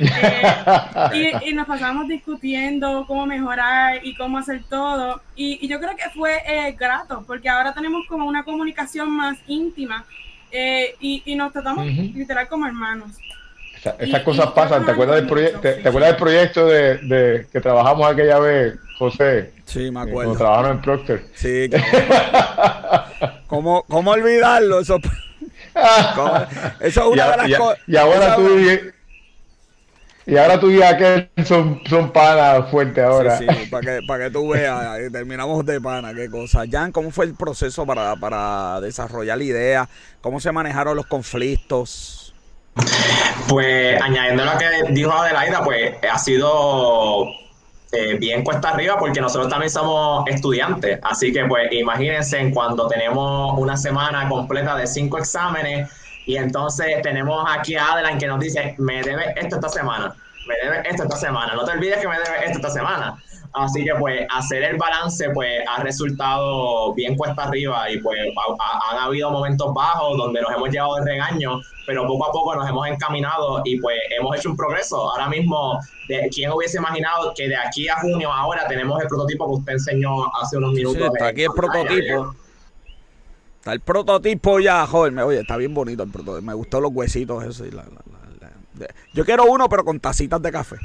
Eh, 1.12 1.32
y, 1.44 1.50
y 1.50 1.54
nos 1.54 1.66
pasamos 1.66 2.08
discutiendo 2.08 3.04
cómo 3.06 3.26
mejorar 3.26 4.00
y 4.04 4.14
cómo 4.14 4.38
hacer 4.38 4.62
todo. 4.68 5.20
Y, 5.36 5.58
y 5.64 5.68
yo 5.68 5.78
creo 5.80 5.96
que 5.96 6.08
fue 6.14 6.38
eh, 6.46 6.76
grato, 6.78 7.24
porque 7.26 7.48
ahora 7.48 7.72
tenemos 7.74 8.06
como 8.08 8.26
una 8.26 8.42
comunicación 8.44 9.10
más 9.10 9.38
íntima 9.46 10.04
eh, 10.50 10.94
y, 11.00 11.22
y 11.26 11.34
nos 11.34 11.52
tratamos 11.52 11.86
Ujú. 11.86 12.02
literal 12.14 12.48
como 12.48 12.66
hermanos. 12.66 13.10
Esa- 13.76 13.96
esas 13.98 14.20
y 14.20 14.24
cosas 14.24 14.46
pasan. 14.52 14.84
¿Te 14.84 14.90
acuerdas 14.92 15.16
del 15.16 15.24
mucho, 15.24 15.34
proyecto? 15.34 15.60
¿Te, 15.60 15.76
sí. 15.76 15.82
te 15.82 15.88
acuerdas 15.88 16.10
del 16.10 16.18
proyecto 16.18 16.66
de, 16.66 16.98
de 16.98 17.46
que 17.52 17.60
trabajamos 17.60 18.10
aquella 18.10 18.38
vez, 18.38 18.74
José? 18.98 19.52
Sí, 19.64 19.78
me 19.78 19.86
Eh, 19.86 19.92
Cuando 19.92 20.10
acuerdo. 20.10 20.36
trabajaron 20.36 20.70
en 20.72 20.82
Procter. 20.82 21.24
Sí. 21.34 21.70
¿Cómo, 23.46 23.82
¿Cómo 23.88 24.10
olvidarlo? 24.12 24.80
Eso, 24.80 24.98
¿cómo? 26.14 26.34
eso 26.80 27.00
es 27.00 27.06
y, 27.06 27.12
una 27.12 27.26
de 27.26 27.32
a- 27.32 27.36
las 27.48 27.58
cosas. 27.58 27.78
y 27.86 27.96
ahora 27.96 28.36
tú 28.36 28.58
y, 28.58 28.80
y 30.30 30.36
ahora 30.36 30.60
tú 30.60 30.70
y 30.70 30.80
aquel 30.80 31.28
son, 31.44 31.80
son 31.88 32.12
panas 32.12 32.70
fuertes 32.70 33.02
ahora. 33.02 33.36
Sí, 33.36 33.46
sí, 33.48 33.66
para 33.68 33.80
que, 33.80 34.06
para 34.06 34.24
que 34.24 34.30
tú 34.30 34.50
veas, 34.50 34.96
terminamos 35.10 35.66
de 35.66 35.80
pana, 35.80 36.14
qué 36.14 36.30
cosa. 36.30 36.62
Jan, 36.70 36.92
¿cómo 36.92 37.10
fue 37.10 37.24
el 37.24 37.34
proceso 37.34 37.84
para, 37.84 38.14
para 38.14 38.80
desarrollar 38.80 39.38
la 39.38 39.42
idea? 39.44 39.88
¿Cómo 40.20 40.38
se 40.38 40.52
manejaron 40.52 40.94
los 40.94 41.06
conflictos? 41.06 42.32
Pues 43.48 44.00
añadiendo 44.00 44.44
lo 44.44 44.52
que 44.56 44.92
dijo 44.92 45.12
Adelaida, 45.12 45.64
pues 45.64 45.96
ha 46.08 46.18
sido 46.18 47.24
eh, 47.90 48.14
bien 48.20 48.44
cuesta 48.44 48.68
arriba 48.68 48.98
porque 49.00 49.20
nosotros 49.20 49.50
también 49.50 49.70
somos 49.70 50.24
estudiantes. 50.28 51.00
Así 51.02 51.32
que 51.32 51.44
pues 51.46 51.72
imagínense 51.72 52.38
en 52.38 52.52
cuando 52.52 52.86
tenemos 52.86 53.58
una 53.58 53.76
semana 53.76 54.28
completa 54.28 54.76
de 54.76 54.86
cinco 54.86 55.18
exámenes 55.18 55.90
y 56.26 56.36
entonces 56.36 57.00
tenemos 57.02 57.44
aquí 57.48 57.76
a 57.76 57.92
Adeline 57.92 58.18
que 58.18 58.26
nos 58.26 58.40
dice, 58.40 58.74
me 58.78 59.02
debe 59.02 59.34
esto 59.36 59.56
esta 59.56 59.68
semana, 59.68 60.14
me 60.46 60.54
debe 60.62 60.88
esto 60.88 61.02
esta 61.04 61.16
semana, 61.16 61.54
no 61.54 61.64
te 61.64 61.72
olvides 61.72 61.98
que 61.98 62.08
me 62.08 62.14
debe 62.18 62.44
esto 62.44 62.58
esta 62.58 62.70
semana. 62.70 63.16
Así 63.52 63.84
que 63.84 63.92
pues 63.96 64.28
hacer 64.30 64.62
el 64.62 64.76
balance 64.76 65.28
pues 65.30 65.60
ha 65.68 65.82
resultado 65.82 66.94
bien 66.94 67.16
cuesta 67.16 67.42
arriba 67.44 67.90
y 67.90 67.98
pues 67.98 68.16
ha- 68.36 68.62
ha- 68.62 68.92
han 68.92 68.98
habido 69.06 69.28
momentos 69.32 69.74
bajos 69.74 70.16
donde 70.18 70.40
nos 70.40 70.52
hemos 70.52 70.70
llevado 70.70 70.94
de 70.96 71.04
regaño, 71.04 71.60
pero 71.84 72.06
poco 72.06 72.26
a 72.28 72.32
poco 72.32 72.54
nos 72.54 72.68
hemos 72.68 72.86
encaminado 72.86 73.60
y 73.64 73.80
pues 73.80 73.96
hemos 74.16 74.36
hecho 74.38 74.50
un 74.50 74.56
progreso. 74.56 75.10
Ahora 75.10 75.26
mismo, 75.28 75.80
de, 76.06 76.28
¿quién 76.32 76.52
hubiese 76.52 76.78
imaginado 76.78 77.32
que 77.34 77.48
de 77.48 77.56
aquí 77.56 77.88
a 77.88 77.96
junio 77.96 78.32
ahora 78.32 78.68
tenemos 78.68 79.00
el 79.02 79.08
prototipo 79.08 79.46
que 79.48 79.52
usted 79.58 79.72
enseñó 79.72 80.26
hace 80.40 80.56
unos 80.56 80.70
Sí, 80.70 80.76
minutos? 80.84 81.02
está 81.12 81.24
en 81.24 81.30
aquí 81.32 81.42
el 81.42 81.50
prototipo. 81.52 82.34
Está 83.60 83.74
el 83.74 83.80
prototipo 83.80 84.58
ya, 84.58 84.86
me- 85.12 85.22
Oye, 85.22 85.40
está 85.40 85.56
bien 85.58 85.74
bonito 85.74 86.02
el 86.02 86.10
prototipo. 86.10 86.42
Me 86.42 86.54
gustó 86.54 86.80
los 86.80 86.92
huesitos 86.92 87.44
esos. 87.44 87.66
y 87.68 87.70
la- 87.70 87.84
la- 87.84 88.48
la- 88.78 88.86
Yo 89.12 89.24
quiero 89.26 89.44
uno, 89.44 89.68
pero 89.68 89.84
con 89.84 90.00
tacitas 90.00 90.40
de 90.40 90.50
café. 90.50 90.76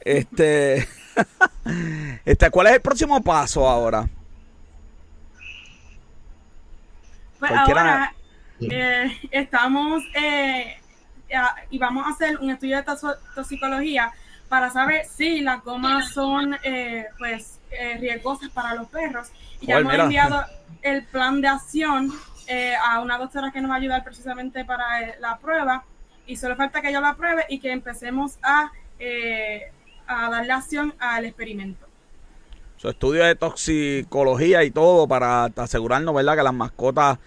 Este, 0.00 0.86
este, 2.24 2.50
¿cuál 2.50 2.66
es 2.68 2.74
el 2.74 2.80
próximo 2.82 3.22
paso 3.22 3.66
ahora? 3.68 4.06
Pues 7.38 7.50
ahora 7.52 8.14
eh, 8.60 9.16
estamos 9.30 10.02
eh, 10.14 10.76
a- 11.34 11.54
y 11.70 11.78
vamos 11.78 12.06
a 12.06 12.10
hacer 12.10 12.38
un 12.38 12.50
estudio 12.50 12.76
de 12.76 12.84
toxicología 13.34 14.12
para 14.48 14.70
saber 14.70 15.06
si 15.06 15.40
las 15.40 15.62
gomas 15.62 16.10
son 16.12 16.56
eh, 16.64 17.06
pues 17.18 17.57
eh, 17.70 17.96
riesgosas 17.98 18.50
para 18.50 18.74
los 18.74 18.88
perros. 18.88 19.28
Y 19.60 19.66
ya 19.66 19.78
hemos 19.78 19.94
enviado 19.94 20.44
el 20.82 21.04
plan 21.04 21.40
de 21.40 21.48
acción 21.48 22.12
eh, 22.46 22.74
a 22.76 23.00
una 23.00 23.18
doctora 23.18 23.50
que 23.52 23.60
nos 23.60 23.70
va 23.70 23.74
a 23.74 23.78
ayudar 23.78 24.04
precisamente 24.04 24.64
para 24.64 25.02
eh, 25.02 25.14
la 25.20 25.38
prueba. 25.38 25.84
Y 26.26 26.36
solo 26.36 26.56
falta 26.56 26.80
que 26.80 26.88
ella 26.90 27.00
la 27.00 27.10
apruebe 27.10 27.44
y 27.48 27.58
que 27.58 27.72
empecemos 27.72 28.38
a, 28.42 28.70
eh, 28.98 29.70
a 30.06 30.30
darle 30.30 30.52
acción 30.52 30.94
al 30.98 31.24
experimento. 31.24 31.86
Su 32.76 32.88
estudio 32.88 33.24
de 33.24 33.34
toxicología 33.34 34.62
y 34.62 34.70
todo 34.70 35.08
para 35.08 35.44
asegurarnos, 35.44 36.14
¿verdad? 36.14 36.36
Que 36.36 36.42
las 36.42 36.54
mascotas, 36.54 37.18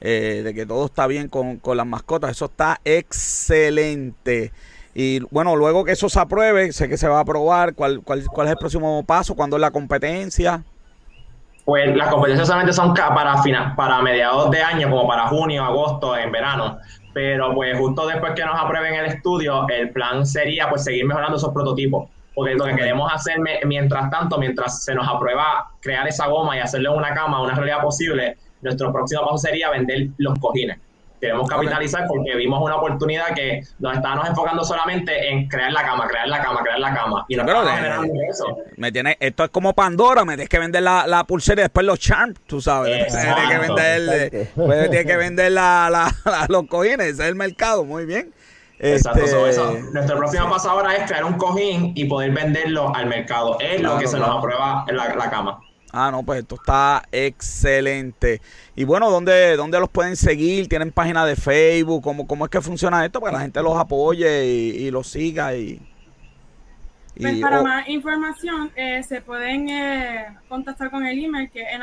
eh, 0.00 0.42
de 0.44 0.54
que 0.54 0.66
todo 0.66 0.86
está 0.86 1.06
bien 1.06 1.28
con, 1.28 1.56
con 1.56 1.76
las 1.76 1.86
mascotas. 1.86 2.30
Eso 2.30 2.44
está 2.44 2.80
excelente. 2.84 4.52
Y 4.94 5.20
bueno, 5.30 5.54
luego 5.56 5.84
que 5.84 5.92
eso 5.92 6.08
se 6.08 6.18
apruebe, 6.18 6.72
sé 6.72 6.88
que 6.88 6.96
se 6.96 7.08
va 7.08 7.18
a 7.18 7.22
aprobar. 7.22 7.74
¿Cuál, 7.74 8.00
cuál, 8.02 8.24
cuál 8.26 8.48
es 8.48 8.52
el 8.52 8.58
próximo 8.58 9.04
paso? 9.04 9.34
¿Cuándo 9.34 9.56
es 9.56 9.60
la 9.60 9.70
competencia? 9.70 10.62
Pues 11.64 11.94
las 11.96 12.08
competencias 12.08 12.48
solamente 12.48 12.72
son 12.72 12.94
para, 12.94 13.40
fina- 13.42 13.74
para 13.76 14.02
mediados 14.02 14.50
de 14.50 14.60
año, 14.62 14.90
como 14.90 15.06
para 15.06 15.28
junio, 15.28 15.64
agosto, 15.64 16.16
en 16.16 16.32
verano. 16.32 16.78
Pero 17.12 17.54
pues 17.54 17.76
justo 17.78 18.06
después 18.06 18.32
que 18.34 18.44
nos 18.44 18.58
aprueben 18.60 18.94
el 18.94 19.06
estudio, 19.06 19.66
el 19.68 19.90
plan 19.90 20.26
sería 20.26 20.68
pues 20.68 20.84
seguir 20.84 21.04
mejorando 21.06 21.36
esos 21.36 21.52
prototipos. 21.52 22.08
Porque 22.34 22.54
lo 22.54 22.64
que 22.64 22.74
queremos 22.76 23.12
hacer 23.12 23.36
mientras 23.66 24.10
tanto, 24.10 24.38
mientras 24.38 24.84
se 24.84 24.94
nos 24.94 25.06
aprueba 25.08 25.70
crear 25.80 26.06
esa 26.08 26.26
goma 26.28 26.56
y 26.56 26.60
hacerle 26.60 26.88
una 26.88 27.12
cama 27.12 27.42
una 27.42 27.54
realidad 27.54 27.82
posible, 27.82 28.36
nuestro 28.62 28.92
próximo 28.92 29.22
paso 29.22 29.38
sería 29.38 29.70
vender 29.70 30.08
los 30.18 30.38
cojines. 30.38 30.78
Queremos 31.20 31.48
capitalizar 31.48 32.06
porque 32.08 32.34
vimos 32.36 32.60
una 32.62 32.76
oportunidad 32.76 33.34
que 33.34 33.60
nos 33.78 33.94
estábamos 33.94 34.28
enfocando 34.28 34.64
solamente 34.64 35.28
en 35.30 35.48
crear 35.48 35.70
la 35.72 35.82
cama, 35.84 36.06
crear 36.08 36.26
la 36.28 36.40
cama, 36.42 36.60
crear 36.62 36.78
la 36.80 36.94
cama. 36.94 37.24
Y 37.28 37.36
no 37.36 37.44
Pero 37.44 37.64
de- 37.64 37.70
generando 37.72 38.14
eso. 38.30 38.56
Me 38.76 38.90
tiene, 38.90 39.16
esto 39.20 39.44
es 39.44 39.50
como 39.50 39.74
Pandora, 39.74 40.24
me 40.24 40.32
tienes 40.34 40.48
que 40.48 40.58
vender 40.58 40.82
la, 40.82 41.06
la 41.06 41.24
pulsera 41.24 41.60
y 41.60 41.64
después 41.64 41.84
los 41.84 41.98
charms, 41.98 42.40
tú 42.46 42.60
sabes. 42.60 43.02
Exacto, 43.02 43.34
Tienes 43.36 43.50
que 43.50 43.58
vender, 43.68 44.48
pues, 44.54 44.90
tienes 44.90 45.06
que 45.06 45.16
vender 45.16 45.52
la, 45.52 45.88
la- 45.90 46.14
la- 46.24 46.46
los 46.48 46.66
cojines, 46.66 47.00
ese 47.06 47.22
es 47.22 47.28
el 47.28 47.34
mercado, 47.34 47.84
muy 47.84 48.06
bien. 48.06 48.32
Exacto, 48.82 49.18
Este, 49.18 49.30
so, 49.30 49.46
eso. 49.46 49.74
Nuestro 49.92 50.16
próximo 50.16 50.48
paso 50.48 50.70
ahora 50.70 50.94
es 50.96 51.06
crear 51.06 51.22
un 51.26 51.34
cojín 51.34 51.92
y 51.94 52.06
poder 52.06 52.30
venderlo 52.30 52.90
al 52.96 53.06
mercado. 53.08 53.58
Es 53.60 53.78
Claro, 53.78 53.94
lo 53.96 54.00
que 54.00 54.06
se 54.06 54.16
claro. 54.16 54.32
nos 54.32 54.38
aprueba 54.38 54.84
en 54.88 54.96
la, 54.96 55.14
la 55.14 55.28
cama. 55.28 55.60
Ah, 55.92 56.10
no, 56.10 56.22
pues 56.24 56.40
esto 56.40 56.54
está 56.56 57.02
excelente. 57.12 58.40
Y 58.76 58.84
bueno, 58.84 59.10
¿dónde, 59.10 59.56
dónde 59.56 59.80
los 59.80 59.88
pueden 59.90 60.16
seguir? 60.16 60.68
¿Tienen 60.68 60.92
página 60.92 61.26
de 61.26 61.36
Facebook? 61.36 62.02
¿Cómo, 62.02 62.26
cómo 62.26 62.44
es 62.44 62.50
que 62.50 62.60
funciona 62.60 63.04
esto? 63.04 63.20
Para 63.20 63.32
que 63.32 63.36
la 63.38 63.42
gente 63.42 63.62
los 63.62 63.76
apoye 63.76 64.46
y, 64.46 64.86
y 64.86 64.90
los 64.90 65.08
siga. 65.08 65.54
Y, 65.56 65.82
y- 67.14 67.20
Pues 67.20 67.36
para 67.38 67.60
oh, 67.60 67.62
más 67.62 67.88
información 67.88 68.72
eh, 68.76 69.02
se 69.02 69.20
pueden 69.20 69.68
eh, 69.68 70.38
contactar 70.48 70.90
con 70.90 71.06
el 71.06 71.22
email 71.22 71.50
que 71.50 71.62
es 71.62 71.78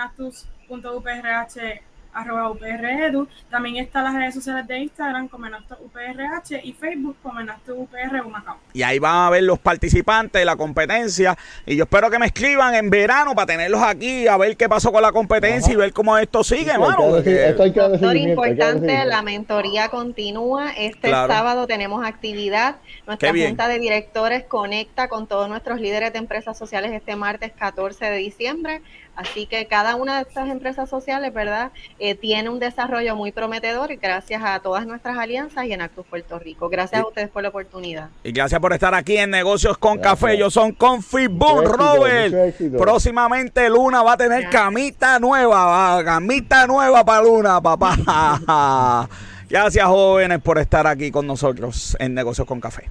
enactus.uprh.uprh.edu. 2.22 3.28
También 3.50 3.78
están 3.78 4.04
las 4.06 4.14
redes 4.16 4.34
sociales 4.34 4.68
de 4.68 4.80
Instagram 4.80 5.28
como 5.28 5.46
enactus.uprh 5.46 6.60
y 6.64 6.74
Facebook 6.74 7.16
como 7.22 7.40
enactus.upr 7.40 8.22
Humacao. 8.26 8.58
y 8.74 8.84
ahí 8.84 9.00
van 9.00 9.16
a 9.28 9.30
ver 9.30 9.44
los 9.44 9.60
participantes 9.60 10.40
de 10.42 10.46
la 10.46 10.56
competencia. 10.56 11.38
Y 11.66 11.76
yo 11.76 11.84
espero 11.84 12.10
que 12.10 12.20
me 12.20 12.28
escriban 12.28 12.76
en 12.76 12.90
verano 12.90 13.34
para 13.36 13.48
tenerlos 13.48 13.82
aquí, 13.82 14.28
a 14.28 14.38
ver 14.38 14.56
qué 14.58 14.68
pasó 14.70 14.92
con 14.92 15.02
la 15.02 15.12
competencia 15.12 15.72
y 15.74 15.76
ver 15.76 15.94
cómo 15.94 16.18
esto 16.18 16.44
sigue, 16.44 16.72
Sí, 16.74 16.80
mano. 16.80 16.96
porque- 16.98 17.50
esto 17.50 17.64
hay 17.64 17.74
que 17.74 17.82
hay 17.82 18.24
importante, 18.30 19.06
la 19.06 19.22
mentoría 19.22 19.90
continúa. 19.90 20.72
Este 20.72 21.08
Claro. 21.10 21.32
sábado 21.34 21.68
tenemos 21.68 22.06
actividad. 22.06 22.78
Nuestra. 23.06 23.32
Junta 23.38 23.68
de 23.68 23.80
Directores 23.80 24.44
conecta 24.46 25.08
con 25.10 25.28
todos 25.28 25.48
nuestros 25.50 25.80
líderes 25.80 26.12
de 26.14 26.20
empresas 26.20 26.58
sociales 26.58 26.92
este 26.92 27.16
martes 27.16 27.52
14 27.52 28.06
de 28.06 28.18
diciembre. 28.18 28.82
Así 29.18 29.48
que 29.48 29.66
cada 29.66 29.96
una 29.96 30.18
de 30.18 30.22
estas 30.22 30.48
empresas 30.48 30.88
sociales, 30.90 31.34
¿verdad? 31.34 31.72
Eh, 31.98 32.14
tiene 32.14 32.50
un 32.50 32.60
desarrollo 32.60 33.16
muy 33.16 33.32
prometedor 33.32 33.92
y 33.92 33.96
gracias 33.96 34.44
a 34.46 34.60
todas 34.60 34.86
nuestras 34.86 35.18
alianzas 35.18 35.66
y 35.66 35.74
en 35.74 35.82
Actus 35.82 36.06
Puerto 36.06 36.38
Rico. 36.38 36.70
Gracias 36.70 37.02
a 37.02 37.08
ustedes 37.08 37.28
por 37.30 37.42
la 37.42 37.50
oportunidad. 37.50 38.10
Y 38.24 38.32
gracias 38.32 38.62
por 38.62 38.74
estar 38.74 38.94
aquí 38.94 39.18
en 39.18 39.32
Negocios 39.32 39.78
con 39.80 39.98
Gracias. 39.98 40.20
Café. 40.22 40.38
Yo 40.38 40.52
son 40.52 40.72
Confi 40.72 41.26
Boom, 41.26 41.64
Mucho 41.64 41.64
éxito, 41.64 41.78
Robert. 41.78 42.26
mucho 42.32 42.44
éxito. 42.44 42.78
Próximamente 42.78 43.70
Luna 43.70 44.04
va 44.04 44.14
a 44.14 44.18
tener 44.18 44.50
camita 44.50 45.18
nueva, 45.20 45.66
va, 45.66 46.04
camita 46.06 46.68
nueva 46.68 47.04
para 47.04 47.24
Luna, 47.24 47.60
papá. 47.60 49.10
gracias, 49.50 49.86
jóvenes, 49.88 50.40
por 50.42 50.60
estar 50.60 50.86
aquí 50.86 51.10
con 51.10 51.26
nosotros 51.26 51.98
en 52.00 52.14
Negocios 52.14 52.46
con 52.48 52.62
Café. 52.62 52.90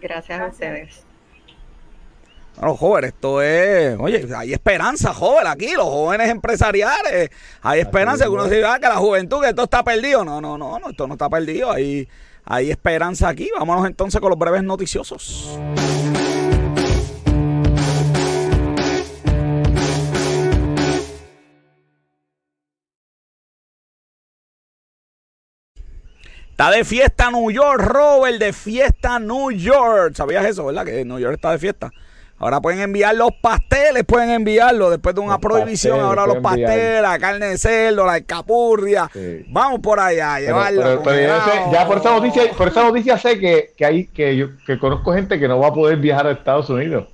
Gracias, 0.00 0.40
a 0.40 0.44
Gracias. 0.44 0.52
ustedes. 0.54 1.09
Bueno, 2.60 2.76
joven, 2.76 3.04
esto 3.04 3.40
es. 3.40 3.98
Oye, 3.98 4.28
hay 4.36 4.52
esperanza, 4.52 5.14
joven, 5.14 5.46
aquí, 5.46 5.72
los 5.72 5.86
jóvenes 5.86 6.28
empresariales. 6.28 7.30
Hay 7.62 7.80
esperanza. 7.80 8.24
Que 8.24 8.30
uno 8.30 8.46
se 8.50 8.62
ah, 8.62 8.78
que 8.78 8.86
la 8.86 8.96
juventud, 8.96 9.40
que 9.40 9.48
esto 9.48 9.62
está 9.62 9.82
perdido. 9.82 10.26
No, 10.26 10.42
no, 10.42 10.58
no, 10.58 10.78
no 10.78 10.90
esto 10.90 11.06
no 11.06 11.14
está 11.14 11.30
perdido. 11.30 11.72
Hay, 11.72 12.06
hay 12.44 12.70
esperanza 12.70 13.28
aquí. 13.30 13.48
Vámonos 13.58 13.86
entonces 13.86 14.20
con 14.20 14.28
los 14.28 14.38
breves 14.38 14.62
noticiosos. 14.62 15.58
Está 26.50 26.70
de 26.72 26.84
fiesta 26.84 27.30
New 27.30 27.50
York, 27.50 27.80
Robert, 27.80 28.38
de 28.38 28.52
fiesta 28.52 29.18
New 29.18 29.50
York. 29.50 30.12
¿Sabías 30.14 30.44
eso, 30.44 30.66
verdad? 30.66 30.84
Que 30.84 31.06
New 31.06 31.18
York 31.18 31.36
está 31.36 31.52
de 31.52 31.58
fiesta. 31.58 31.90
Ahora 32.42 32.60
pueden 32.60 32.80
enviar 32.80 33.14
los 33.14 33.32
pasteles, 33.42 34.02
pueden 34.04 34.30
enviarlo 34.30 34.88
después 34.90 35.14
de 35.14 35.20
una 35.20 35.34
Los 35.34 35.40
prohibición. 35.40 35.98
pasteles, 35.98 36.08
ahora 36.08 36.26
los 36.26 36.36
enviar. 36.36 36.68
pasteles, 36.70 37.02
la 37.02 37.18
carne 37.18 37.46
de 37.46 37.58
cerdo, 37.58 38.06
la 38.06 38.16
escapurria. 38.16 39.10
Sí. 39.12 39.44
Vamos 39.48 39.80
por 39.80 40.00
allá, 40.00 40.36
a 40.36 40.40
llevarlo. 40.40 40.80
pero- 40.82 41.02
pero 41.02 41.44
sé- 41.44 41.62
ya 41.70 41.86
por 41.86 41.98
esa 41.98 42.10
noticia, 42.12 42.50
por 42.56 42.68
esa 42.68 42.82
noticia 42.82 43.18
sé 43.18 43.38
que, 43.38 43.72
que 43.76 43.84
hay 43.84 44.06
que 44.06 44.34
yo 44.36 44.46
que 44.66 44.78
conozco 44.78 45.12
gente 45.12 45.38
que 45.38 45.46
no 45.48 45.58
va 45.58 45.68
a 45.68 45.74
poder 45.74 45.98
viajar 45.98 46.26
a 46.26 46.30
Estados 46.32 46.70
Unidos. 46.70 47.08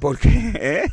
¿Por 0.00 0.18
qué? 0.18 0.84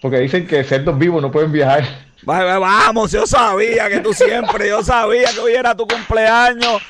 Porque 0.00 0.18
dicen 0.18 0.46
que 0.46 0.62
cerdos 0.64 0.96
vivos 0.98 1.20
no 1.20 1.32
pueden 1.32 1.50
viajar. 1.50 1.82
Va- 2.28 2.44
va- 2.44 2.58
Vamos, 2.60 3.10
yo 3.10 3.26
sabía 3.26 3.88
que 3.88 3.98
tú 4.00 4.12
siempre, 4.14 4.68
yo 4.68 4.82
sabía 4.84 5.30
que 5.32 5.40
hoy 5.40 5.52
era 5.54 5.74
tu 5.74 5.86
cumpleaños. 5.86 6.80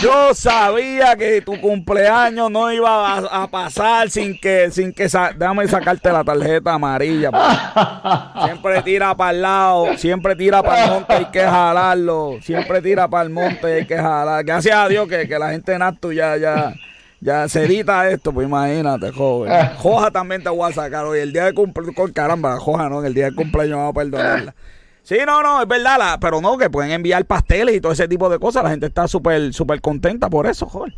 Yo 0.00 0.34
sabía 0.34 1.14
que 1.16 1.40
tu 1.42 1.60
cumpleaños 1.60 2.50
no 2.50 2.72
iba 2.72 3.18
a, 3.18 3.46
pasar 3.46 4.10
sin 4.10 4.38
que, 4.38 4.70
sin 4.70 4.92
que, 4.92 5.08
sa- 5.08 5.32
déjame 5.36 5.68
sacarte 5.68 6.10
la 6.10 6.24
tarjeta 6.24 6.72
amarilla. 6.74 7.30
porque 7.30 8.44
Siempre 8.46 8.82
tira 8.82 9.14
para 9.14 9.30
el 9.30 9.42
lado, 9.42 9.96
siempre 9.98 10.34
tira 10.34 10.62
para 10.62 10.84
el 10.84 10.90
monte, 10.90 11.12
hay 11.14 11.24
que 11.26 11.40
jalarlo. 11.42 12.38
Siempre 12.42 12.82
tira 12.82 13.06
para 13.08 13.24
el 13.24 13.30
monte, 13.30 13.66
hay 13.74 13.86
que 13.86 13.96
jalar. 13.96 14.42
Gracias 14.44 14.76
a 14.76 14.88
Dios 14.88 15.08
que, 15.08 15.28
que 15.28 15.38
la 15.38 15.50
gente 15.50 15.72
en 15.72 15.82
acto 15.82 16.10
ya, 16.10 16.36
ya, 16.36 16.74
ya 17.20 17.48
se 17.48 17.64
edita 17.64 18.08
esto, 18.10 18.32
pues 18.32 18.48
imagínate, 18.48 19.12
joven. 19.12 19.52
Joja 19.76 20.10
también 20.10 20.42
te 20.42 20.48
voy 20.48 20.68
a 20.68 20.74
sacar 20.74 21.04
hoy, 21.04 21.20
el 21.20 21.32
día 21.32 21.44
de 21.44 21.54
cumpleaños, 21.54 21.94
caramba, 22.12 22.58
Joja, 22.58 22.88
¿no? 22.88 23.00
En 23.00 23.06
el 23.06 23.14
día 23.14 23.26
de 23.26 23.34
cumpleaños 23.36 23.76
vamos 23.78 23.92
a 23.92 23.98
perdonarla. 23.98 24.54
Sí, 25.02 25.16
no, 25.26 25.42
no, 25.42 25.60
es 25.60 25.66
verdad, 25.66 26.18
pero 26.20 26.40
no, 26.40 26.56
que 26.56 26.70
pueden 26.70 26.92
enviar 26.92 27.24
pasteles 27.24 27.74
y 27.74 27.80
todo 27.80 27.92
ese 27.92 28.06
tipo 28.06 28.28
de 28.28 28.38
cosas. 28.38 28.62
La 28.62 28.70
gente 28.70 28.86
está 28.86 29.08
súper, 29.08 29.52
súper 29.52 29.80
contenta 29.80 30.30
por 30.30 30.46
eso, 30.46 30.66
joven. 30.66 30.94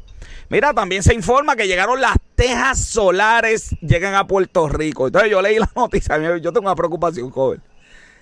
Mira, 0.51 0.75
también 0.75 1.03
se 1.03 1.15
informa 1.15 1.57
que 1.57 1.67
llegaron 1.67 2.01
las 2.01 2.17
tejas 2.35 2.79
solares, 2.79 3.71
llegan 3.81 4.15
a 4.15 4.27
Puerto 4.27 4.69
Rico. 4.69 5.07
Entonces 5.07 5.31
yo 5.31 5.41
leí 5.41 5.59
la 5.59 5.71
noticia, 5.75 6.19
yo 6.37 6.53
tengo 6.53 6.67
una 6.67 6.77
preocupación, 6.77 7.31
joven. 7.31 7.63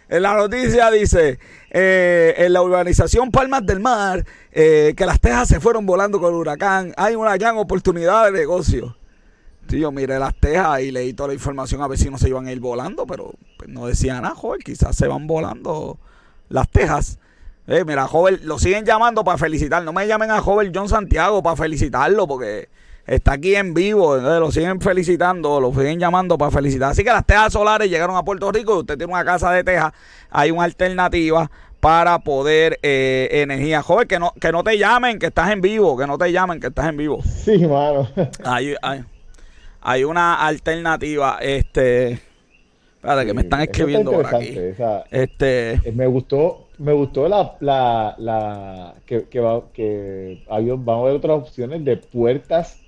En 0.09 0.23
la 0.23 0.35
noticia 0.35 0.91
dice, 0.91 1.39
eh, 1.71 2.35
en 2.37 2.53
la 2.53 2.63
urbanización 2.63 3.31
Palmas 3.31 3.65
del 3.65 3.81
Mar, 3.81 4.25
eh, 4.53 4.95
que 4.97 5.07
las 5.07 5.21
tejas 5.21 5.49
se 5.49 5.59
fueron 5.59 5.87
volando 5.87 6.21
con 6.21 6.33
el 6.33 6.39
huracán. 6.39 6.93
Hay 6.97 7.17
una 7.17 7.37
gran 7.37 7.57
oportunidad 7.57 8.27
de 8.27 8.33
negocio. 8.33 8.97
Sí, 9.69 9.81
yo 9.81 9.91
miré 9.91 10.19
las 10.19 10.35
tejas 10.35 10.81
y 10.83 10.91
leí 10.91 11.15
toda 11.15 11.29
la 11.29 11.35
información 11.35 11.81
a 11.83 11.89
ver 11.89 11.99
si 11.99 12.11
no 12.11 12.19
se 12.19 12.29
iban 12.29 12.47
a 12.47 12.53
ir 12.53 12.61
volando, 12.61 13.07
pero 13.07 13.33
pues, 13.57 13.71
no 13.71 13.87
decía 13.87 14.21
nada, 14.21 14.35
joven. 14.35 14.61
Quizás 14.65 14.95
se 14.97 15.09
van 15.09 15.27
volando 15.27 15.99
las 16.49 16.69
tejas. 16.69 17.19
Eh, 17.67 17.85
mira, 17.87 18.07
joven, 18.07 18.41
lo 18.43 18.59
siguen 18.59 18.85
llamando 18.85 19.25
para 19.25 19.39
felicitar. 19.39 19.83
No 19.83 19.93
me 19.93 20.07
llamen 20.07 20.31
a 20.31 20.41
joven 20.41 20.73
John 20.75 20.89
Santiago 20.89 21.43
para 21.43 21.57
felicitarlo 21.57 22.27
porque 22.27 22.69
está 23.07 23.33
aquí 23.33 23.55
en 23.55 23.73
vivo. 23.73 24.17
entonces 24.17 24.41
lo 24.41 24.51
siguen 24.51 24.81
felicitando, 24.81 25.61
lo 25.61 25.73
siguen 25.73 25.99
llamando 25.99 26.37
para 26.37 26.51
felicitar. 26.51 26.91
Así 26.91 27.05
que 27.05 27.11
las 27.11 27.25
tejas 27.25 27.53
solares 27.53 27.89
llegaron 27.89 28.17
a 28.17 28.25
Puerto 28.25 28.51
Rico 28.53 28.77
y 28.77 28.81
usted 28.81 28.99
tiene 28.99 29.13
una 29.13 29.25
casa 29.25 29.51
de 29.53 29.65
tejas. 29.65 29.93
Hay 30.31 30.51
una 30.51 30.65
alternativa 30.65 31.51
para 31.81 32.21
poder 32.21 32.79
eh, 32.83 33.29
energía. 33.33 33.83
Joven, 33.83 34.07
que 34.07 34.19
no, 34.19 34.33
que 34.41 34.53
no 34.53 34.63
te 34.63 34.79
llamen, 34.79 35.19
que 35.19 35.27
estás 35.27 35.51
en 35.51 35.61
vivo. 35.61 35.97
Que 35.97 36.07
no 36.07 36.19
te 36.19 36.31
llamen, 36.31 36.61
que 36.61 36.69
estás 36.69 36.89
en 36.89 36.97
vivo. 36.97 37.21
Sí, 37.45 37.67
mano. 37.67 38.09
Hay, 38.45 38.75
hay, 38.83 39.05
hay 39.83 40.05
una 40.05 40.35
alternativa. 40.47 41.39
Este. 41.41 42.21
Espérate, 42.97 43.27
que 43.27 43.35
me 43.35 43.43
están 43.43 43.61
escribiendo 43.63 44.13
por 44.13 44.27
aquí. 44.35 44.57
esa- 44.57 45.05
Este. 45.11 45.73
eh, 45.73 45.93
me 45.93 46.07
gustó, 46.07 46.69
me 46.79 46.93
gustó 46.93 47.29
la, 47.29 47.57
la, 47.61 48.15
la 48.19 48.95
que, 49.05 49.25
que, 49.25 49.41
va- 49.41 49.65
que 49.73 50.45
hay- 50.49 50.71
van 50.71 50.97
a 50.97 51.01
haber 51.01 51.17
otras 51.17 51.39
opciones 51.39 51.85
de 51.85 51.97
puertas 51.97 52.79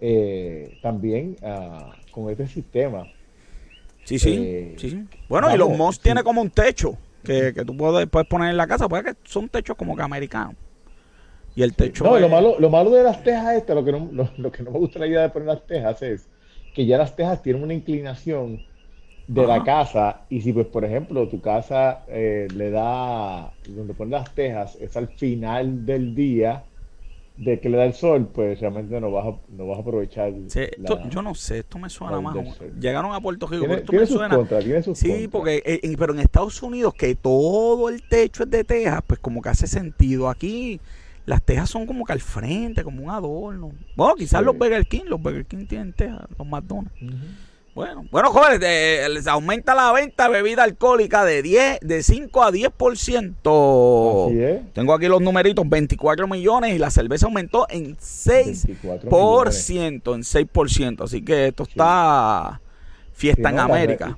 eh, 0.00 0.78
también 0.82 1.36
ah, 1.42 1.90
con 2.12 2.30
este 2.30 2.46
sistema. 2.46 3.08
Sí, 4.04 4.20
sí, 4.20 4.34
Eh, 4.38 4.74
sí, 4.78 4.90
sí. 4.90 5.04
Bueno, 5.28 5.52
y 5.52 5.58
los 5.58 5.70
Moss 5.76 5.96
sí. 5.96 6.02
tiene 6.04 6.22
como 6.22 6.40
un 6.42 6.50
techo 6.50 6.96
que, 7.24 7.52
que 7.52 7.64
tú 7.64 7.76
puedes, 7.76 8.06
puedes 8.08 8.28
poner 8.28 8.50
en 8.50 8.56
la 8.56 8.68
casa. 8.68 8.86
Que 8.88 9.14
son 9.24 9.48
techos 9.48 9.76
como 9.76 9.96
que 9.96 10.02
americanos. 10.02 10.54
Y 11.56 11.62
el 11.62 11.74
techo. 11.74 12.04
No, 12.04 12.16
lo 12.20 12.26
es- 12.26 12.30
malo, 12.30 12.54
lo 12.60 12.70
malo 12.70 12.90
de 12.90 13.02
las 13.02 13.20
tejas 13.24 13.56
estas, 13.56 13.74
lo 13.74 13.84
que 13.84 13.90
no, 13.90 14.08
lo, 14.12 14.28
lo 14.36 14.52
que 14.52 14.62
no 14.62 14.70
me 14.70 14.78
gusta 14.78 15.00
la 15.00 15.08
idea 15.08 15.22
de 15.22 15.30
poner 15.30 15.48
las 15.48 15.66
tejas 15.66 16.00
es 16.02 16.28
que 16.76 16.86
ya 16.86 16.98
las 16.98 17.16
tejas 17.16 17.42
tienen 17.42 17.64
una 17.64 17.74
inclinación 17.74 18.62
de 19.26 19.46
la 19.46 19.64
casa 19.64 20.26
y 20.30 20.42
si 20.42 20.52
pues 20.52 20.66
por 20.68 20.84
ejemplo 20.84 21.28
tu 21.28 21.40
casa 21.40 22.04
eh, 22.08 22.48
le 22.52 22.70
da 22.70 23.54
donde 23.66 23.94
pones 23.94 24.12
las 24.12 24.34
tejas 24.34 24.76
es 24.80 24.96
al 24.96 25.08
final 25.08 25.86
del 25.86 26.14
día 26.14 26.66
de 27.36 27.60
que 27.60 27.68
le 27.68 27.76
da 27.78 27.84
el 27.84 27.94
sol, 27.94 28.28
pues 28.34 28.60
realmente 28.60 29.00
no 29.00 29.10
vas 29.10 29.26
a, 29.26 29.40
no 29.48 29.66
vas 29.66 29.78
a 29.78 29.82
aprovechar. 29.82 30.32
Sí, 30.48 30.60
esto- 30.60 30.96
la- 31.02 31.10
yo 31.10 31.22
no 31.22 31.34
sé, 31.34 31.58
esto 31.60 31.78
me 31.78 31.90
suena 31.90 32.20
más. 32.20 32.36
Llegaron 32.80 33.12
a 33.12 33.20
Puerto 33.20 33.46
Rico, 33.46 33.66
Tiene, 33.66 33.74
esto 33.76 33.92
tiene 33.92 34.04
me 34.04 34.06
sus 34.06 34.16
suena. 34.16 34.36
contras, 34.36 34.64
tiene 34.64 34.82
sus 34.82 34.98
Sí, 34.98 35.28
porque, 35.28 35.62
eh, 35.66 35.80
en- 35.82 35.96
pero 35.96 36.14
en 36.14 36.20
Estados 36.20 36.62
Unidos, 36.62 36.94
que 36.94 37.14
todo 37.14 37.88
el 37.90 38.02
techo 38.02 38.44
es 38.44 38.50
de 38.50 38.64
tejas, 38.64 39.02
pues 39.06 39.20
como 39.20 39.42
que 39.42 39.50
hace 39.50 39.66
sentido. 39.66 40.28
Aquí 40.30 40.80
las 41.26 41.42
tejas 41.42 41.68
son 41.68 41.86
como 41.86 42.04
que 42.04 42.12
al 42.12 42.20
frente, 42.20 42.82
como 42.82 43.02
un 43.02 43.10
adorno. 43.10 43.72
Bueno, 43.96 44.14
quizás 44.14 44.40
Sí. 44.40 44.46
los 44.46 44.56
Burger 44.56 44.86
King, 44.86 45.02
los 45.06 45.20
Burger 45.20 45.44
King 45.44 45.66
tienen 45.66 45.92
tejas, 45.92 46.22
los 46.38 46.46
McDonald's. 46.46 46.92
Bueno, 47.74 48.06
bueno, 48.10 48.30
jóvenes, 48.30 48.58
eh, 48.62 49.06
les 49.10 49.26
aumenta 49.26 49.74
la 49.74 49.92
venta 49.92 50.24
de 50.28 50.30
bebida 50.30 50.62
alcohólica 50.62 51.26
de 51.26 51.42
10, 51.42 51.80
de 51.82 52.02
5 52.02 52.42
a 52.42 52.50
10%. 52.50 54.26
Así 54.28 54.40
es. 54.40 54.72
Tengo 54.72 54.94
aquí 54.94 55.08
los 55.08 55.20
numeritos, 55.20 55.68
24 55.68 56.26
millones 56.26 56.74
y 56.74 56.78
la 56.78 56.88
cerveza 56.90 57.26
aumentó 57.26 57.66
en 57.68 57.96
6%, 57.98 58.66
24 58.66 60.14
en 60.14 60.22
6%. 60.22 61.04
Así 61.04 61.22
que 61.22 61.48
esto 61.48 61.64
está 61.64 62.62
fiesta 63.12 63.42
Sí, 63.42 63.50
en 63.50 63.56
no, 63.56 63.62
América. 63.62 64.16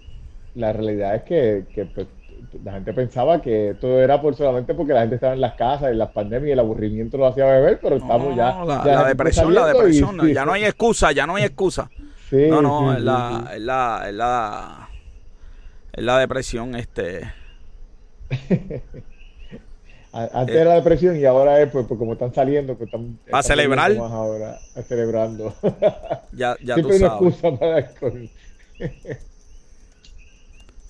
La 0.55 0.73
realidad 0.73 1.17
es 1.17 1.23
que, 1.23 1.65
que, 1.75 1.85
pues, 1.87 2.07
la 2.65 2.73
gente 2.73 2.93
pensaba 2.93 3.41
que 3.43 3.77
todo 3.81 4.01
era 4.01 4.21
por 4.21 4.35
solamente 4.37 4.75
porque 4.75 4.93
la 4.93 5.01
gente 5.01 5.17
estaba 5.17 5.35
en 5.35 5.41
las 5.41 5.55
casas, 5.55 5.91
en 5.91 5.99
las 5.99 6.11
pandemias 6.11 6.49
y 6.49 6.53
el 6.53 6.59
aburrimiento 6.61 7.17
lo 7.19 7.27
hacía 7.27 7.47
beber, 7.47 7.79
pero 7.83 7.97
estamos 7.97 8.35
ya. 8.37 8.65
La, 8.65 8.85
ya 8.85 8.95
la 9.03 9.09
depresión, 9.09 9.55
la 9.55 9.63
y 9.63 9.73
depresión. 9.75 10.29
ya 10.33 10.45
no 10.45 10.53
hay 10.53 10.65
excusa, 10.65 11.13
ya 11.13 11.27
no 11.27 11.37
hay 11.37 11.45
excusa. 11.45 11.91
sí, 12.31 12.47
No, 12.49 12.63
no, 12.63 12.97
sí, 12.97 13.03
la, 13.03 13.45
sí. 13.49 13.55
es 13.57 13.61
la, 13.63 14.05
es 14.09 14.15
la, 14.15 14.89
es 15.93 16.05
la 16.05 16.19
depresión, 16.19 16.75
este. 16.75 17.33
Antes 20.11 20.57
Eh. 20.57 20.61
era 20.61 20.75
depresión 20.75 21.17
y 21.17 21.25
ahora 21.27 21.61
es 21.61 21.71
pues, 21.71 21.87
pues, 21.87 21.99
como 21.99 22.15
están 22.15 22.33
saliendo, 22.35 22.75
pues 22.77 22.89
están, 22.89 23.19
A 23.31 23.43
celebrar. 23.43 23.95
más 23.95 24.11
ahora, 24.11 24.59
a 24.75 24.83
celebrando. 24.83 25.55
Ya, 26.33 26.57
ya 26.65 26.75
Siempre 26.75 26.99
tú 26.99 27.05
sabes. 27.05 27.13
excusa 27.31 27.57
para 27.59 27.79
el 27.79 27.85
alcohol. 27.85 28.31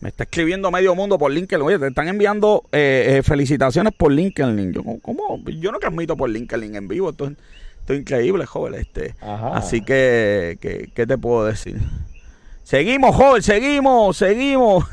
Me 0.00 0.10
está 0.10 0.24
escribiendo 0.24 0.70
medio 0.70 0.94
mundo 0.94 1.18
por 1.18 1.32
LinkedIn. 1.32 1.62
Oye, 1.64 1.78
te 1.78 1.88
están 1.88 2.06
enviando 2.08 2.64
eh, 2.72 3.16
eh, 3.18 3.22
felicitaciones 3.22 3.92
por 3.96 4.12
LinkedIn. 4.12 4.72
Yo, 4.72 4.82
¿cómo-. 5.02 5.42
Yo 5.60 5.72
no 5.72 5.78
transmito 5.78 6.16
por 6.16 6.30
LinkedIn 6.30 6.76
en 6.76 6.86
vivo. 6.88 7.10
Esto, 7.10 7.26
es- 7.26 7.32
esto 7.80 7.94
es 7.94 8.00
increíble, 8.00 8.46
joven. 8.46 8.74
Este. 8.74 9.14
Ajá. 9.20 9.56
Así 9.56 9.80
que, 9.80 10.56
que, 10.60 10.90
¿qué 10.94 11.06
te 11.06 11.18
puedo 11.18 11.46
decir? 11.46 11.78
Seguimos, 12.62 13.16
joven, 13.16 13.42
seguimos, 13.42 14.14
seguimos. 14.18 14.84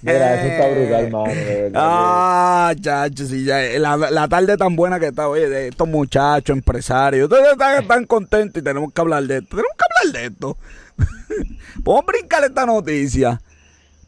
Mira, 0.00 0.34
eso 0.34 0.46
está 0.46 0.68
brutal, 0.70 1.10
mano. 1.12 1.70
Ah, 1.74 2.74
chacho, 2.80 3.26
sí, 3.26 3.44
ya, 3.44 3.58
la, 3.78 3.98
la 3.98 4.26
tarde 4.28 4.56
tan 4.56 4.74
buena 4.74 4.98
que 4.98 5.08
está, 5.08 5.28
oye, 5.28 5.46
de 5.46 5.68
estos 5.68 5.86
muchachos, 5.86 6.56
empresarios, 6.56 7.28
todos 7.28 7.46
están 7.52 7.86
tan 7.86 8.06
contentos 8.06 8.62
y 8.62 8.64
tenemos 8.64 8.94
que 8.94 9.00
hablar 9.02 9.24
de 9.24 9.36
esto. 9.38 9.48
Tenemos 9.56 9.72
que 9.76 9.84
hablar 10.08 10.22
de 10.22 10.26
esto. 10.34 10.56
Vamos 11.84 12.02
a 12.02 12.06
brincar 12.12 12.44
esta 12.44 12.64
noticia. 12.64 13.40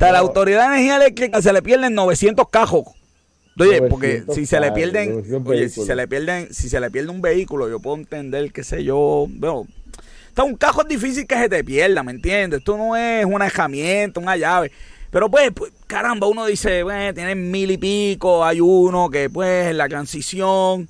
Sea, 0.01 0.13
la. 0.13 0.19
Autoridad 0.19 0.69
de 0.69 0.77
Energía 0.77 0.97
Eléctrica 0.97 1.41
se 1.41 1.53
le 1.53 1.63
pierden 1.63 1.95
900 1.95 2.49
cajos. 2.49 2.85
Oye, 3.59 3.83
porque 3.83 4.23
900 4.27 4.35
si 4.35 4.47
se 4.47 4.61
le 4.61 4.73
pierden, 4.73 5.11
900 5.11 5.53
oye, 5.53 5.69
si 5.69 5.85
se 5.85 5.95
le 5.95 6.09
pierden, 6.09 6.55
si 6.55 6.69
se 6.69 6.81
le 6.81 6.91
pierde 6.91 7.11
un 7.11 7.21
vehículo, 7.21 7.69
yo 7.69 7.79
puedo 7.79 7.97
entender, 7.97 8.53
qué 8.53 8.65
sé 8.65 8.85
yo, 8.85 9.27
bueno, 9.29 9.59
o 9.61 10.35
sea, 10.35 10.45
un 10.45 10.57
cajo 10.57 10.83
es 10.83 10.89
difícil 10.89 11.27
que 11.27 11.37
se 11.37 11.49
te 11.49 11.63
pierda, 11.63 12.03
¿me 12.03 12.13
entiendes? 12.13 12.61
Esto 12.61 12.79
no 12.79 12.97
es 12.97 13.25
una 13.27 13.47
herramienta, 13.47 14.21
una 14.21 14.37
llave. 14.37 14.73
Pero 15.11 15.31
pues, 15.31 15.51
pues, 15.53 15.73
caramba, 15.87 16.29
uno 16.29 16.47
dice, 16.47 16.83
bueno, 16.85 17.13
tienen 17.13 17.51
mil 17.51 17.71
y 17.71 17.77
pico, 17.77 18.45
hay 18.45 18.61
uno 18.61 19.11
que 19.11 19.29
pues 19.29 19.67
en 19.69 19.79
la 19.79 19.89
transición, 19.89 20.89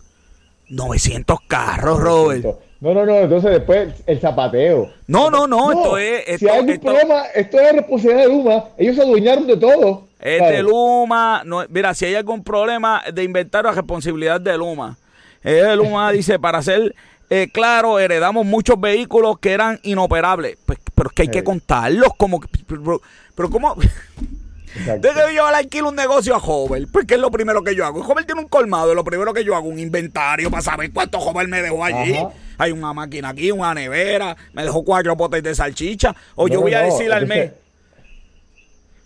900 0.68 1.38
carros, 1.48 1.98
Robert. 2.00 2.69
No, 2.80 2.94
no, 2.94 3.04
no, 3.04 3.14
entonces 3.18 3.50
después 3.50 3.92
el 4.06 4.20
zapateo. 4.20 4.90
No, 5.06 5.30
no, 5.30 5.46
no, 5.46 5.70
esto 5.70 5.98
es- 5.98 6.38
si 6.40 6.48
hay 6.48 6.60
un 6.60 6.70
esto- 6.70 6.86
problema, 6.86 7.24
esto 7.34 7.60
es 7.60 7.72
responsabilidad 7.72 8.22
de 8.26 8.28
Luma. 8.32 8.64
Ellos 8.78 8.96
se 8.96 9.02
adueñaron 9.02 9.46
de 9.46 9.56
todo. 9.58 10.08
Es 10.18 10.38
¿sabes? 10.38 10.56
de 10.56 10.62
Luma, 10.62 11.42
no, 11.44 11.64
mira, 11.68 11.92
si 11.94 12.06
hay 12.06 12.14
algún 12.14 12.42
problema 12.42 13.02
de 13.12 13.22
inventario, 13.22 13.70
responsabilidad 13.70 14.40
de 14.40 14.56
Luma. 14.56 14.96
Es 15.42 15.62
de 15.62 15.76
Luma 15.76 16.10
dice, 16.12 16.38
para 16.38 16.62
ser 16.62 16.94
eh, 17.28 17.48
claro, 17.52 17.98
heredamos 18.00 18.44
muchos 18.44 18.80
vehículos 18.80 19.38
que 19.38 19.52
eran 19.52 19.78
inoperables. 19.82 20.56
Pues, 20.66 20.78
pero 20.94 21.10
es 21.10 21.14
que 21.14 21.22
hay 21.22 21.28
que 21.28 21.44
contarlos, 21.44 22.08
como 22.16 22.40
que, 22.40 22.48
pero, 22.66 23.00
pero 23.36 23.50
¿cómo? 23.50 23.76
Entonces 24.86 25.22
yo 25.34 25.50
le 25.50 25.56
alquilo 25.56 25.88
un 25.88 25.96
negocio 25.96 26.34
a 26.34 26.38
Hover, 26.38 26.86
pues 26.92 27.04
¿qué 27.04 27.14
es 27.14 27.20
lo 27.20 27.30
primero 27.30 27.62
que 27.62 27.74
yo 27.74 27.84
hago? 27.84 28.00
Hover 28.06 28.24
tiene 28.24 28.40
un 28.40 28.48
colmado, 28.48 28.94
lo 28.94 29.02
primero 29.04 29.34
que 29.34 29.44
yo 29.44 29.56
hago 29.56 29.68
un 29.68 29.78
inventario 29.80 30.48
para 30.50 30.62
saber 30.62 30.92
cuánto 30.92 31.18
Hover 31.18 31.48
me 31.48 31.60
dejó 31.60 31.84
allí. 31.84 32.14
Ajá. 32.14 32.30
Hay 32.60 32.72
una 32.72 32.92
máquina 32.92 33.30
aquí, 33.30 33.50
una 33.50 33.72
nevera, 33.74 34.36
me 34.52 34.62
dejó 34.64 34.84
cuatro 34.84 35.16
potes 35.16 35.42
de 35.42 35.54
salchicha, 35.54 36.14
o 36.34 36.46
yo 36.46 36.56
No, 36.56 36.60
voy 36.62 36.74
a 36.74 36.80
no, 36.80 36.86
decirle 36.92 37.14
al 37.14 37.26
mes. 37.26 37.50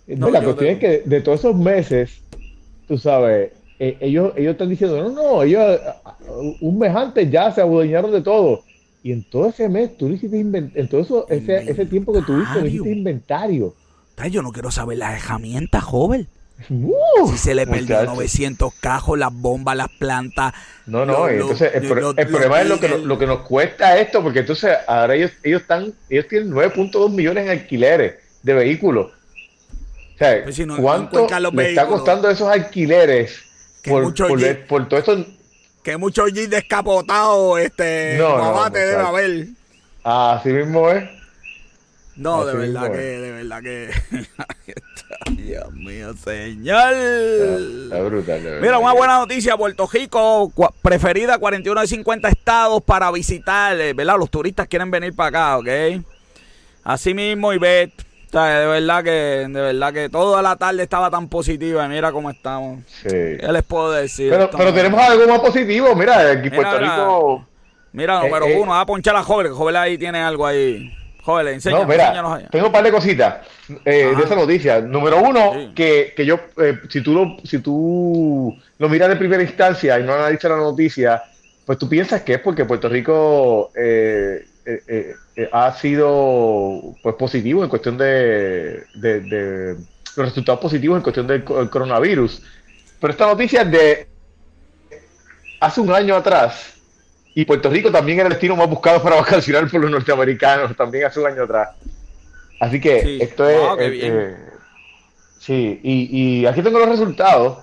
No, 0.07 0.29
la 0.31 0.43
cuestión 0.43 0.57
te- 0.67 0.73
es 0.73 0.79
que 1.05 1.09
de 1.09 1.21
todos 1.21 1.41
esos 1.41 1.57
meses, 1.57 2.21
tú 2.87 2.99
sabes, 2.99 3.53
eh, 3.79 3.97
ellos, 4.01 4.33
ellos 4.37 4.53
están 4.53 4.69
diciendo, 4.69 5.03
no, 5.03 5.11
no, 5.11 5.43
ellos 5.43 5.81
un 6.61 6.79
mes 6.79 6.95
antes 6.95 7.31
ya 7.31 7.51
se 7.53 7.61
adueñaron 7.61 8.13
de 8.13 8.21
todo. 8.21 8.63
Y 9.03 9.13
en 9.13 9.23
todo 9.23 9.49
ese 9.49 9.69
mes, 9.69 9.97
tú 9.97 10.09
hiciste 10.09 10.37
inventario, 10.39 10.83
en 10.83 10.89
todo 10.89 11.01
eso, 11.01 11.27
ese, 11.29 11.71
ese 11.71 11.87
tiempo 11.87 12.13
que 12.13 12.23
tuviste, 12.23 12.67
hiciste 12.67 12.91
inventario. 12.91 13.75
Yo 14.31 14.43
no 14.43 14.53
quiero 14.53 14.71
saber 14.71 14.99
las 14.99 15.23
herramientas, 15.25 15.85
Hover. 15.91 16.27
¡Uh! 16.71 17.31
Si 17.33 17.39
se 17.39 17.55
le 17.55 17.67
perdió 17.67 17.97
muchacho. 17.97 18.15
900 18.15 18.75
cajos, 18.81 19.19
las 19.19 19.33
bombas, 19.33 19.77
las 19.77 19.89
plantas. 19.89 20.55
No, 20.87 21.05
no, 21.05 21.13
lo- 21.27 21.31
y 21.33 21.37
lo- 21.37 21.43
entonces 21.43 21.73
el, 21.75 21.89
pro- 21.89 22.01
lo- 22.01 22.11
el 22.11 22.17
lo- 22.17 22.29
problema 22.31 22.61
es 22.63 22.69
lo 22.69 22.81
que, 22.81 22.87
el- 22.87 23.05
lo 23.05 23.19
que 23.19 23.27
nos 23.27 23.41
cuesta 23.41 23.99
esto, 23.99 24.23
porque 24.23 24.39
entonces 24.41 24.75
ahora 24.87 25.15
ellos, 25.15 25.33
ellos 25.43 25.63
están, 25.63 25.93
ellos 26.09 26.27
tienen 26.29 26.51
9.2 26.53 27.11
millones 27.11 27.45
en 27.45 27.51
alquileres 27.51 28.15
de 28.43 28.55
vehículos. 28.55 29.13
O 30.15 30.19
sea, 30.19 30.45
Pues 30.45 30.55
si 30.55 30.65
no- 30.65 30.77
no 30.77 30.83
¿cuánto 30.83 31.27
los 31.41 31.55
le 31.55 31.71
está 31.71 31.87
costando 31.87 32.31
esos 32.31 32.49
alquileres 32.49 33.41
Que 33.83 33.91
por, 33.91 34.05
mucho 34.05 34.29
por, 34.29 34.39
Jeep- 34.41 34.67
por 34.67 34.89
todo 34.89 35.01
esto? 35.01 35.27
Que 35.83 35.97
muchos 35.99 36.33
jeans 36.33 36.49
descapotados, 36.51 37.59
este, 37.61 38.17
No, 38.17 38.39
no, 38.39 38.71
debe 38.71 38.95
haber. 38.95 39.47
Así 40.03 40.49
mismo 40.51 40.89
es. 40.89 41.05
No, 42.17 42.47
de 42.47 42.55
verdad 42.55 42.93
que, 42.93 43.15
es. 43.17 43.21
de 43.21 43.31
verdad 43.33 43.61
que. 43.63 43.91
Dios 45.31 45.73
mío, 45.73 46.15
señor. 46.15 46.95
Está 46.95 48.01
brutal. 48.03 48.43
verdad 48.43 48.61
Mira, 48.61 48.79
una 48.79 48.93
buena 48.93 49.19
noticia, 49.19 49.57
Puerto 49.57 49.89
Rico, 49.93 50.53
preferida 50.83 51.39
41 51.39 51.81
de 51.81 51.87
50 51.87 52.29
estados 52.29 52.83
para 52.83 53.11
visitar, 53.11 53.79
eh, 53.81 53.93
¿verdad? 53.93 54.17
Los 54.19 54.31
turistas 54.31 54.67
quieren 54.69 54.91
venir 54.91 55.15
para 55.15 55.29
acá, 55.29 55.59
¿ok? 55.59 56.03
Así 56.85 57.15
mismo, 57.15 57.53
o 58.35 58.37
sea, 58.37 58.59
de 58.59 58.67
verdad 58.67 59.05
que, 59.05 59.11
de 59.11 59.61
verdad 59.61 59.93
que 59.93 60.09
toda 60.09 60.43
la 60.43 60.57
tarde 60.57 60.83
estaba 60.83 61.09
tan 61.09 61.29
positiva, 61.29 61.87
y 61.87 61.89
mira 61.89 62.11
cómo 62.11 62.31
estamos. 62.31 62.81
Sí. 63.03 63.09
¿Qué 63.09 63.49
les 63.53 63.63
puedo 63.63 63.93
decir? 63.93 64.31
Pero, 64.31 64.75
tenemos 64.75 65.01
algo 65.01 65.29
más 65.29 65.39
positivo. 65.39 65.95
Mira, 65.95 66.33
aquí 66.33 66.51
Mira, 66.51 66.57
Puerto 66.57 66.81
mira. 66.81 66.97
Rico. 66.97 67.47
Mira, 67.93 68.21
Eh, 68.21 68.25
número 68.25 68.47
eh. 68.47 68.59
uno, 68.61 68.75
a 68.75 68.85
ponchar 68.85 69.15
a 69.15 69.23
Joven, 69.23 69.47
que 69.47 69.53
Joven 69.53 69.77
ahí 69.77 69.97
tiene 69.97 70.19
algo 70.19 70.45
ahí. 70.45 70.93
Joven, 71.25 71.49
enséñanos, 71.55 71.87
no, 71.87 71.91
mira, 71.93 72.05
enséñanos 72.05 72.33
allá. 72.39 72.49
tengo 72.51 72.67
un 72.67 72.73
par 72.73 72.85
de 72.85 72.91
cositas 72.93 73.37
eh, 73.85 74.13
de 74.17 74.23
esa 74.23 74.35
noticia. 74.37 74.81
Número 74.81 75.23
uno, 75.23 75.53
Sí. 75.55 75.73
que, 75.75 76.13
que 76.15 76.27
yo, 76.27 76.39
eh, 76.59 76.79
si 76.91 77.01
tú 77.01 77.15
lo, 77.15 77.37
si 77.45 77.59
tú 77.61 78.57
lo 78.79 78.89
miras 78.91 79.09
de 79.09 79.17
primera 79.17 79.43
instancia 79.43 79.99
y 79.99 80.03
no 80.03 80.13
analizas 80.13 80.51
la 80.51 80.59
noticia, 80.59 81.23
pues 81.65 81.79
tú 81.79 81.89
piensas 81.89 82.21
que 82.23 82.35
es 82.35 82.41
porque 82.41 82.67
Puerto 82.67 82.89
Rico 82.91 83.71
eh, 83.75 84.45
eh, 84.67 84.83
eh, 84.87 85.15
eh, 85.37 85.49
ha 85.51 85.73
sido 85.73 86.95
pues 87.03 87.15
positivo 87.17 87.65
en 87.65 87.71
cuestión 87.71 87.97
de, 87.97 88.85
de- 88.95 89.21
de 89.21 89.77
los 90.17 90.27
resultados 90.29 90.61
positivos 90.61 90.97
en 90.99 91.03
cuestión 91.03 91.27
del 91.27 91.43
co- 91.43 91.61
el 91.61 91.71
coronavirus. 91.71 92.43
Pero 93.01 93.11
esta 93.13 93.27
noticia 93.27 93.63
es 93.63 93.71
de 93.71 94.07
hace 95.61 95.81
un 95.81 95.91
año 95.93 96.15
atrás. 96.17 96.74
Y 97.35 97.45
Puerto 97.45 97.69
Rico 97.69 97.91
también 97.91 98.19
era 98.19 98.29
el 98.29 98.33
destino 98.35 98.55
más 98.57 98.69
buscado 98.69 99.03
para 99.03 99.17
vacacionar 99.21 99.69
por 99.71 99.81
los 99.81 99.91
norteamericanos, 99.91 100.77
también 100.77 101.05
hace 101.07 101.21
un 101.21 101.27
año 101.27 101.43
atrás. 101.45 101.71
Así 102.61 102.81
que 102.81 103.03
Sí. 103.03 103.19
esto 103.21 103.49
es. 103.49 103.59
Wow, 103.59 103.77
eh, 103.81 103.99
eh, 104.03 104.37
sí, 105.39 105.81
y, 105.83 106.41
y 106.43 106.47
aquí 106.47 106.63
tengo 106.63 106.79
los 106.79 106.89
resultados. 106.89 107.59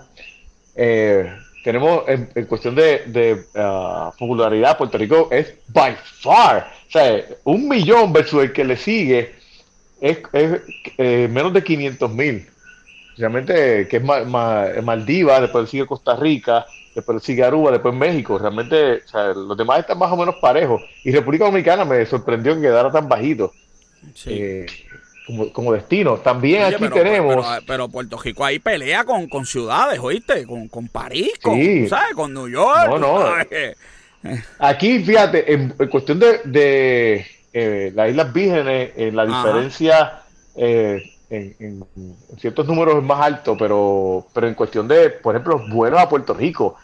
Eh, 0.75 1.31
tenemos 1.63 2.03
en, 2.07 2.29
en 2.33 2.45
cuestión 2.45 2.75
de, 2.75 3.03
de, 3.07 3.43
ah, 3.55 4.11
popularidad, 4.17 4.77
Puerto 4.77 4.97
Rico 4.97 5.27
es 5.31 5.53
by 5.67 5.95
far, 6.21 6.71
o 6.87 6.91
sea, 6.91 7.23
un 7.43 7.67
millón 7.67 8.11
versus 8.11 8.43
el 8.43 8.51
que 8.51 8.63
le 8.63 8.75
sigue 8.77 9.35
es, 10.01 10.17
es, 10.33 10.61
eh, 10.97 11.27
menos 11.31 11.53
de 11.53 11.63
500 11.63 12.11
mil. 12.13 12.47
Realmente, 13.17 13.87
que 13.87 13.97
es 13.97 14.03
Ma- 14.03 14.23
Ma- 14.23 14.65
Maldivas, 14.81 15.41
después 15.41 15.69
sigue 15.69 15.85
Costa 15.85 16.15
Rica, 16.15 16.65
después 16.95 17.21
sigue 17.23 17.43
Aruba, 17.43 17.71
después 17.71 17.93
México. 17.93 18.37
Realmente, 18.37 19.01
o 19.05 19.07
sea, 19.07 19.27
los 19.33 19.57
demás 19.57 19.79
están 19.79 19.97
más 19.97 20.11
o 20.11 20.17
menos 20.17 20.35
parejos. 20.41 20.81
Y 21.03 21.11
República 21.11 21.45
Dominicana 21.45 21.85
me 21.85 22.05
sorprendió 22.05 22.55
que 22.55 22.61
quedara 22.61 22.91
tan 22.91 23.07
bajito 23.07 23.51
Sí. 24.15 24.29
eh, 24.33 24.65
como, 25.27 25.53
como 25.53 25.73
destino. 25.73 26.17
También 26.17 26.63
Oye, 26.63 26.75
aquí 26.75 26.83
pero, 26.83 26.95
tenemos. 26.95 27.45
Pero, 27.47 27.63
pero 27.67 27.89
Puerto 27.89 28.17
Rico 28.17 28.43
ahí 28.43 28.59
pelea 28.59 29.03
con, 29.03 29.27
con 29.29 29.45
ciudades, 29.45 29.99
¿oíste? 29.99 30.45
Con, 30.45 30.67
con 30.67 30.87
París, 30.87 31.31
con, 31.41 31.55
Sí. 31.55 31.87
¿sabes? 31.87 32.13
Con 32.15 32.33
New 32.33 32.49
York. 32.49 32.87
No, 32.89 32.97
no. 32.99 33.21
¿sabes? 33.21 33.77
Aquí, 34.59 34.99
fíjate, 35.03 35.51
en, 35.53 35.73
en 35.79 35.87
cuestión 35.87 36.19
de, 36.19 36.39
de, 36.45 37.25
eh, 37.53 37.91
las 37.95 38.09
Islas 38.11 38.31
Vírgenes, 38.33 38.91
eh, 38.95 39.11
la 39.11 39.23
Ajá. 39.23 39.37
diferencia 39.47 40.21
eh, 40.55 41.11
en, 41.31 41.55
en- 41.95 42.17
ciertos 42.37 42.67
números 42.67 42.95
es 42.97 43.03
más 43.03 43.21
alto, 43.21 43.57
pero, 43.57 44.29
pero 44.33 44.47
en 44.47 44.55
cuestión 44.55 44.87
de, 44.87 45.09
por 45.11 45.35
ejemplo, 45.35 45.57
los 45.57 45.69
vuelos 45.69 45.99
a 45.99 46.09
Puerto 46.09 46.33
Rico, 46.33 46.75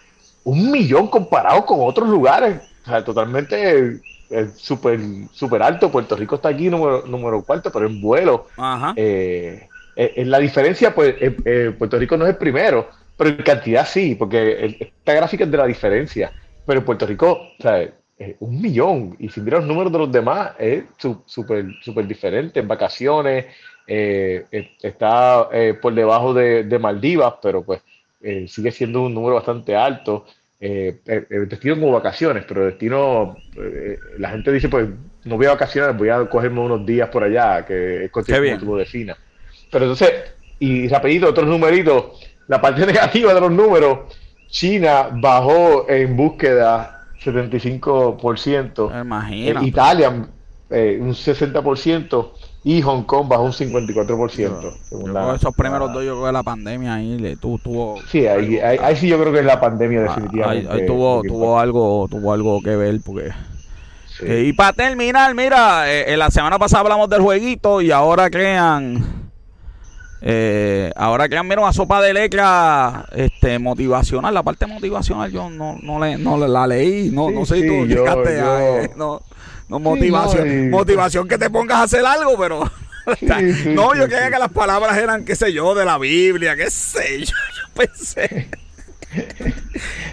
un 0.44 0.72
millón 0.72 1.08
comparado 1.08 1.66
con 1.66 1.80
otros 1.82 2.08
lugares, 2.10 2.62
o 2.86 2.90
sea, 2.90 3.04
totalmente 3.04 4.02
eh, 4.30 4.52
súper 4.56 5.00
súper 5.32 5.62
alto. 5.64 5.92
Puerto 5.92 6.16
Rico 6.16 6.36
está 6.36 6.50
aquí 6.50 6.70
número, 6.70 7.06
número 7.06 7.44
cuarto, 7.44 7.72
pero 7.72 7.86
en 7.88 8.00
vuelo. 8.00 8.48
Ajá. 8.58 8.94
Eh, 8.96 9.70
eh, 9.96 10.14
en 10.18 10.30
la 10.32 10.40
diferencia, 10.40 10.94
pues 10.96 11.16
eh, 11.20 11.36
eh, 11.46 11.76
Puerto 11.78 11.98
Rico 11.98 12.18
no 12.18 12.26
es 12.26 12.32
el 12.32 12.38
primero, 12.38 12.90
pero 13.16 13.30
en 13.32 13.38
cantidad 13.44 13.86
sí, 13.86 14.16
porque 14.16 14.78
esta 14.80 15.14
gráfica 15.14 15.44
es 15.44 15.52
de 15.52 15.58
la 15.58 15.66
diferencia. 15.66 16.34
Pero 16.66 16.80
en 16.80 16.86
Puerto 16.86 17.06
Rico, 17.06 17.56
o 17.58 17.62
sea, 17.62 17.82
eh, 17.82 18.36
un 18.40 18.62
millón. 18.62 19.16
Y 19.20 19.30
si 19.30 19.42
miras 19.42 19.62
los 19.62 19.68
números 19.70 19.92
de 19.92 20.00
los 20.00 20.12
demás, 20.12 20.52
es 20.60 20.84
su- 20.98 21.24
súper 21.26 21.76
súper 21.82 22.08
diferente. 22.08 22.60
En 22.60 22.68
vacaciones, 22.68 23.46
eh, 23.88 24.46
eh, 24.52 24.72
está 24.82 25.48
eh, 25.52 25.74
por 25.82 25.94
debajo 25.96 26.34
de, 26.34 26.64
de 26.66 26.80
Maldivas, 26.80 27.36
pero 27.42 27.64
pues 27.64 27.82
eh, 28.22 28.46
sigue 28.48 28.72
siendo 28.72 29.04
un 29.04 29.14
número 29.14 29.36
bastante 29.36 29.76
alto. 29.76 30.26
Eh, 30.60 31.02
eh, 31.06 31.26
destino 31.48 31.76
como 31.76 31.92
vacaciones, 31.92 32.44
pero 32.48 32.66
destino, 32.66 33.38
eh, 33.56 33.98
la 34.18 34.32
gente 34.32 34.52
dice, 34.52 34.68
pues 34.70 34.90
no 35.24 35.38
voy 35.38 35.46
a 35.46 35.52
vacaciones, 35.52 35.96
voy 35.96 36.10
a 36.10 36.26
cogerme 36.28 36.60
unos 36.62 36.86
días 36.86 37.10
por 37.10 37.24
allá, 37.24 37.64
que 37.66 38.06
es 38.06 38.12
tú 38.12 38.66
lo 38.66 38.76
definas. 38.76 39.18
Pero 39.72 39.86
entonces, 39.86 40.12
y 40.60 40.88
rapidito, 40.88 41.30
otros 41.30 41.48
numeritos, 41.48 42.06
la 42.48 42.60
parte 42.60 42.86
negativa 42.88 43.34
de 43.34 43.42
los 43.42 43.52
números, 43.52 44.00
China 44.50 45.10
bajó 45.12 45.88
en 45.90 46.18
búsqueda 46.18 47.06
75%, 47.24 49.02
Imagina. 49.02 49.64
Italia 49.64 50.10
un 50.10 51.14
60% 51.14 52.32
y 52.70 52.82
Hong 52.82 53.04
Kong 53.04 53.28
bajó 53.30 53.44
un 53.44 53.54
54%. 53.54 54.74
según 54.90 55.06
Yo 55.08 55.14
la- 55.14 55.36
esos 55.36 55.56
primeros 55.56 55.88
la- 55.88 55.94
dos, 55.94 56.04
yo 56.04 56.14
creo 56.16 56.26
que 56.26 56.32
la 56.34 56.44
pandemia 56.44 56.96
ahí 56.96 57.18
le 57.18 57.36
tu- 57.38 57.58
tuvo. 57.60 57.96
Sí, 58.12 58.28
ahí, 58.28 58.58
ahí- 58.60 58.78
ahí 58.82 58.96
sí 58.98 59.08
yo 59.08 59.18
creo 59.20 59.32
que 59.32 59.40
es 59.40 59.46
la 59.46 59.60
pandemia 59.62 60.00
Ah, 60.02 60.04
definitivamente. 60.04 60.70
ahí, 60.72 60.80
ahí 60.82 60.86
tuvo, 60.86 61.22
tuvo 61.24 61.60
algo, 61.60 62.08
tuvo 62.10 62.34
algo 62.34 62.62
que 62.62 62.76
ver 62.76 63.00
porque. 63.06 63.30
Sí. 64.20 64.26
Eh, 64.26 64.44
y 64.48 64.54
para 64.54 64.74
terminar, 64.74 65.34
mira, 65.36 65.90
eh, 65.92 66.12
en 66.12 66.20
la 66.20 66.30
semana 66.32 66.58
pasada 66.60 66.82
hablamos 66.82 67.08
del 67.10 67.22
jueguito 67.22 67.82
y 67.82 67.92
ahora 67.92 68.30
crean. 68.30 69.30
Eh, 70.22 70.92
ahora 70.96 71.30
crean, 71.30 71.48
mira, 71.48 71.62
una 71.62 71.72
sopa 71.74 72.02
de 72.02 72.12
letra 72.14 73.06
este, 73.16 73.60
motivacional. 73.60 74.34
La 74.34 74.42
parte 74.42 74.66
motivacional 74.66 75.32
yo 75.32 75.50
no, 75.50 75.78
no, 75.82 76.00
le, 76.04 76.18
no 76.18 76.38
la 76.38 76.66
leí. 76.66 77.12
No, 77.12 77.28
Sí, 77.30 77.36
no 77.36 77.46
sé 77.46 77.56
si 77.58 77.62
sí, 77.62 77.68
tú 77.68 77.74
yo- 77.86 78.04
llegaste 78.04 78.42
a. 78.42 78.44
yo- 78.60 78.78
eh, 78.80 78.92
no, 78.96 79.22
no, 79.70 79.80
motivación. 79.80 80.48
no, 80.48 80.54
y- 80.66 80.70
motivación 80.70 81.28
que 81.28 81.38
te 81.38 81.50
pongas 81.50 81.78
a 81.80 81.84
hacer 81.84 82.06
algo, 82.06 82.38
pero. 82.38 82.70
Sí, 83.20 83.54
sí, 83.64 83.70
no, 83.70 83.96
yo 83.96 84.06
creía 84.08 84.30
que 84.30 84.40
las 84.40 84.52
palabras 84.52 84.98
eran, 84.98 85.24
qué 85.26 85.36
sé 85.36 85.54
yo, 85.54 85.74
de 85.76 85.86
la 85.86 85.98
Biblia, 85.98 86.56
qué 86.56 86.70
sé 86.70 87.26
yo. 87.26 87.34
Yo 87.58 87.74
pensé. 87.86 88.50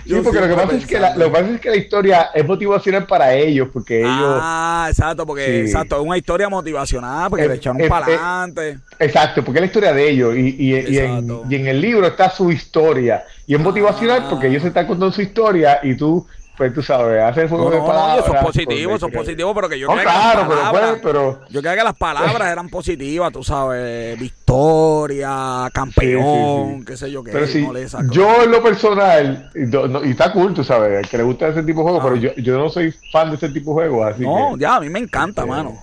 Sí, 0.07 0.15
porque 0.23 0.39
lo 0.41 0.49
que, 0.49 0.55
pasa 0.55 0.77
es 0.77 0.87
que 0.87 1.01
la, 1.01 1.17
lo 1.17 1.25
que 1.27 1.31
pasa 1.31 1.51
es 1.51 1.61
que 1.61 1.71
la 1.71 1.77
historia 1.77 2.23
es 2.35 2.47
motivacional 2.47 3.07
para 3.07 3.35
ellos, 3.35 3.69
porque 3.73 4.01
ellos... 4.01 4.39
Ah, 4.41 4.87
exacto, 4.91 5.27
porque 5.27 5.45
Sí. 5.47 5.53
exacto, 5.71 5.97
es 5.97 6.03
una 6.07 6.19
historia 6.19 6.49
motivacional, 6.51 7.31
porque 7.31 7.47
Eh, 7.47 7.49
le 7.49 7.55
echaron 7.55 7.81
eh, 7.81 7.89
para 7.89 8.07
eh, 8.11 8.15
adelante. 8.15 8.79
Exacto, 8.99 9.43
porque 9.45 9.59
es 9.59 9.63
la 9.63 9.67
historia 9.67 9.93
de 9.95 10.11
ellos 10.11 10.37
y, 10.37 10.41
y- 10.41 10.75
y 10.75 10.75
en, 10.99 11.07
Exacto. 11.15 11.45
y 11.49 11.55
en 11.57 11.67
el 11.69 11.81
libro 11.81 12.07
está 12.07 12.31
su 12.31 12.53
historia 12.53 13.25
y 13.47 13.55
es 13.55 13.61
motivacional 13.61 14.25
Ah. 14.27 14.31
porque 14.31 14.49
ellos 14.49 14.63
se 14.63 14.69
están 14.69 14.87
contando 14.87 15.13
su 15.13 15.23
historia 15.23 15.81
y 15.83 15.95
tú, 15.97 16.27
pues 16.57 16.73
tú 16.73 16.83
sabes, 16.83 17.21
haces 17.23 17.51
No, 17.51 17.57
juego 17.57 17.71
de 17.71 17.77
no, 17.79 17.83
no, 17.83 17.89
palabras. 17.89 18.25
eso 18.27 18.35
es 18.37 18.43
positivo, 18.45 18.95
eso 18.95 19.07
es 19.09 19.13
positivo, 19.15 19.55
pero 19.55 19.69
que 19.69 19.79
yo 19.79 19.89
No, 19.89 19.95
creía 19.95 20.09
que 20.13 20.19
las 20.19 20.37
pero, 20.37 20.49
palabras, 20.49 20.91
pues, 20.91 21.01
pero 21.03 21.41
yo 21.51 21.61
creía 21.61 21.77
que 21.77 21.85
las 21.85 21.97
palabras 21.97 22.53
eran 22.53 22.69
positivas, 22.69 23.33
tú 23.33 23.43
sabes, 23.43 24.19
victoria, 24.21 25.69
campeón, 25.73 26.23
Sí, 26.23 26.75
sí, 26.75 26.79
sí. 26.81 26.85
qué 26.87 26.97
sé 26.97 27.11
yo 27.11 27.25
qué, 27.25 27.33
Pero 27.33 27.47
no 27.47 27.89
saco. 27.89 28.05
yo 28.13 28.43
en 28.45 28.51
lo 28.53 28.63
personal, 28.63 29.51
y, 29.55 29.59
no- 29.67 30.03
está 30.03 30.33
cool, 30.33 30.55
tú 30.55 30.63
sabes, 30.63 31.09
que 31.09 31.17
le 31.19 31.25
gusta 31.25 31.49
ese 31.49 31.63
tipo 31.65 31.81
de 31.81 31.85
juegos, 31.85 32.01
Ah. 32.03 32.05
pero 32.05 32.17
yo, 32.17 32.31
yo 32.37 32.59
no 32.59 32.69
soy 32.69 32.93
fan 33.13 33.31
de 33.31 33.37
ese 33.37 33.49
tipo 33.49 33.71
de 33.81 33.89
juegos, 33.89 34.13
así 34.15 34.23
no, 34.23 34.53
que... 34.55 34.61
ya, 34.61 34.77
a 34.77 34.81
mí 34.81 34.89
me 34.89 35.01
encanta, 35.01 35.43
este, 35.43 35.51
mano. 35.51 35.77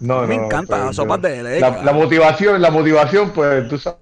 No, 0.00 0.22
me 0.26 0.36
no, 0.36 0.44
encanta 0.44 0.84
pues, 0.84 0.96
sopas 0.96 1.22
de 1.22 1.42
leche. 1.42 1.60
La, 1.60 1.82
la 1.82 1.92
motivación, 1.92 2.60
la 2.60 2.70
motivación, 2.70 3.30
pues 3.32 3.68
tú 3.68 3.78
sabes. 3.78 3.98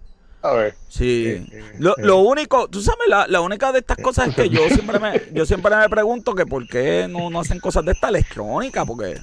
Sí. 0.88 1.26
Eh, 1.26 1.46
eh, 1.52 1.72
lo, 1.78 1.90
eh. 1.92 2.02
lo 2.02 2.18
único, 2.18 2.68
tú 2.68 2.80
sabes, 2.80 3.08
la, 3.08 3.26
la 3.28 3.40
única 3.40 3.72
de 3.72 3.80
estas 3.80 3.98
cosas 3.98 4.28
es 4.28 4.34
que 4.34 4.48
yo 4.48 4.68
siempre 4.70 4.98
me, 4.98 5.22
yo 5.32 5.44
siempre 5.46 5.76
me 5.76 5.88
pregunto 5.88 6.34
que 6.34 6.46
por 6.46 6.66
qué 6.66 7.06
no, 7.08 7.30
no 7.30 7.40
hacen 7.40 7.60
cosas 7.60 7.84
de 7.84 7.92
esta 7.92 8.08
electrónica, 8.08 8.84
porque 8.84 9.20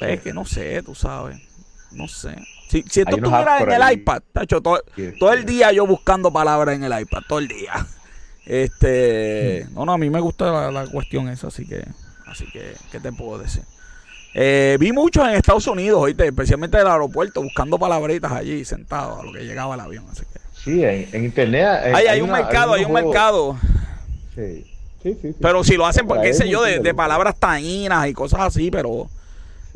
es 0.00 0.20
que 0.20 0.32
no 0.32 0.44
sé, 0.44 0.82
tú 0.82 0.94
sabes, 0.94 1.38
no 1.90 2.08
sé. 2.08 2.36
Si, 2.68 2.82
si 2.88 3.00
esto 3.00 3.16
estuviera 3.16 3.60
en 3.62 3.70
el 3.70 3.82
ahí. 3.82 3.96
iPad, 3.96 4.22
tacho, 4.32 4.60
todo, 4.60 4.82
Sí, 4.96 5.12
todo 5.18 5.32
sí. 5.32 5.38
el 5.38 5.44
día 5.46 5.72
yo 5.72 5.86
buscando 5.86 6.32
palabras 6.32 6.74
en 6.76 6.84
el 6.84 7.00
iPad, 7.00 7.22
todo 7.28 7.38
el 7.38 7.48
día. 7.48 7.86
Este, 8.44 9.66
no, 9.72 9.84
no, 9.84 9.92
a 9.92 9.98
mí 9.98 10.10
me 10.10 10.20
gusta 10.20 10.50
la, 10.52 10.70
la 10.70 10.86
cuestión 10.90 11.28
esa, 11.28 11.48
así 11.48 11.66
que, 11.66 11.84
así 12.26 12.46
que, 12.52 12.74
¿qué 12.90 13.00
te 13.00 13.12
puedo 13.12 13.38
decir? 13.38 13.62
Eh, 14.38 14.76
vi 14.78 14.92
muchos 14.92 15.26
en 15.26 15.34
Estados 15.34 15.66
Unidos, 15.66 15.98
¿oíste? 15.98 16.26
especialmente 16.26 16.76
en 16.76 16.82
el 16.82 16.88
aeropuerto, 16.92 17.42
buscando 17.42 17.78
palabritas 17.78 18.30
allí, 18.32 18.66
sentados 18.66 19.20
a 19.20 19.22
lo 19.22 19.32
que 19.32 19.44
llegaba 19.46 19.74
el 19.76 19.80
avión. 19.80 20.04
Así 20.12 20.24
que. 20.30 20.40
Sí, 20.62 20.84
en, 20.84 21.08
en 21.10 21.24
internet. 21.24 21.66
Hay, 21.94 22.06
hay 22.06 22.20
un 22.20 22.28
una- 22.28 22.40
mercado, 22.42 22.74
hay 22.74 22.84
un 22.84 22.92
mercado. 22.92 23.56
Sí, 24.34 24.66
sí, 25.02 25.14
sí. 25.14 25.18
sí. 25.22 25.36
Pero 25.40 25.64
si 25.64 25.76
lo 25.76 25.86
hacen, 25.86 26.06
Por 26.06 26.16
porque 26.18 26.28
qué 26.32 26.34
sé 26.34 26.48
yo, 26.50 26.62
de 26.62 26.80
de- 26.80 26.92
palabras 26.94 27.36
taínas 27.38 28.06
y 28.08 28.12
cosas 28.12 28.40
así, 28.40 28.70
pero, 28.70 29.08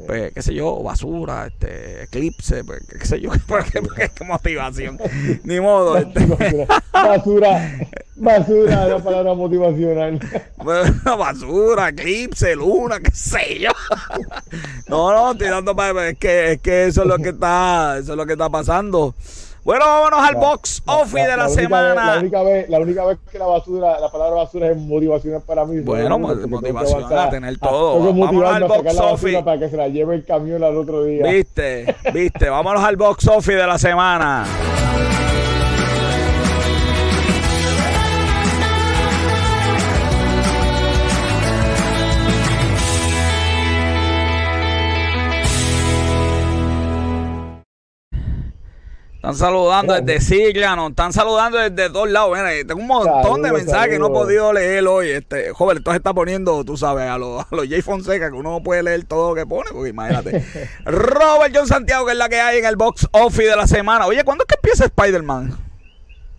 pues, 0.06 0.32
qué 0.32 0.42
sé 0.42 0.54
yo, 0.54 0.82
basura, 0.82 1.46
este, 1.46 2.04
eclipse, 2.04 2.64
pues, 2.64 2.80
qué 2.86 3.04
sé 3.06 3.20
yo, 3.20 3.30
porque, 3.46 3.82
porque, 3.82 4.10
qué 4.14 4.24
motivación. 4.24 4.98
Ni 5.44 5.60
modo. 5.60 5.96
este. 5.96 6.26
basura, 6.92 7.78
basura, 8.16 8.86
la 8.86 8.98
palabra 8.98 9.34
motivacional. 9.34 10.20
Bueno, 10.62 11.16
basura, 11.16 11.88
eclipse, 11.88 12.54
luna, 12.54 13.00
qué 13.00 13.10
sé 13.12 13.60
yo. 13.60 13.70
No, 14.88 15.10
no, 15.10 15.32
estoy 15.32 15.48
dando 15.48 15.74
para 15.74 16.10
es 16.10 16.18
que, 16.18 16.52
es 16.52 16.60
que 16.60 16.86
eso 16.86 17.02
es 17.02 17.08
lo 17.08 17.16
que 17.16 17.30
está, 17.30 17.96
eso 17.98 18.12
es 18.12 18.16
lo 18.16 18.26
que 18.26 18.32
está 18.32 18.50
pasando. 18.50 19.14
Bueno, 19.70 19.86
vámonos 19.86 20.28
al 20.28 20.34
box 20.34 20.82
office 20.84 21.28
de 21.28 21.36
la, 21.36 21.44
vez- 21.44 21.54
semana. 21.54 22.14
la, 22.14 22.18
única 22.18 22.42
vez, 22.42 22.68
la 22.68 22.80
única 22.80 23.04
vez 23.04 23.18
que 23.30 23.38
la 23.38 23.46
basura, 23.46 24.00
la 24.00 24.10
palabra 24.10 24.34
basura 24.42 24.68
es 24.68 24.76
motivacional 24.76 25.42
para 25.46 25.64
mí. 25.64 25.78
Bueno, 25.82 26.18
que 26.26 26.46
motivación 26.48 27.04
a 27.16 27.30
tener 27.30 27.56
todo. 27.56 28.02
que 28.12 28.20
Vámonos 28.20 28.52
al 28.52 28.62
a 28.64 28.66
box 28.66 28.98
office. 28.98 29.42
Para 29.44 29.60
que 29.60 29.68
se 29.68 29.76
la 29.76 29.86
lleve 29.86 30.16
el 30.16 30.24
camión 30.24 30.64
al 30.64 30.76
otro 30.76 31.04
día. 31.04 31.24
Viste, 31.24 31.94
viste, 32.12 32.48
vámonos 32.48 32.82
al 32.82 32.96
box 32.96 33.28
office 33.28 33.54
de 33.54 33.66
la 33.68 33.78
semana. 33.78 34.44
Están 49.20 49.34
saludando 49.34 49.92
desde 50.00 50.18
Sigla, 50.22 50.74
nos 50.76 50.90
están 50.90 51.12
saludando 51.12 51.58
desde 51.58 51.90
dos 51.90 52.08
lados. 52.08 52.30
Mira, 52.38 52.48
tengo 52.66 52.80
un 52.80 52.86
montón 52.86 53.42
de 53.42 53.52
mensajes 53.52 53.90
que 53.90 53.98
no 53.98 54.06
he 54.06 54.10
podido 54.10 54.50
leer 54.50 54.86
hoy. 54.86 55.10
Este, 55.10 55.50
joven, 55.52 55.76
esto 55.76 55.90
se 55.90 55.98
está 55.98 56.14
poniendo, 56.14 56.64
tú 56.64 56.78
sabes, 56.78 57.04
a 57.06 57.18
los, 57.18 57.42
a 57.42 57.54
los 57.54 57.68
Jay 57.68 57.82
Fonseca, 57.82 58.30
que 58.30 58.36
uno 58.38 58.50
no 58.50 58.62
puede 58.62 58.82
leer 58.82 59.04
todo 59.04 59.28
lo 59.28 59.34
que 59.34 59.44
pone, 59.44 59.68
porque 59.72 59.90
imagínate. 59.90 60.42
Robert 60.86 61.54
John 61.54 61.66
Santiago, 61.66 62.06
que 62.06 62.12
es 62.12 62.18
la 62.18 62.30
que 62.30 62.40
hay 62.40 62.60
en 62.60 62.64
el 62.64 62.76
box 62.76 63.08
office 63.12 63.50
de 63.50 63.56
la 63.56 63.66
semana. 63.66 64.06
Oye, 64.06 64.24
¿cuándo 64.24 64.44
es 64.44 64.48
que 64.48 64.54
empieza 64.54 64.86
Spider-Man? 64.86 65.54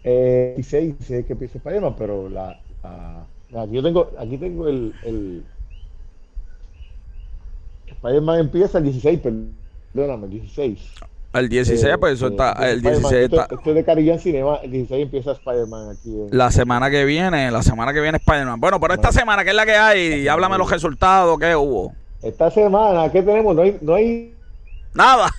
Eh, 0.04 0.56
y 0.58 0.64
sé 0.64 0.96
que 1.28 1.34
empieza 1.34 1.60
Spider-Man, 1.60 1.96
pero 2.00 2.30
la, 2.30 2.60
la- 2.82 3.28
la- 3.52 3.62
aquí 3.62 3.74
yo 3.74 3.84
tengo, 3.84 4.10
aquí 4.18 4.38
tengo 4.40 4.68
el, 4.68 4.96
el 5.06 5.46
Spider-Man 7.90 8.40
empieza 8.40 8.80
el 8.80 8.86
16, 8.86 9.20
perdóname, 9.94 10.26
el 10.26 10.32
16. 10.32 10.80
El 11.34 11.48
16, 11.48 11.84
Eh, 11.94 11.98
pues 11.98 12.14
eso 12.14 12.28
eh, 12.28 12.30
está, 12.32 12.54
de 12.56 12.72
el 12.72 12.78
Spider-Man. 12.78 13.02
16 13.12 13.24
Esto, 13.24 13.42
está. 13.42 13.56
esto 13.56 13.70
es 13.70 13.76
de 13.76 13.84
Caribbean 13.86 14.20
Cinema, 14.20 14.56
el 14.64 14.72
16 14.72 15.04
empieza 15.04 15.32
Spider-Man 15.32 15.90
aquí. 15.92 16.10
en- 16.10 16.38
La 16.38 16.52
semana 16.52 16.90
que 16.90 17.06
viene, 17.06 17.50
la 17.52 17.64
semana 17.64 17.94
que 17.94 18.02
viene 18.02 18.18
Spider-Man. 18.18 18.60
Bueno, 18.60 18.80
pero 18.80 18.94
esta 18.94 19.12
semana, 19.14 19.44
¿qué 19.44 19.52
es 19.52 19.56
la 19.56 19.66
que 19.66 19.76
hay? 19.76 20.28
Háblame 20.28 20.58
los 20.58 20.70
resultados, 20.70 21.40
¿qué 21.40 21.56
hubo? 21.56 21.94
Esta 22.22 22.52
semana, 22.52 23.10
¿qué 23.12 23.22
tenemos? 23.24 23.56
No 23.56 23.62
hay, 23.62 23.78
no 23.82 23.96
hay 23.96 24.34
Nada. 24.94 25.32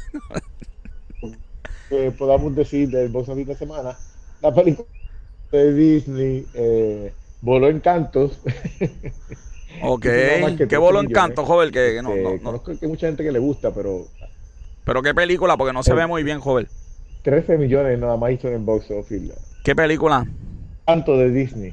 que 1.89 2.11
podamos 2.13 2.55
decir 2.57 2.89
del 2.89 3.09
box 3.11 3.29
office 3.29 3.51
de 3.53 3.57
semana. 3.57 3.97
La 4.41 4.53
película 4.55 4.89
de 5.51 5.75
Disney 5.75 6.47
eh, 6.55 7.13
voló 7.41 7.69
encantos. 7.69 8.39
Ok. 9.85 10.05
Nada 10.05 10.39
más 10.43 10.51
que 10.53 10.57
¿Qué 10.59 10.67
13 10.67 10.77
bolo 10.77 10.99
millones. 11.03 11.11
encanto, 11.11 11.47
joven? 11.47 11.71
Que, 11.73 12.01
no, 12.03 12.15
no, 12.15 12.35
no. 12.35 12.43
Conozco 12.43 12.73
que 12.79 12.85
hay 12.85 12.89
mucha 12.91 13.07
gente 13.07 13.25
que 13.25 13.33
le 13.33 13.39
gusta, 13.39 13.73
pero 13.73 14.07
Pero 14.85 15.03
qué 15.03 15.15
película, 15.15 15.57
porque 15.57 15.73
no 15.73 15.83
se 15.83 15.93
Eh. 15.93 15.95
ve 15.95 16.07
muy 16.07 16.23
bien, 16.23 16.41
joven. 16.41 16.69
13 17.23 17.57
millones 17.57 17.99
nada 17.99 18.17
más 18.17 18.33
hizo 18.33 18.49
en 18.49 18.55
el 18.55 18.61
box 18.61 18.91
office. 18.91 19.33
¿Qué 19.65 19.77
película? 19.77 20.27
Tanto 20.85 21.17
de 21.17 21.31
Disney. 21.31 21.73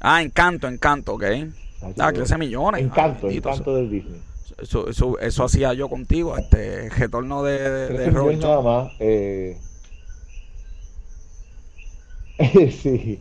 Ah, 0.00 0.22
Encanto, 0.22 0.66
Encanto, 0.68 1.14
ok. 1.14 1.24
Ah, 1.98 2.12
13 2.12 2.38
millones. 2.38 2.80
Encanto, 2.82 3.28
encanto 3.30 3.76
del 3.76 3.90
Disney. 3.90 4.20
Eso, 4.58 4.88
eso, 4.88 5.18
eso 5.18 5.44
hacía 5.44 5.74
yo 5.74 5.88
contigo, 5.90 6.34
este 6.38 6.88
retorno 6.88 7.42
de, 7.42 7.58
de, 7.58 7.70
de 7.70 7.86
13 7.88 7.98
millones 8.10 8.14
Robert 8.14 8.40
nada 8.40 8.60
más. 8.62 8.92
Eh... 9.00 9.58
sí. 12.82 13.20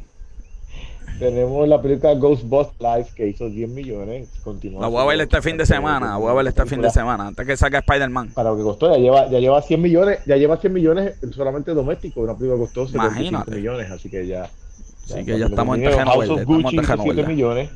Tenemos 1.19 1.65
la 1.67 1.81
película 1.81 2.13
Ghostbusters 2.13 2.79
Live 2.81 3.07
que 3.15 3.27
hizo 3.27 3.49
10 3.49 3.69
millones. 3.69 4.27
Continúa 4.43 4.81
La 4.81 4.87
voy 4.87 5.01
a 5.01 5.05
ver 5.05 5.21
este 5.21 5.41
fin 5.41 5.55
de 5.57 5.65
semana, 5.65 5.99
buena 5.99 6.17
voy 6.17 6.29
a 6.31 6.33
ver 6.33 6.47
este 6.47 6.65
fin 6.65 6.81
de 6.81 6.89
semana, 6.89 7.27
antes 7.27 7.45
que 7.47 7.55
salga 7.55 7.79
Spider-Man. 7.79 8.31
Para 8.33 8.49
lo 8.49 8.57
que 8.57 8.63
costó, 8.63 8.91
ya 8.91 8.97
lleva, 8.97 9.29
ya 9.29 9.39
lleva 9.39 9.61
100 9.61 9.81
millones, 9.81 10.19
ya 10.25 10.35
lleva 10.35 10.57
100 10.57 10.73
millones 10.73 11.15
solamente 11.33 11.73
doméstico, 11.73 12.21
una 12.21 12.35
película 12.35 12.59
costó 12.59 12.85
75 12.85 13.29
Imagínate. 13.29 13.51
millones, 13.55 13.91
así 13.91 14.09
que 14.09 14.27
ya. 14.27 14.49
Así 15.05 15.23
que 15.23 15.39
ya 15.39 15.45
estamos 15.45 15.77
en 15.77 15.83
terreno 15.83 16.11
House 16.11 16.29
of 16.29 16.43
Gucci 16.43 16.75
hizo 16.75 16.81
terreno 16.81 17.03
7 17.03 17.15
verde. 17.15 17.33
millones. 17.33 17.69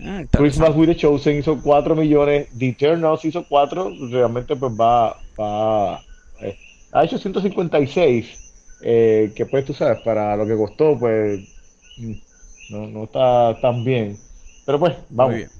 Mm, 0.00 0.22
Christmas 0.32 0.74
with 0.74 0.86
the 0.88 0.96
Chosen 0.96 1.38
hizo 1.38 1.60
4 1.62 1.94
millones, 1.94 2.48
The 2.58 2.68
Eternals 2.70 3.24
hizo 3.24 3.44
4, 3.48 3.92
realmente 4.10 4.56
pues 4.56 4.72
va, 4.72 5.14
va 5.38 6.00
eh, 6.40 6.56
ha 6.90 7.04
hecho 7.04 7.18
156, 7.18 8.26
eh, 8.82 9.30
que 9.36 9.46
pues 9.46 9.64
tú 9.66 9.74
sabes, 9.74 10.00
para 10.00 10.34
lo 10.36 10.46
que 10.46 10.56
costó 10.56 10.98
pues 10.98 11.40
mm, 11.98 12.12
no, 12.70 12.86
no 12.86 13.04
está 13.04 13.58
tan 13.60 13.84
bien, 13.84 14.16
pero 14.66 14.78
pues 14.78 14.94
vamos, 15.10 15.32
Muy 15.32 15.38
bien. 15.40 15.50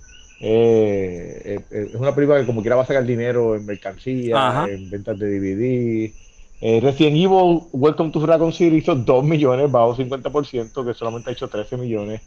Eh, 0.42 1.42
eh, 1.44 1.60
eh, 1.70 1.86
es 1.90 1.94
una 1.96 2.14
película 2.14 2.40
que 2.40 2.46
como 2.46 2.62
quiera 2.62 2.74
va 2.76 2.82
a 2.82 2.86
sacar 2.86 3.04
dinero 3.04 3.54
en 3.56 3.66
mercancía, 3.66 4.48
Ajá. 4.48 4.68
en 4.70 4.88
ventas 4.90 5.18
de 5.18 5.38
DVD. 5.38 6.12
Eh, 6.62 6.80
Resident 6.82 7.16
Evil 7.16 7.60
Welcome 7.72 8.10
to 8.10 8.24
Raccoon 8.24 8.52
City 8.52 8.76
hizo 8.76 8.94
2 8.94 9.24
millones, 9.24 9.70
bajó 9.70 9.94
50%, 9.96 10.84
que 10.86 10.94
solamente 10.94 11.30
ha 11.30 11.32
hecho 11.32 11.48
13 11.48 11.76
millones. 11.76 12.20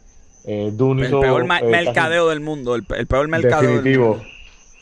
Eh, 0.44 0.70
Dune 0.74 1.02
El 1.02 1.08
hizo, 1.08 1.20
peor 1.20 1.42
eh, 1.42 1.64
mercadeo 1.64 2.28
del 2.28 2.40
mundo, 2.40 2.74
el, 2.74 2.84
el 2.96 3.06
peor 3.06 3.28
mercadeo 3.28 3.70
del 3.70 3.76
Definitivo. 3.82 4.08
mundo. 4.14 4.24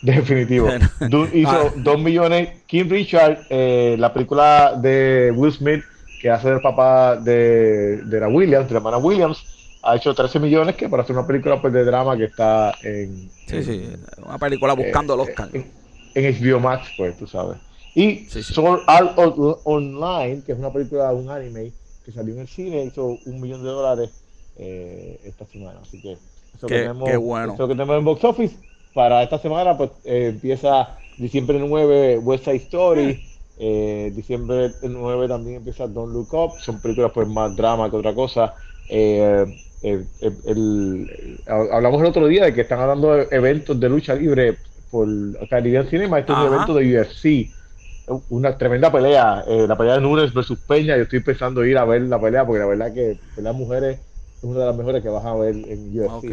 Definitivo. 0.03 0.69
Dune 1.09 1.31
hizo 1.35 1.51
Ah. 1.51 1.73
2 1.77 1.99
millones. 2.01 2.49
King 2.67 2.87
Richard, 2.89 3.39
eh, 3.51 3.97
la 3.99 4.13
película 4.13 4.75
de 4.81 5.33
Will 5.35 5.53
Smith, 5.53 5.85
que 6.21 6.29
hace 6.31 6.49
el 6.51 6.61
papá 6.61 7.17
de, 7.17 7.99
de 7.99 8.21
la 8.21 8.29
Williams, 8.29 8.67
de 8.69 8.73
la 8.75 8.79
hermana 8.79 8.97
Williams, 8.99 9.45
ha 9.83 9.97
hecho 9.97 10.15
13 10.15 10.39
millones, 10.41 10.77
que 10.77 10.89
para 10.89 11.03
hacer 11.03 11.17
una 11.17 11.27
película 11.27 11.61
pues, 11.61 11.73
de 11.73 11.85
drama 11.85 12.17
que 12.17 12.25
está 12.25 12.75
en, 12.83 13.31
Sí, 13.47 13.57
en- 13.57 13.65
sí, 13.65 13.89
una 14.25 14.39
película 14.39 14.75
buscando 14.75 15.15
el 15.15 15.21
eh, 15.21 15.23
Oscar. 15.23 15.49
En, 15.53 15.71
en 16.15 16.35
HBO 16.55 16.61
Max, 16.61 16.89
pues, 16.97 17.17
tú 17.17 17.27
sabes. 17.27 17.59
Y 17.95 18.27
Sí, 18.31 18.43
sí. 18.43 18.55
Art 18.87 19.19
On- 19.19 19.57
Online, 19.65 20.43
que 20.47 20.53
es 20.53 20.59
una 20.59 20.73
película, 20.73 21.13
un 21.13 21.29
anime 21.31 21.73
que 22.05 22.13
salió 22.13 22.35
en 22.35 22.41
el 22.41 22.49
cine, 22.49 22.85
hizo 22.85 23.19
un 23.27 23.41
millón 23.41 23.63
de 23.63 23.69
dólares 23.71 24.11
eh, 24.57 25.21
esta 25.25 25.45
semana. 25.47 25.81
Así 25.83 26.01
que 26.01 26.13
eso 26.13 26.67
Qué- 26.67 26.75
que 26.75 26.81
tenemos, 26.83 27.09
qué 27.11 27.17
bueno. 27.17 27.55
eso 27.55 27.67
que 27.69 27.75
tenemos 27.75 27.99
en 27.99 28.05
Box 28.05 28.25
Office. 28.25 28.57
Para 28.95 29.23
esta 29.23 29.39
semana, 29.39 29.77
pues 29.77 29.91
eh, 30.05 30.29
empieza 30.33 30.97
diciembre 31.19 31.59
9 31.59 32.19
West 32.19 32.45
Side 32.45 32.57
Story. 32.57 33.23
eh, 33.59 34.11
diciembre 34.15 34.71
9 34.83 35.29
también 35.29 35.57
empieza 35.57 35.87
Don't 35.87 36.13
Look 36.13 36.33
Up. 36.35 36.53
Son 36.61 36.81
películas 36.81 37.13
pues 37.15 37.29
más 37.29 37.55
drama 37.57 37.91
que 37.91 37.97
otra 37.97 38.15
cosa. 38.15 38.55
Eh, 38.89 39.45
el- 39.83 40.07
el- 40.21 40.37
el- 40.47 41.41
hablamos 41.47 42.01
el 42.01 42.07
otro 42.07 42.27
día 42.27 42.45
de 42.45 42.55
que 42.55 42.61
están 42.63 42.81
hablando 42.81 43.15
de 43.15 43.29
eventos 43.31 43.79
de 43.79 43.89
lucha 43.89 44.15
libre 44.15 44.57
por 44.91 45.09
Caribbean 45.49 45.89
Cinema. 45.89 46.19
Este 46.19 46.33
es 46.33 46.39
un 46.39 46.45
Ajá. 46.47 46.55
evento 46.55 46.75
de 46.75 46.99
UFC. 46.99 47.51
Una 48.31 48.57
tremenda 48.59 48.91
pelea. 48.93 49.45
eh, 49.47 49.67
la 49.67 49.77
pelea 49.77 49.95
de 49.95 50.01
Nunes 50.01 50.35
versus 50.35 50.59
Peña. 50.67 50.97
Yo 50.97 51.05
estoy 51.05 51.21
pensando 51.21 51.65
ir 51.65 51.79
a 51.79 51.85
ver 51.85 52.03
la 52.03 52.21
pelea 52.21 52.45
porque 52.45 52.61
la 52.61 52.67
verdad 52.67 52.93
que 52.93 53.17
peleas 53.35 53.55
mujeres 53.55 53.99
es 54.39 54.45
una 54.45 54.61
de 54.61 54.67
las 54.67 54.77
mejores 54.77 55.03
que 55.03 55.09
vas 55.09 55.25
a 55.25 55.35
ver 55.35 55.55
en 55.55 55.99
UFC. 55.99 56.09
Ok. 56.17 56.31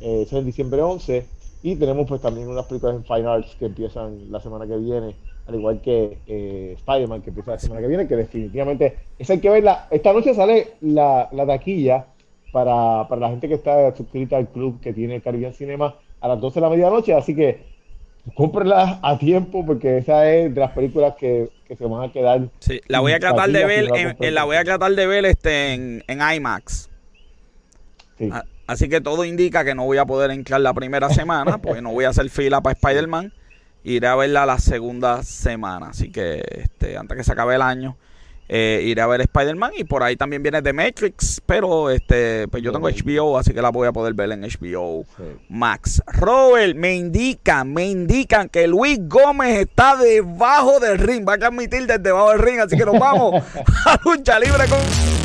Eh, 0.00 0.22
es 0.22 0.32
en 0.32 0.46
diciembre 0.46 0.80
11. 0.80 1.26
Y 1.62 1.74
tenemos 1.76 2.06
pues 2.06 2.20
también 2.20 2.48
unas 2.48 2.66
películas 2.66 2.94
en 2.96 3.04
Fine 3.04 3.26
Arts 3.28 3.56
que 3.58 3.66
empiezan 3.66 4.30
la 4.30 4.40
semana 4.40 4.64
que 4.66 4.76
viene, 4.76 5.16
al 5.46 5.54
igual 5.56 5.80
que 5.82 6.18
eh, 6.26 6.74
Spider-Man 6.78 7.20
que 7.22 7.30
empieza 7.30 7.50
la 7.50 7.58
semana 7.58 7.80
que 7.80 7.88
viene, 7.88 8.06
que 8.06 8.14
definitivamente 8.14 8.96
esa 9.18 9.32
hay 9.32 9.40
que 9.40 9.50
verla. 9.50 9.88
Esta 9.90 10.12
noche 10.12 10.34
sale 10.34 10.68
la, 10.82 11.28
la 11.32 11.46
taquilla 11.46 12.06
para, 12.52 13.06
para 13.08 13.20
la 13.22 13.28
gente 13.30 13.48
que 13.48 13.54
está 13.54 13.94
suscrita 13.96 14.36
al 14.36 14.48
club 14.48 14.80
que 14.80 14.92
tiene 14.92 15.20
Caribbean 15.20 15.54
Cinema 15.54 15.94
a 16.20 16.28
las 16.28 16.40
12 16.40 16.54
de 16.56 16.60
la 16.60 16.70
medianoche, 16.70 17.14
así 17.14 17.34
que 17.34 17.62
cómprenla 18.34 19.00
a 19.02 19.18
tiempo 19.18 19.64
porque 19.64 19.98
esa 19.98 20.30
es 20.30 20.54
de 20.54 20.60
las 20.60 20.72
películas 20.72 21.14
que, 21.18 21.50
que 21.66 21.76
se 21.76 21.84
van 21.86 22.08
a 22.08 22.12
quedar. 22.12 22.48
Sí, 22.60 22.80
la 22.88 23.00
voy 23.00 23.12
a 23.12 23.20
tratar 23.20 23.50
de 23.50 23.64
ver, 23.64 23.88
en, 24.20 24.34
la 24.34 24.44
voy 24.44 24.56
a 24.56 24.64
tratar 24.64 24.92
de 24.92 25.06
ver 25.06 25.24
este 25.24 25.74
en, 25.74 26.04
en 26.06 26.20
IMAX. 26.36 26.90
Sí. 28.18 28.28
A- 28.32 28.44
Así 28.66 28.90
que 28.90 29.00
todo 29.00 29.24
indica 29.24 29.64
que 29.64 29.74
no 29.74 29.86
voy 29.86 29.96
a 29.96 30.04
poder 30.04 30.30
entrar 30.30 30.60
la 30.60 30.74
primera 30.74 31.08
semana, 31.08 31.56
porque 31.56 31.80
no 31.80 31.90
voy 31.90 32.04
a 32.04 32.10
hacer 32.10 32.28
fila 32.28 32.60
para 32.60 32.74
Spider-Man. 32.74 33.32
Iré 33.82 34.06
a 34.06 34.14
verla 34.14 34.44
la 34.44 34.58
segunda 34.58 35.22
semana. 35.22 35.86
Así 35.88 36.12
que 36.12 36.42
este, 36.50 36.98
antes 36.98 37.16
que 37.16 37.24
se 37.24 37.32
acabe 37.32 37.54
el 37.54 37.62
año, 37.62 37.96
eh, 38.48 38.82
iré 38.84 39.00
a 39.02 39.06
ver 39.06 39.20
Spider-Man. 39.20 39.72
Y 39.76 39.84
por 39.84 40.02
ahí 40.02 40.16
también 40.16 40.42
viene 40.42 40.62
The 40.62 40.72
Matrix. 40.72 41.40
Pero 41.44 41.90
este, 41.90 42.48
pues 42.48 42.62
yo 42.62 42.72
tengo 42.72 42.88
HBO, 42.88 43.38
así 43.38 43.52
que 43.52 43.62
la 43.62 43.70
voy 43.70 43.88
a 43.88 43.92
poder 43.92 44.14
ver 44.14 44.32
en 44.32 44.42
HBO 44.42 45.04
Sí. 45.16 45.22
Max. 45.48 46.02
Robert, 46.06 46.76
me 46.76 46.94
indican, 46.96 47.72
me 47.72 47.86
indican 47.86 48.48
que 48.48 48.66
Luis 48.66 48.98
Gómez 49.08 49.58
está 49.58 49.96
debajo 49.96 50.80
del 50.80 50.98
ring. 50.98 51.26
Va 51.28 51.34
a 51.34 51.38
transmitir 51.38 51.86
desde 51.86 51.98
debajo 51.98 52.30
del 52.30 52.40
ring. 52.40 52.60
Así 52.60 52.76
que 52.76 52.84
nos 52.84 52.98
vamos 52.98 53.42
a 53.86 53.98
lucha 54.04 54.38
libre 54.38 54.66
con. 54.68 55.17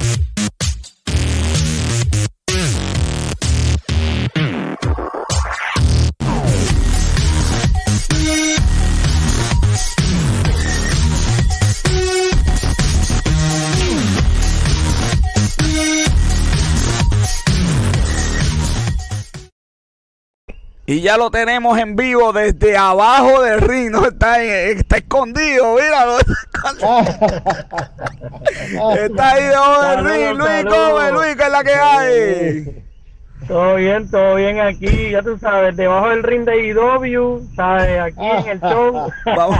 Y 20.94 21.02
ya 21.02 21.18
lo 21.18 21.32
tenemos 21.32 21.78
en 21.80 21.96
vivo 21.96 22.32
desde 22.34 22.78
abajo 22.78 23.42
del 23.42 23.62
ring, 23.62 23.90
no 23.90 24.06
está, 24.06 24.44
en- 24.44 24.78
está 24.78 24.98
escondido, 24.98 25.74
míralo. 25.76 26.18
Está 29.00 29.32
ahí 29.32 29.44
debajo 29.44 29.82
del 29.82 30.06
ring, 30.06 30.38
Luis. 30.38 30.64
Gómez, 30.66 31.12
Luis, 31.14 31.36
que 31.36 31.44
es 31.44 31.50
la 31.50 31.64
que 31.64 31.74
hay. 31.74 32.84
Todo 33.48 33.76
bien, 33.76 34.10
todo 34.10 34.36
bien 34.36 34.60
aquí, 34.60 35.12
ya 35.12 35.22
tú 35.22 35.38
sabes, 35.38 35.76
debajo 35.76 36.10
del 36.10 36.24
ring 36.24 36.44
de 36.46 36.68
IW, 36.68 37.42
sabes, 37.56 38.00
aquí 38.00 38.26
en 38.26 38.48
el 38.48 38.60
show. 38.62 39.10
Vamos. 39.26 39.58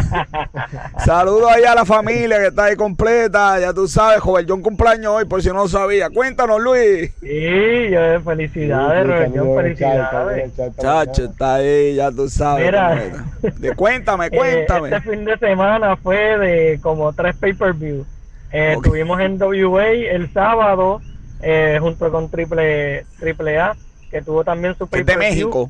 Saludos 1.06 1.52
ahí 1.52 1.64
a 1.64 1.76
la 1.76 1.86
familia 1.86 2.40
que 2.40 2.48
está 2.48 2.66
ahí 2.66 2.76
completa, 2.76 3.60
ya 3.60 3.74
tú 3.74 3.88
sabes, 3.88 4.20
joven 4.20 4.46
John 4.48 4.62
cumpleaños 4.62 5.08
hoy, 5.14 5.26
por 5.26 5.42
si 5.42 5.50
no 5.50 5.56
lo 5.56 5.68
sabía. 5.68 6.10
Cuéntanos, 6.10 6.62
Luis. 6.62 7.12
Sí, 7.20 7.90
yo, 7.92 8.22
felicidades, 8.22 9.34
en 9.34 9.56
felicidades. 9.56 10.52
Chacho, 10.80 11.26
está 11.26 11.56
ahí, 11.56 11.96
ya 11.96 12.12
tú 12.12 12.30
sabes. 12.30 12.66
Mira. 12.66 13.02
De- 13.42 13.76
cuéntame, 13.76 14.28
Eh, 14.32 14.38
cuéntame. 14.38 14.96
este 14.96 15.10
fin 15.12 15.26
de 15.26 15.38
semana 15.38 15.96
fue 15.98 16.38
de 16.38 16.80
como 16.82 17.12
tres 17.14 17.36
pay-per-view. 17.36 18.06
Eh, 18.52 18.76
Ok. 18.78 18.86
Estuvimos 18.86 19.20
en 19.20 19.38
WA 19.42 19.88
el 19.88 20.32
sábado 20.32 21.02
eh, 21.44 21.78
junto 21.80 22.10
con 22.10 22.30
Triple, 22.30 23.06
Triple 23.20 23.60
A, 23.60 23.76
que 24.10 24.22
tuvo 24.22 24.44
también 24.44 24.76
su 24.78 24.88
es 24.92 25.06
de. 25.06 25.18
México. 25.18 25.70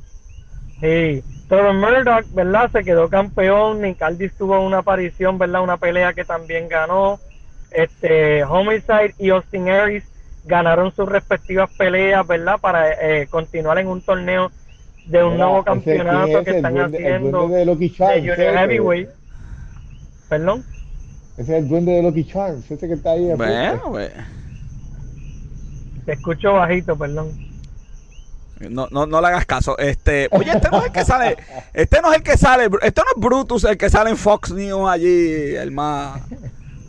Sí, 0.80 1.24
Trevor 1.48 1.74
Murdoch, 1.74 2.26
¿verdad? 2.34 2.70
Se 2.72 2.84
quedó 2.84 3.10
campeón. 3.10 3.82
Nick 3.82 4.02
Aldis 4.02 4.34
tuvo 4.34 4.60
una 4.60 4.80
aparición, 4.80 5.38
¿verdad? 5.38 5.64
Una 5.64 5.78
pelea 5.78 6.14
que 6.14 6.26
también 6.26 6.68
ganó. 6.68 7.20
Este, 7.72 8.44
Homicide 8.44 9.16
y 9.18 9.30
Austin 9.30 9.70
Aries 9.70 10.04
ganaron 10.46 10.94
sus 10.94 11.10
respectivas 11.10 11.72
peleas, 11.78 12.26
¿verdad? 12.28 12.60
Para 12.60 12.92
eh, 12.92 13.28
continuar 13.28 13.80
en 13.80 13.88
un 13.88 14.02
torneo 14.02 14.52
de 15.08 15.24
un 15.24 15.34
Mira, 15.34 15.46
nuevo 15.46 15.60
ese, 15.60 15.84
¿quién 15.84 15.98
campeonato 15.98 16.40
es 16.40 16.46
que 16.46 16.50
ese? 16.50 16.58
están 16.58 16.78
el 16.78 16.82
duende, 16.92 16.98
el 16.98 17.14
haciendo 17.16 17.38
duende 17.40 17.58
de 17.58 17.66
Lucky 17.66 17.90
de 17.90 17.96
Charms. 17.96 18.18
Junior 18.20 18.40
ese, 18.40 18.58
Heavyweight. 18.58 19.10
Perdón. 20.30 20.66
Ese 21.38 21.42
es 21.42 21.64
el 21.64 21.68
duende 21.68 21.92
de 21.94 22.04
Lucky 22.04 22.26
Charms, 22.26 22.72
ese 22.72 22.88
que 22.88 22.94
está 22.94 23.12
ahí. 23.12 23.34
Bueno, 23.36 23.82
pues. 23.90 24.12
Te 26.06 26.14
escucho 26.14 26.54
bajito, 26.54 26.96
perdón. 26.98 27.32
No, 28.70 28.88
no, 28.92 29.06
no 29.06 29.20
le 29.22 29.28
hagas 29.28 29.46
caso. 29.46 29.78
Este, 29.78 30.28
oye, 30.32 30.52
este 30.52 30.70
no 30.70 30.80
es 30.80 30.86
el 30.86 30.92
que 30.92 31.04
sale. 31.06 31.38
Este 31.74 32.02
no 32.02 32.12
es 32.12 32.18
el 32.18 32.24
que 32.24 32.38
sale. 32.38 32.70
Este 32.82 33.02
no 33.02 33.08
es 33.16 33.22
Brutus, 33.22 33.64
el 33.66 33.78
que 33.78 33.90
sale 33.90 34.10
en 34.12 34.18
Fox 34.18 34.52
News 34.52 34.90
allí, 34.90 35.56
el 35.56 35.72
más, 35.72 36.22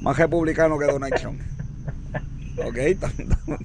más 0.01 0.17
republicano 0.17 0.79
que 0.79 0.87
Donald 0.87 1.15
Trump. 1.15 1.41
Ok. 2.59 2.79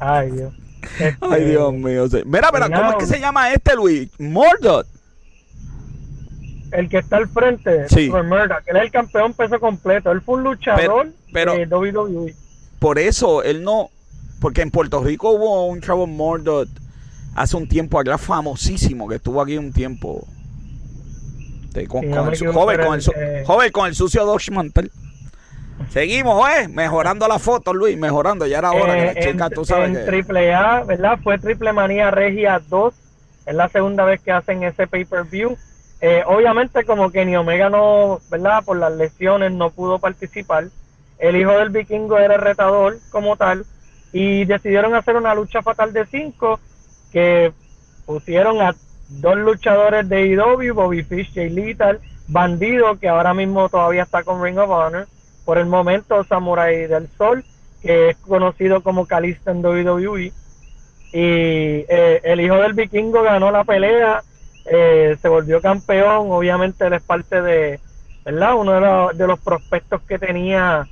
Ay, 0.00 0.30
Dios. 0.32 0.54
Este, 0.98 1.16
Ay, 1.20 1.44
Dios 1.44 1.72
mío. 1.72 2.08
sí. 2.08 2.22
Mira, 2.26 2.50
mira, 2.52 2.68
¿cómo 2.68 2.90
es 2.90 2.96
que 2.96 3.06
se 3.06 3.20
llama 3.20 3.52
este, 3.52 3.76
Luis? 3.76 4.08
Mordot. 4.18 4.86
El 6.72 6.88
que 6.88 6.98
está 6.98 7.18
al 7.18 7.28
frente, 7.28 7.86
Sí. 7.90 8.08
Murdoch, 8.10 8.62
él 8.66 8.76
es 8.78 8.82
el 8.84 8.90
campeón 8.90 9.34
peso 9.34 9.60
completo. 9.60 10.10
Él 10.10 10.22
fue 10.22 10.36
un 10.36 10.44
luchador 10.44 11.10
pero- 11.32 11.54
de 11.54 11.66
WWE. 11.66 12.34
Por 12.80 12.98
eso 12.98 13.44
él 13.44 13.62
no. 13.62 13.90
Porque 14.42 14.60
en 14.60 14.70
Puerto 14.70 15.02
Rico 15.02 15.30
hubo 15.30 15.66
un 15.68 15.80
Trevor 15.80 16.08
Mordot 16.08 16.68
hace 17.36 17.56
un 17.56 17.66
tiempo 17.68 17.98
acá, 17.98 18.18
famosísimo, 18.18 19.08
que 19.08 19.14
estuvo 19.14 19.40
aquí 19.40 19.56
un 19.56 19.72
tiempo. 19.72 20.26
Sí, 21.74 21.86
con, 21.86 22.02
Sí, 22.02 22.08
con 22.08 22.16
no 22.16 22.24
me 22.24 22.32
el, 22.32 22.52
joven, 22.52 22.80
con 22.84 22.94
el, 22.98 23.04
que- 23.04 23.44
joven, 23.46 23.72
con 23.72 23.86
el 23.86 23.94
sucio 23.94 24.26
Dodge 24.26 24.50
Mantel. 24.50 24.90
Seguimos, 25.90 26.46
¿eh? 26.50 26.68
Mejorando 26.68 27.26
la 27.28 27.38
foto, 27.38 27.72
Luis, 27.72 27.96
mejorando. 27.96 28.46
Ya 28.46 28.58
era 28.58 28.72
hora 28.72 28.94
que 28.94 29.02
Eh, 29.02 29.14
la 29.14 29.20
chica, 29.32 29.46
en, 29.46 29.52
tú 29.52 29.64
sabes 29.64 29.88
en 29.88 29.94
que... 29.94 30.00
Triple 30.02 30.52
A, 30.54 30.82
¿verdad? 30.84 31.18
Fue 31.22 31.38
Triple 31.38 31.72
Manía 31.72 32.10
Regia 32.10 32.60
2. 32.68 32.94
Es 33.46 33.54
la 33.54 33.68
segunda 33.68 34.04
vez 34.04 34.20
que 34.20 34.32
hacen 34.32 34.62
ese 34.64 34.86
pay-per-view. 34.86 35.56
Eh, 36.00 36.22
obviamente, 36.26 36.84
como 36.84 37.10
Kenny 37.10 37.36
Omega 37.36 37.70
no, 37.70 38.20
¿verdad? 38.30 38.64
Por 38.64 38.76
las 38.78 38.92
lesiones 38.92 39.52
no 39.52 39.70
pudo 39.70 39.98
participar. 39.98 40.66
El 41.18 41.36
hijo 41.36 41.52
del 41.52 41.70
vikingo 41.70 42.18
era 42.18 42.34
el 42.34 42.40
retador 42.40 42.98
como 43.10 43.36
tal. 43.36 43.64
Y 44.12 44.44
decidieron 44.44 44.94
hacer 44.94 45.16
una 45.16 45.34
lucha 45.34 45.62
fatal 45.62 45.92
de 45.92 46.06
5 46.06 46.60
que 47.12 47.52
pusieron 48.04 48.60
a 48.60 48.74
dos 49.08 49.36
luchadores 49.36 50.08
de 50.08 50.26
IW, 50.26 50.74
Bobby 50.74 51.02
Fish, 51.02 51.32
Jay 51.34 51.50
Lethal, 51.50 52.00
Bandido, 52.28 52.98
que 52.98 53.08
ahora 53.08 53.34
mismo 53.34 53.68
todavía 53.68 54.02
está 54.02 54.22
con 54.22 54.42
Ring 54.42 54.58
of 54.58 54.70
Honor. 54.70 55.06
Por 55.44 55.58
el 55.58 55.66
momento, 55.66 56.24
Samurai 56.24 56.86
del 56.86 57.08
Sol, 57.18 57.44
que 57.82 58.10
es 58.10 58.16
conocido 58.18 58.82
como 58.82 59.06
Calista 59.06 59.50
en 59.50 59.64
WWE. 59.64 60.26
Y 60.26 60.32
eh, 61.14 62.20
el 62.24 62.40
hijo 62.40 62.56
del 62.56 62.72
vikingo 62.72 63.22
ganó 63.22 63.50
la 63.50 63.64
pelea, 63.64 64.22
eh, 64.64 65.16
se 65.20 65.28
volvió 65.28 65.60
campeón, 65.60 66.30
obviamente 66.30 66.86
él 66.86 66.94
es 66.94 67.02
parte 67.02 67.42
de, 67.42 67.80
¿verdad? 68.24 68.54
Uno 68.54 68.72
de 68.72 68.80
los, 68.80 69.18
de 69.18 69.26
los 69.26 69.40
prospectos 69.40 70.00
que 70.02 70.18
tenía 70.18 70.86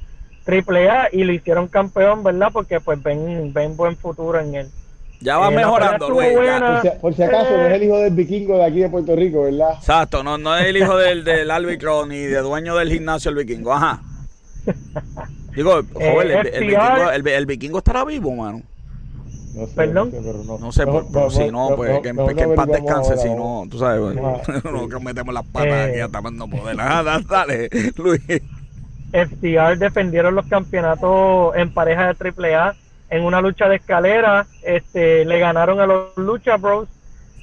AAA 0.52 1.08
y 1.12 1.24
lo 1.24 1.32
hicieron 1.32 1.68
campeón, 1.68 2.22
¿verdad? 2.22 2.48
Porque 2.52 2.80
pues 2.80 3.02
ven, 3.02 3.52
ven 3.52 3.76
buen 3.76 3.96
futuro 3.96 4.38
en 4.40 4.54
él. 4.54 4.68
Ya 5.22 5.36
va 5.36 5.48
Eh, 5.52 5.56
mejorando, 5.56 6.12
buena. 6.14 6.80
Por 6.80 6.90
si, 6.92 6.98
por 6.98 7.14
si 7.14 7.22
acaso, 7.22 7.50
no 7.56 7.66
es 7.66 7.74
el 7.74 7.82
hijo 7.82 7.98
del 7.98 8.14
vikingo 8.14 8.56
de 8.56 8.64
aquí 8.64 8.78
de 8.80 8.88
Puerto 8.88 9.14
Rico, 9.14 9.42
¿verdad? 9.42 9.74
Exacto, 9.78 10.22
no, 10.22 10.38
no 10.38 10.56
es 10.56 10.66
el 10.66 10.76
hijo 10.78 10.96
del, 10.96 11.24
del 11.24 11.50
árbitro 11.50 12.06
ni 12.06 12.20
de 12.20 12.38
dueño 12.38 12.74
del 12.76 12.90
gimnasio 12.90 13.30
el 13.30 13.36
vikingo, 13.36 13.72
ajá. 13.74 14.00
Digo, 15.54 15.82
joven, 15.92 16.30
el, 16.30 16.60
vikingo, 16.60 17.10
el, 17.12 17.26
el 17.28 17.46
vikingo 17.46 17.78
estará 17.78 18.04
vivo, 18.04 18.30
mano. 18.34 18.62
No 19.54 19.66
sé, 19.66 19.72
Perdón. 19.74 20.10
no 20.12 20.20
sé, 20.20 20.22
pero 20.24 20.44
no. 20.44 20.58
No 20.58 20.72
sé, 20.72 20.86
por, 20.86 21.10
por 21.12 21.32
si 21.32 21.50
no, 21.50 21.70
pues 21.76 22.00
que, 22.00 22.12
no, 22.12 22.26
que 22.28 22.40
en 22.42 22.54
paz 22.54 22.68
descanse, 22.68 23.16
si 23.16 23.28
no, 23.28 23.64
tú 23.68 23.78
sabes, 23.80 24.16
Ajá. 24.16 24.60
no 24.70 24.88
que 24.88 24.98
metemos 25.00 25.34
las 25.34 25.44
patas 25.44 25.68
Eh. 25.72 25.90
aquí 25.90 26.00
hasta 26.00 26.20
más 26.20 26.32
no 26.32 26.48
poder. 26.48 26.80
Ajá, 26.80 27.02
da- 27.02 27.20
dale, 27.28 27.68
Luis. 27.96 28.22
FTR 29.12 29.78
defendieron 29.78 30.34
los 30.34 30.46
campeonatos 30.46 31.54
en 31.56 31.72
pareja 31.72 32.12
de 32.12 32.32
AAA 32.56 32.74
en 33.10 33.24
una 33.24 33.40
lucha 33.40 33.68
de 33.68 33.76
escalera. 33.76 34.46
Este, 34.62 35.24
le 35.24 35.38
ganaron 35.38 35.80
a 35.80 35.86
los 35.86 36.16
Lucha 36.16 36.56
Bros. 36.56 36.88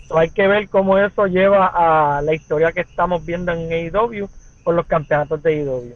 So, 0.07 0.17
hay 0.17 0.29
que 0.29 0.47
ver 0.47 0.69
cómo 0.69 0.97
eso 0.97 1.27
lleva 1.27 1.67
a 2.17 2.21
la 2.21 2.33
historia 2.33 2.71
que 2.71 2.81
estamos 2.81 3.25
viendo 3.25 3.51
en 3.51 3.69
AEW 3.71 4.29
por 4.63 4.75
los 4.75 4.85
campeonatos 4.85 5.43
de 5.43 5.59
AEW. 5.59 5.95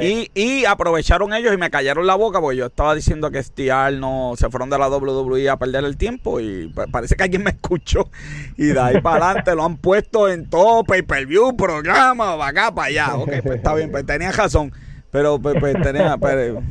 Y, 0.00 0.30
y 0.34 0.64
aprovecharon 0.64 1.32
ellos 1.32 1.54
y 1.54 1.56
me 1.56 1.70
callaron 1.70 2.06
la 2.06 2.14
boca 2.16 2.40
porque 2.40 2.56
yo 2.56 2.66
estaba 2.66 2.94
diciendo 2.94 3.30
que 3.30 3.42
STR 3.42 3.92
no 3.92 4.32
se 4.36 4.50
fueron 4.50 4.68
de 4.70 4.78
la 4.78 4.88
WWE 4.88 5.48
a 5.48 5.56
perder 5.56 5.84
el 5.84 5.96
tiempo 5.96 6.40
y 6.40 6.66
pa- 6.68 6.88
parece 6.88 7.14
que 7.14 7.22
alguien 7.22 7.44
me 7.44 7.50
escuchó 7.52 8.10
y 8.56 8.66
de 8.66 8.80
ahí 8.80 9.00
para 9.00 9.26
adelante 9.26 9.54
lo 9.54 9.64
han 9.64 9.76
puesto 9.76 10.28
en 10.28 10.50
todo 10.50 10.82
pay-per-view, 10.84 11.56
programa, 11.56 12.36
para 12.36 12.48
acá, 12.50 12.74
para 12.74 12.88
allá. 12.88 13.14
Ok, 13.16 13.30
pues 13.42 13.56
está 13.56 13.74
bien, 13.74 13.90
pues 13.92 14.04
tenía 14.04 14.32
razón, 14.32 14.72
pero 15.12 15.38
pues, 15.38 15.54
pues, 15.60 15.80
tenía, 15.82 16.16
pero- 16.16 16.62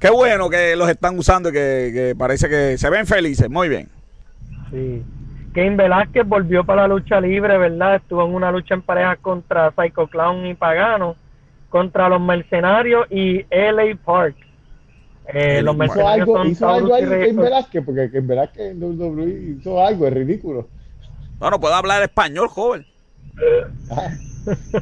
qué 0.00 0.10
bueno 0.10 0.50
que 0.50 0.74
los 0.74 0.88
están 0.88 1.16
usando 1.16 1.50
y 1.50 1.52
que, 1.52 1.90
que 1.94 2.14
parece 2.18 2.48
que 2.48 2.76
se 2.78 2.90
ven 2.90 3.06
felices, 3.06 3.48
muy 3.48 3.68
bien. 3.68 3.88
Sí. 4.70 5.04
Kane 5.52 5.76
Velázquez 5.76 6.26
volvió 6.26 6.64
para 6.64 6.82
la 6.82 6.94
lucha 6.94 7.20
libre, 7.20 7.58
¿verdad? 7.58 7.96
Estuvo 7.96 8.24
en 8.24 8.34
una 8.34 8.50
lucha 8.50 8.74
en 8.74 8.82
pareja 8.82 9.16
contra 9.16 9.72
Psycho 9.72 10.06
Clown 10.06 10.46
y 10.46 10.54
Pagano, 10.54 11.16
contra 11.68 12.08
los 12.08 12.20
mercenarios 12.20 13.06
y 13.10 13.44
LA 13.50 13.96
Park. 14.04 14.36
Eh, 15.32 15.60
los 15.60 15.76
Park. 15.76 15.90
Hizo 15.90 15.96
mercenarios 15.96 16.28
algo, 16.28 16.36
son 16.38 16.48
hizo 16.48 16.68
algo 16.68 16.94
ahí 16.94 17.04
Velázquez, 17.32 17.84
porque 17.84 18.10
en 18.12 18.26
Velázquez 18.26 18.70
en 18.70 18.82
WWE 18.82 19.56
hizo 19.58 19.84
algo, 19.84 20.06
es 20.06 20.14
ridículo. 20.14 20.68
Bueno, 21.38 21.60
puedo 21.60 21.74
hablar 21.74 22.02
español, 22.02 22.48
joven. 22.48 22.86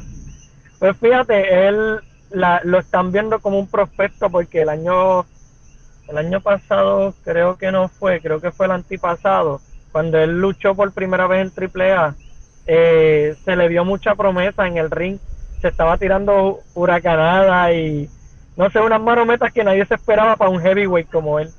Pues 0.79 0.95
fíjate, 0.95 1.67
él 1.67 1.99
la, 2.31 2.61
lo 2.63 2.79
están 2.79 3.11
viendo 3.11 3.39
como 3.39 3.59
un 3.59 3.67
prospecto 3.67 4.29
porque 4.29 4.61
el 4.61 4.69
año 4.69 5.25
el 6.09 6.17
año 6.17 6.41
pasado 6.41 7.13
creo 7.23 7.57
que 7.57 7.71
no 7.71 7.87
fue, 7.87 8.19
creo 8.19 8.41
que 8.41 8.51
fue 8.51 8.65
el 8.65 8.71
antipasado, 8.71 9.61
cuando 9.91 10.17
él 10.17 10.39
luchó 10.39 10.75
por 10.75 10.91
primera 10.91 11.27
vez 11.27 11.51
en 11.55 11.81
AAA, 11.81 12.15
eh, 12.65 13.35
se 13.43 13.55
le 13.55 13.67
vio 13.67 13.85
mucha 13.85 14.15
promesa 14.15 14.67
en 14.67 14.77
el 14.77 14.89
ring, 14.89 15.19
se 15.61 15.67
estaba 15.67 15.97
tirando 15.97 16.61
huracanada 16.73 17.73
y 17.73 18.09
no 18.57 18.69
sé, 18.71 18.79
unas 18.79 19.01
marometas 19.01 19.53
que 19.53 19.63
nadie 19.63 19.85
se 19.85 19.95
esperaba 19.95 20.35
para 20.35 20.49
un 20.49 20.59
heavyweight 20.59 21.09
como 21.09 21.39
él. 21.39 21.49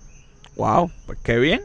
Wow, 0.57 0.91
pues 1.07 1.19
qué 1.23 1.39
bien. 1.39 1.63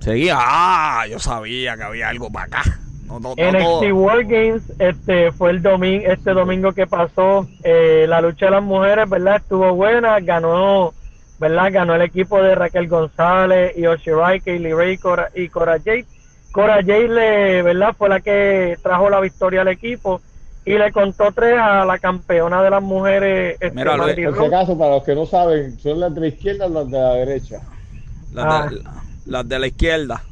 Seguía, 0.00 0.36
ah, 0.38 1.06
yo 1.08 1.18
sabía 1.18 1.76
que 1.76 1.82
había 1.82 2.08
algo 2.08 2.30
para 2.30 2.46
acá. 2.46 2.78
No, 3.06 3.20
no. 3.20 3.34
NXT 3.36 3.92
World 3.92 4.28
Games 4.30 4.62
este 4.78 5.32
fue 5.32 5.50
el 5.50 5.62
domingo 5.62 6.04
este 6.06 6.32
domingo 6.32 6.72
que 6.72 6.86
pasó 6.86 7.46
eh, 7.62 8.06
la 8.08 8.20
lucha 8.20 8.46
de 8.46 8.52
las 8.52 8.62
mujeres 8.62 9.08
verdad 9.08 9.36
estuvo 9.36 9.72
buena 9.74 10.18
ganó 10.20 10.92
verdad 11.38 11.72
ganó 11.72 11.94
el 11.94 12.02
equipo 12.02 12.42
de 12.42 12.54
Raquel 12.54 12.88
González 12.88 13.76
y 13.76 13.86
Oshirai 13.86 14.40
Kaylee 14.40 14.74
Ray 14.74 14.98
Cora, 14.98 15.28
y 15.34 15.48
Cora 15.48 15.78
Jade 15.78 16.04
Cora 16.52 16.76
Jade 16.76 17.08
le 17.08 17.62
verdad 17.62 17.94
fue 17.96 18.08
la 18.08 18.20
que 18.20 18.76
trajo 18.82 19.08
la 19.10 19.20
victoria 19.20 19.60
al 19.60 19.68
equipo 19.68 20.20
y 20.64 20.76
le 20.76 20.90
contó 20.90 21.30
tres 21.32 21.56
a 21.60 21.84
la 21.84 21.98
campeona 21.98 22.60
de 22.62 22.70
las 22.70 22.82
mujeres 22.82 23.56
este, 23.60 23.70
Mira, 23.70 23.92
si 24.16 24.24
Rose. 24.26 24.46
acaso, 24.46 24.76
para 24.76 24.96
los 24.96 25.04
que 25.04 25.14
no 25.14 25.24
saben, 25.24 25.78
son 25.78 26.00
las 26.00 26.12
de 26.12 26.20
la 26.22 26.26
izquierda 26.26 26.66
o 26.66 26.68
las 26.70 26.90
de 26.90 26.98
la 26.98 27.12
derecha. 27.14 27.60
Las, 28.32 28.44
Ah. 28.48 28.68
de, 28.68 28.82
las 29.26 29.48
de 29.48 29.58
la 29.60 29.66
izquierda. 29.68 30.22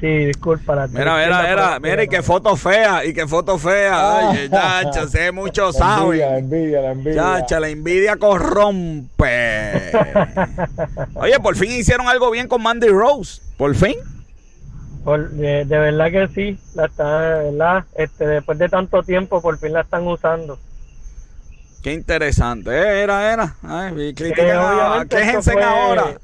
Sí 0.00 0.06
disculpa 0.26 0.74
la 0.74 0.86
Mira, 0.86 1.16
mira, 1.16 1.42
mira, 1.42 1.80
mira, 1.80 2.04
y 2.04 2.08
qué 2.08 2.22
foto 2.22 2.56
fea, 2.56 3.04
y 3.04 3.12
qué 3.14 3.26
foto 3.26 3.58
fea. 3.58 4.30
Ay, 4.30 4.48
chacha, 4.50 5.06
sé 5.08 5.32
mucho 5.32 5.70
envidia, 5.70 6.30
la 6.30 6.38
envidia, 6.38 6.80
la 6.82 6.90
envidia. 6.92 7.22
Chacha, 7.22 7.60
la 7.60 7.68
envidia 7.68 8.16
corrompe. 8.16 9.92
Oye, 11.14 11.38
por 11.40 11.56
fin 11.56 11.70
hicieron 11.72 12.08
algo 12.08 12.30
bien 12.30 12.48
con 12.48 12.62
Mandy 12.62 12.88
Rose. 12.88 13.40
Por 13.56 13.74
fin. 13.74 13.94
Por- 15.04 15.30
de, 15.30 15.64
de 15.64 15.78
verdad 15.78 16.10
que 16.10 16.28
sí, 16.34 16.58
la 16.74 16.86
está, 16.86 17.20
de 17.20 17.50
verdad, 17.52 17.84
este, 17.96 18.26
después 18.26 18.58
de 18.58 18.68
tanto 18.68 19.02
tiempo 19.02 19.40
por 19.40 19.58
fin 19.58 19.72
la 19.72 19.82
están 19.82 20.06
usando. 20.06 20.58
Qué 21.82 21.92
interesante. 21.92 22.70
Eh, 22.70 23.02
Era, 23.02 23.32
era. 23.32 23.54
Ay, 23.62 24.12
critican 24.14 25.02
Eh, 25.02 25.06
quéjense 25.08 25.52
fue 25.52 25.62
ahora. 25.62 26.18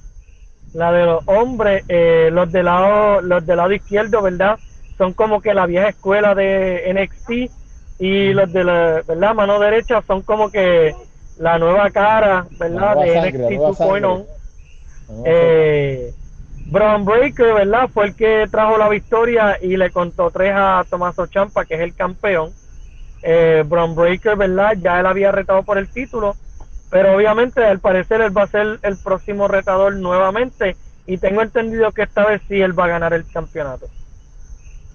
La 0.75 0.91
de 0.93 1.05
los 1.05 1.23
hombres, 1.27 1.85
eh, 1.89 2.31
los 2.33 2.51
del 2.51 2.65
lado, 2.65 3.21
los 3.21 3.45
del 3.45 3.57
lado 3.59 3.73
izquierdo, 3.73 4.23
¿verdad? 4.23 4.59
Son 4.97 5.13
como 5.13 5.41
que 5.41 5.53
la 5.55 5.67
vieja 5.67 5.89
escuela 5.89 6.35
de 6.35 6.91
NXT 6.95 7.51
y 7.99 8.33
los 8.33 8.53
de 8.53 8.65
la 8.65 9.03
¿verdad? 9.07 9.35
mano 9.35 9.59
derecha 9.61 10.03
son 10.07 10.23
como 10.23 10.51
que 10.51 10.95
la 11.39 11.59
nueva 11.59 11.91
cara, 11.91 12.47
¿verdad? 12.59 12.95
nueva 12.95 13.05
de 13.05 13.13
sangre, 13.15 13.31
NXT 13.31 13.51
nueva 13.53 13.71
2.0. 13.71 14.01
No, 14.01 15.23
Eh, 15.27 16.13
Braun 16.67 17.05
Breaker, 17.05 17.53
¿verdad? 17.53 17.89
Fue 17.93 18.07
el 18.07 18.15
que 18.17 18.47
trajo 18.51 18.79
la 18.79 18.89
victoria 18.89 19.59
y 19.61 19.77
le 19.77 19.91
contó 19.91 20.31
tres 20.31 20.55
a 20.57 20.85
Tomaso 20.89 21.27
Champa, 21.27 21.65
que 21.67 21.75
es 21.75 21.81
el 21.81 21.95
campeón. 21.95 22.51
Eh, 23.23 23.63
Braun 23.67 23.95
Breaker, 23.95 24.37
¿verdad? 24.37 24.73
Ya 24.81 24.99
él 25.01 25.07
había 25.07 25.31
retado 25.33 25.63
por 25.65 25.77
el 25.77 25.89
título, 25.89 26.35
pero 26.93 27.17
obviamente 27.17 27.65
al 27.65 27.81
parecer 27.81 28.21
él 28.21 28.37
va 28.37 28.43
a 28.45 28.47
ser 28.47 28.79
el 28.83 28.97
próximo 28.99 29.49
retador 29.49 29.97
nuevamente 29.97 30.77
y 31.07 31.19
tengo 31.19 31.43
entendido 31.43 31.91
que 31.91 32.03
esta 32.03 32.25
vez 32.25 32.41
sí 32.49 32.61
él 32.61 32.79
va 32.79 32.85
a 32.85 32.89
ganar 32.89 33.13
el 33.15 33.25
campeonato. 33.29 33.87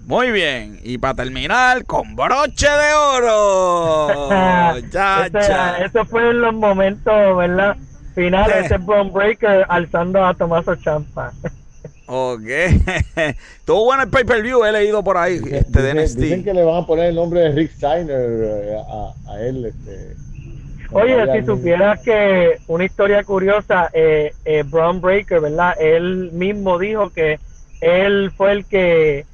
Muy 0.06 0.30
bien. 0.30 0.80
Y 0.84 0.96
para 0.96 1.12
terminar, 1.12 1.84
con 1.84 2.16
broche 2.16 2.66
de 2.66 2.94
oro. 2.94 4.28
Chacha. 4.90 5.76
Ese- 5.76 5.84
eso 5.86 6.04
fue 6.06 6.30
en 6.30 6.40
los 6.40 6.54
momentos, 6.54 7.36
¿verdad? 7.36 7.76
Finales, 8.14 8.56
Eh. 8.56 8.62
ese 8.66 8.78
Braun 8.78 9.12
Breaker 9.12 9.66
alzando 9.68 10.24
a 10.24 10.32
Tomaso 10.34 10.74
Champa. 10.76 11.32
Ok. 12.10 12.40
Estuvo 13.58 13.84
bueno 13.84 14.04
el 14.04 14.08
pay-per-view, 14.08 14.64
he 14.64 14.72
leído 14.72 15.04
por 15.04 15.18
ahí. 15.18 15.40
Dicen, 15.40 15.56
Este 15.56 15.82
de 15.82 15.92
dicen- 16.06 16.42
que 16.42 16.54
le 16.54 16.64
van 16.64 16.82
a 16.82 16.86
poner 16.86 17.10
el 17.10 17.14
nombre 17.16 17.40
de 17.40 17.50
Rick 17.52 17.72
Steiner 17.72 18.18
eh, 18.18 18.76
a, 18.78 19.30
a 19.32 19.40
él. 19.42 19.66
Este, 19.66 20.16
Oye, 20.90 21.32
si 21.32 21.46
supieras 21.46 22.00
que 22.00 22.58
una 22.66 22.84
historia 22.84 23.22
curiosa, 23.22 23.90
eh, 23.92 24.32
eh, 24.44 24.64
Braun 24.66 25.00
Breaker, 25.00 25.40
¿verdad? 25.40 25.74
Él 25.78 26.30
mismo 26.32 26.78
dijo 26.78 27.10
que 27.10 27.38
él 27.80 28.32
fue 28.36 28.52
el 28.52 28.64
que, 28.64 29.26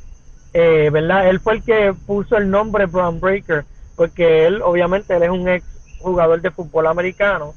eh, 0.52 0.90
¿verdad? 0.92 1.28
Él 1.28 1.40
fue 1.40 1.54
el 1.54 1.62
que 1.62 1.94
puso 2.06 2.36
el 2.36 2.50
nombre 2.50 2.86
Braun 2.86 3.20
Breaker, 3.20 3.64
porque 3.94 4.46
él, 4.46 4.62
obviamente, 4.62 5.14
él 5.14 5.22
es 5.22 5.30
un 5.30 5.48
ex 5.48 5.64
jugador 6.00 6.40
de 6.40 6.50
fútbol 6.50 6.86
americano 6.86 7.54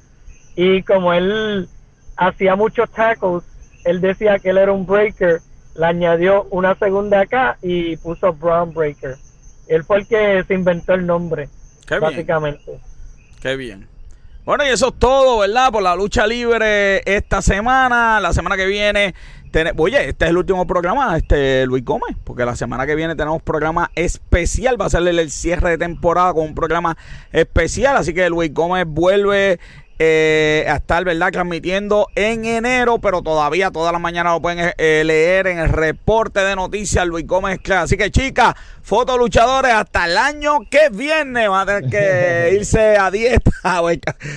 y 0.57 0.81
como 0.81 1.13
él 1.13 1.69
hacía 2.15 2.55
muchos 2.55 2.89
tackles, 2.89 3.43
él 3.85 4.01
decía 4.01 4.39
que 4.39 4.49
él 4.49 4.57
era 4.57 4.71
un 4.71 4.87
breaker, 4.87 5.39
le 5.75 5.85
añadió 5.85 6.47
una 6.49 6.73
segunda 6.75 7.21
acá 7.21 7.57
y 7.61 7.95
puso 7.97 8.33
Brown 8.33 8.73
Breaker. 8.73 9.15
Él 9.67 9.83
fue 9.83 9.97
el 9.99 10.07
que 10.07 10.43
se 10.47 10.55
inventó 10.55 10.95
el 10.95 11.05
nombre, 11.05 11.49
Qué 11.85 11.99
bien. 11.99 12.25
Qué 13.41 13.55
bien. 13.55 13.87
Bueno, 14.45 14.63
y 14.65 14.69
eso 14.69 14.87
es 14.89 14.93
todo, 14.99 15.39
¿verdad? 15.39 15.71
Por 15.71 15.83
la 15.83 15.95
lucha 15.95 16.25
libre 16.25 17.01
esta 17.05 17.41
semana. 17.41 18.19
La 18.21 18.33
semana 18.33 18.55
que 18.55 18.65
viene. 18.65 19.13
tene- 19.51 19.73
Oye, 19.77 20.09
este 20.09 20.25
es 20.25 20.31
el 20.31 20.37
último 20.37 20.65
programa, 20.65 21.17
este 21.17 21.65
Luis 21.65 21.83
Gómez, 21.83 22.15
porque 22.23 22.45
la 22.45 22.55
semana 22.55 22.85
que 22.85 22.95
viene 22.95 23.15
tenemos 23.15 23.41
programa 23.41 23.91
especial. 23.95 24.79
Va 24.79 24.85
a 24.85 24.89
ser 24.89 25.05
el, 25.07 25.19
el 25.19 25.31
cierre 25.31 25.71
de 25.71 25.77
temporada 25.77 26.33
con 26.33 26.45
un 26.45 26.55
programa 26.55 26.97
especial. 27.31 27.97
Así 27.97 28.13
que 28.13 28.29
Luis 28.29 28.53
Gómez 28.53 28.85
vuelve 28.87 29.59
eh, 29.99 30.65
a 30.69 30.75
estar, 30.77 31.03
¿verdad? 31.03 31.31
Transmitiendo 31.31 32.07
en 32.15 32.45
enero, 32.45 32.99
pero 32.99 33.21
todavía 33.21 33.71
toda 33.71 33.91
la 33.91 33.99
mañana 33.99 34.31
lo 34.33 34.41
pueden 34.41 34.73
eh, 34.77 35.03
leer 35.05 35.47
en 35.47 35.59
el 35.59 35.69
reporte 35.69 36.39
de 36.41 36.55
noticias 36.55 37.05
Luis 37.07 37.25
Gómez 37.25 37.59
Claro. 37.61 37.83
Así 37.83 37.97
que, 37.97 38.11
chicas, 38.11 38.53
fotoluchadores, 38.81 39.73
hasta 39.73 40.05
el 40.05 40.17
año 40.17 40.59
que 40.69 40.89
viene 40.91 41.47
van 41.47 41.67
a 41.69 41.79
tener 41.79 41.89
que 41.89 42.53
irse 42.55 42.97
a 42.97 43.09
dieta 43.11 43.51
o, 43.81 43.89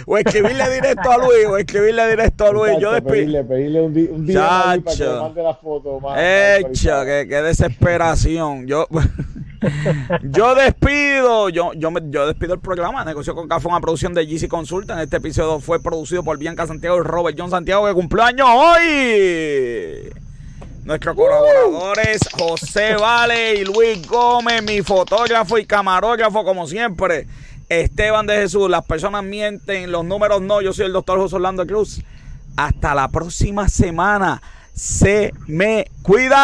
o 0.06 0.18
escribirle 0.18 0.70
directo 0.74 1.10
a 1.10 1.18
Luis, 1.18 1.46
o 1.48 1.56
escribirle 1.56 2.08
directo 2.08 2.46
a 2.46 2.52
Luis. 2.52 2.72
Yo 2.80 2.88
Exacto, 2.94 2.94
despido. 2.94 3.12
pedirle, 3.12 3.44
pedirle 3.44 3.80
un, 3.80 4.08
un 4.20 4.26
día 4.26 4.40
para 4.84 4.96
que 4.96 5.04
mande 5.20 5.42
la 5.42 5.54
foto 5.54 6.00
más- 6.00 6.18
actualizada. 6.18 7.04
qué, 7.04 7.26
qué 7.28 7.42
desesperación. 7.42 8.66
Yo, 8.66 8.86
yo 10.22 10.54
despido, 10.54 11.48
yo, 11.50 11.72
yo, 11.74 11.90
me- 11.90 12.00
yo 12.10 12.26
despido 12.26 12.54
el 12.54 12.60
programa. 12.60 13.04
Negocio 13.04 13.34
con 13.34 13.48
Café, 13.48 13.68
una 13.68 13.80
producción 13.80 14.14
de 14.14 14.24
GC 14.26 14.48
Consultant. 14.48 15.00
Este 15.00 15.16
episodio 15.18 15.60
fue 15.60 15.82
producido 15.82 16.22
por 16.22 16.38
Bianca 16.38 16.66
Santiago 16.66 16.96
y 16.98 17.02
Robert 17.02 17.36
John 17.38 17.50
Santiago, 17.50 17.86
que 17.86 17.92
cumpleaños 17.94 18.48
hoy. 18.50 20.10
Nuestros 20.84 21.14
colaboradores 21.14 22.20
José 22.38 22.94
Vale 22.96 23.54
y 23.56 23.64
Luis 23.64 24.06
Gómez, 24.08 24.62
mi 24.62 24.80
fotógrafo 24.82 25.58
y 25.58 25.66
camarógrafo, 25.66 26.42
como 26.44 26.66
siempre. 26.66 27.26
Esteban 27.68 28.26
de 28.26 28.34
Jesús, 28.36 28.68
las 28.70 28.84
personas 28.84 29.22
mienten, 29.22 29.92
los 29.92 30.04
números 30.04 30.40
no. 30.42 30.60
Yo 30.62 30.72
soy 30.72 30.86
el 30.86 30.92
doctor 30.92 31.18
José 31.18 31.36
Orlando 31.36 31.66
Cruz. 31.66 32.00
Hasta 32.56 32.94
la 32.94 33.08
próxima 33.08 33.68
semana. 33.68 34.40
Se 34.72 35.32
me 35.46 35.86
cuidan. 36.02 36.40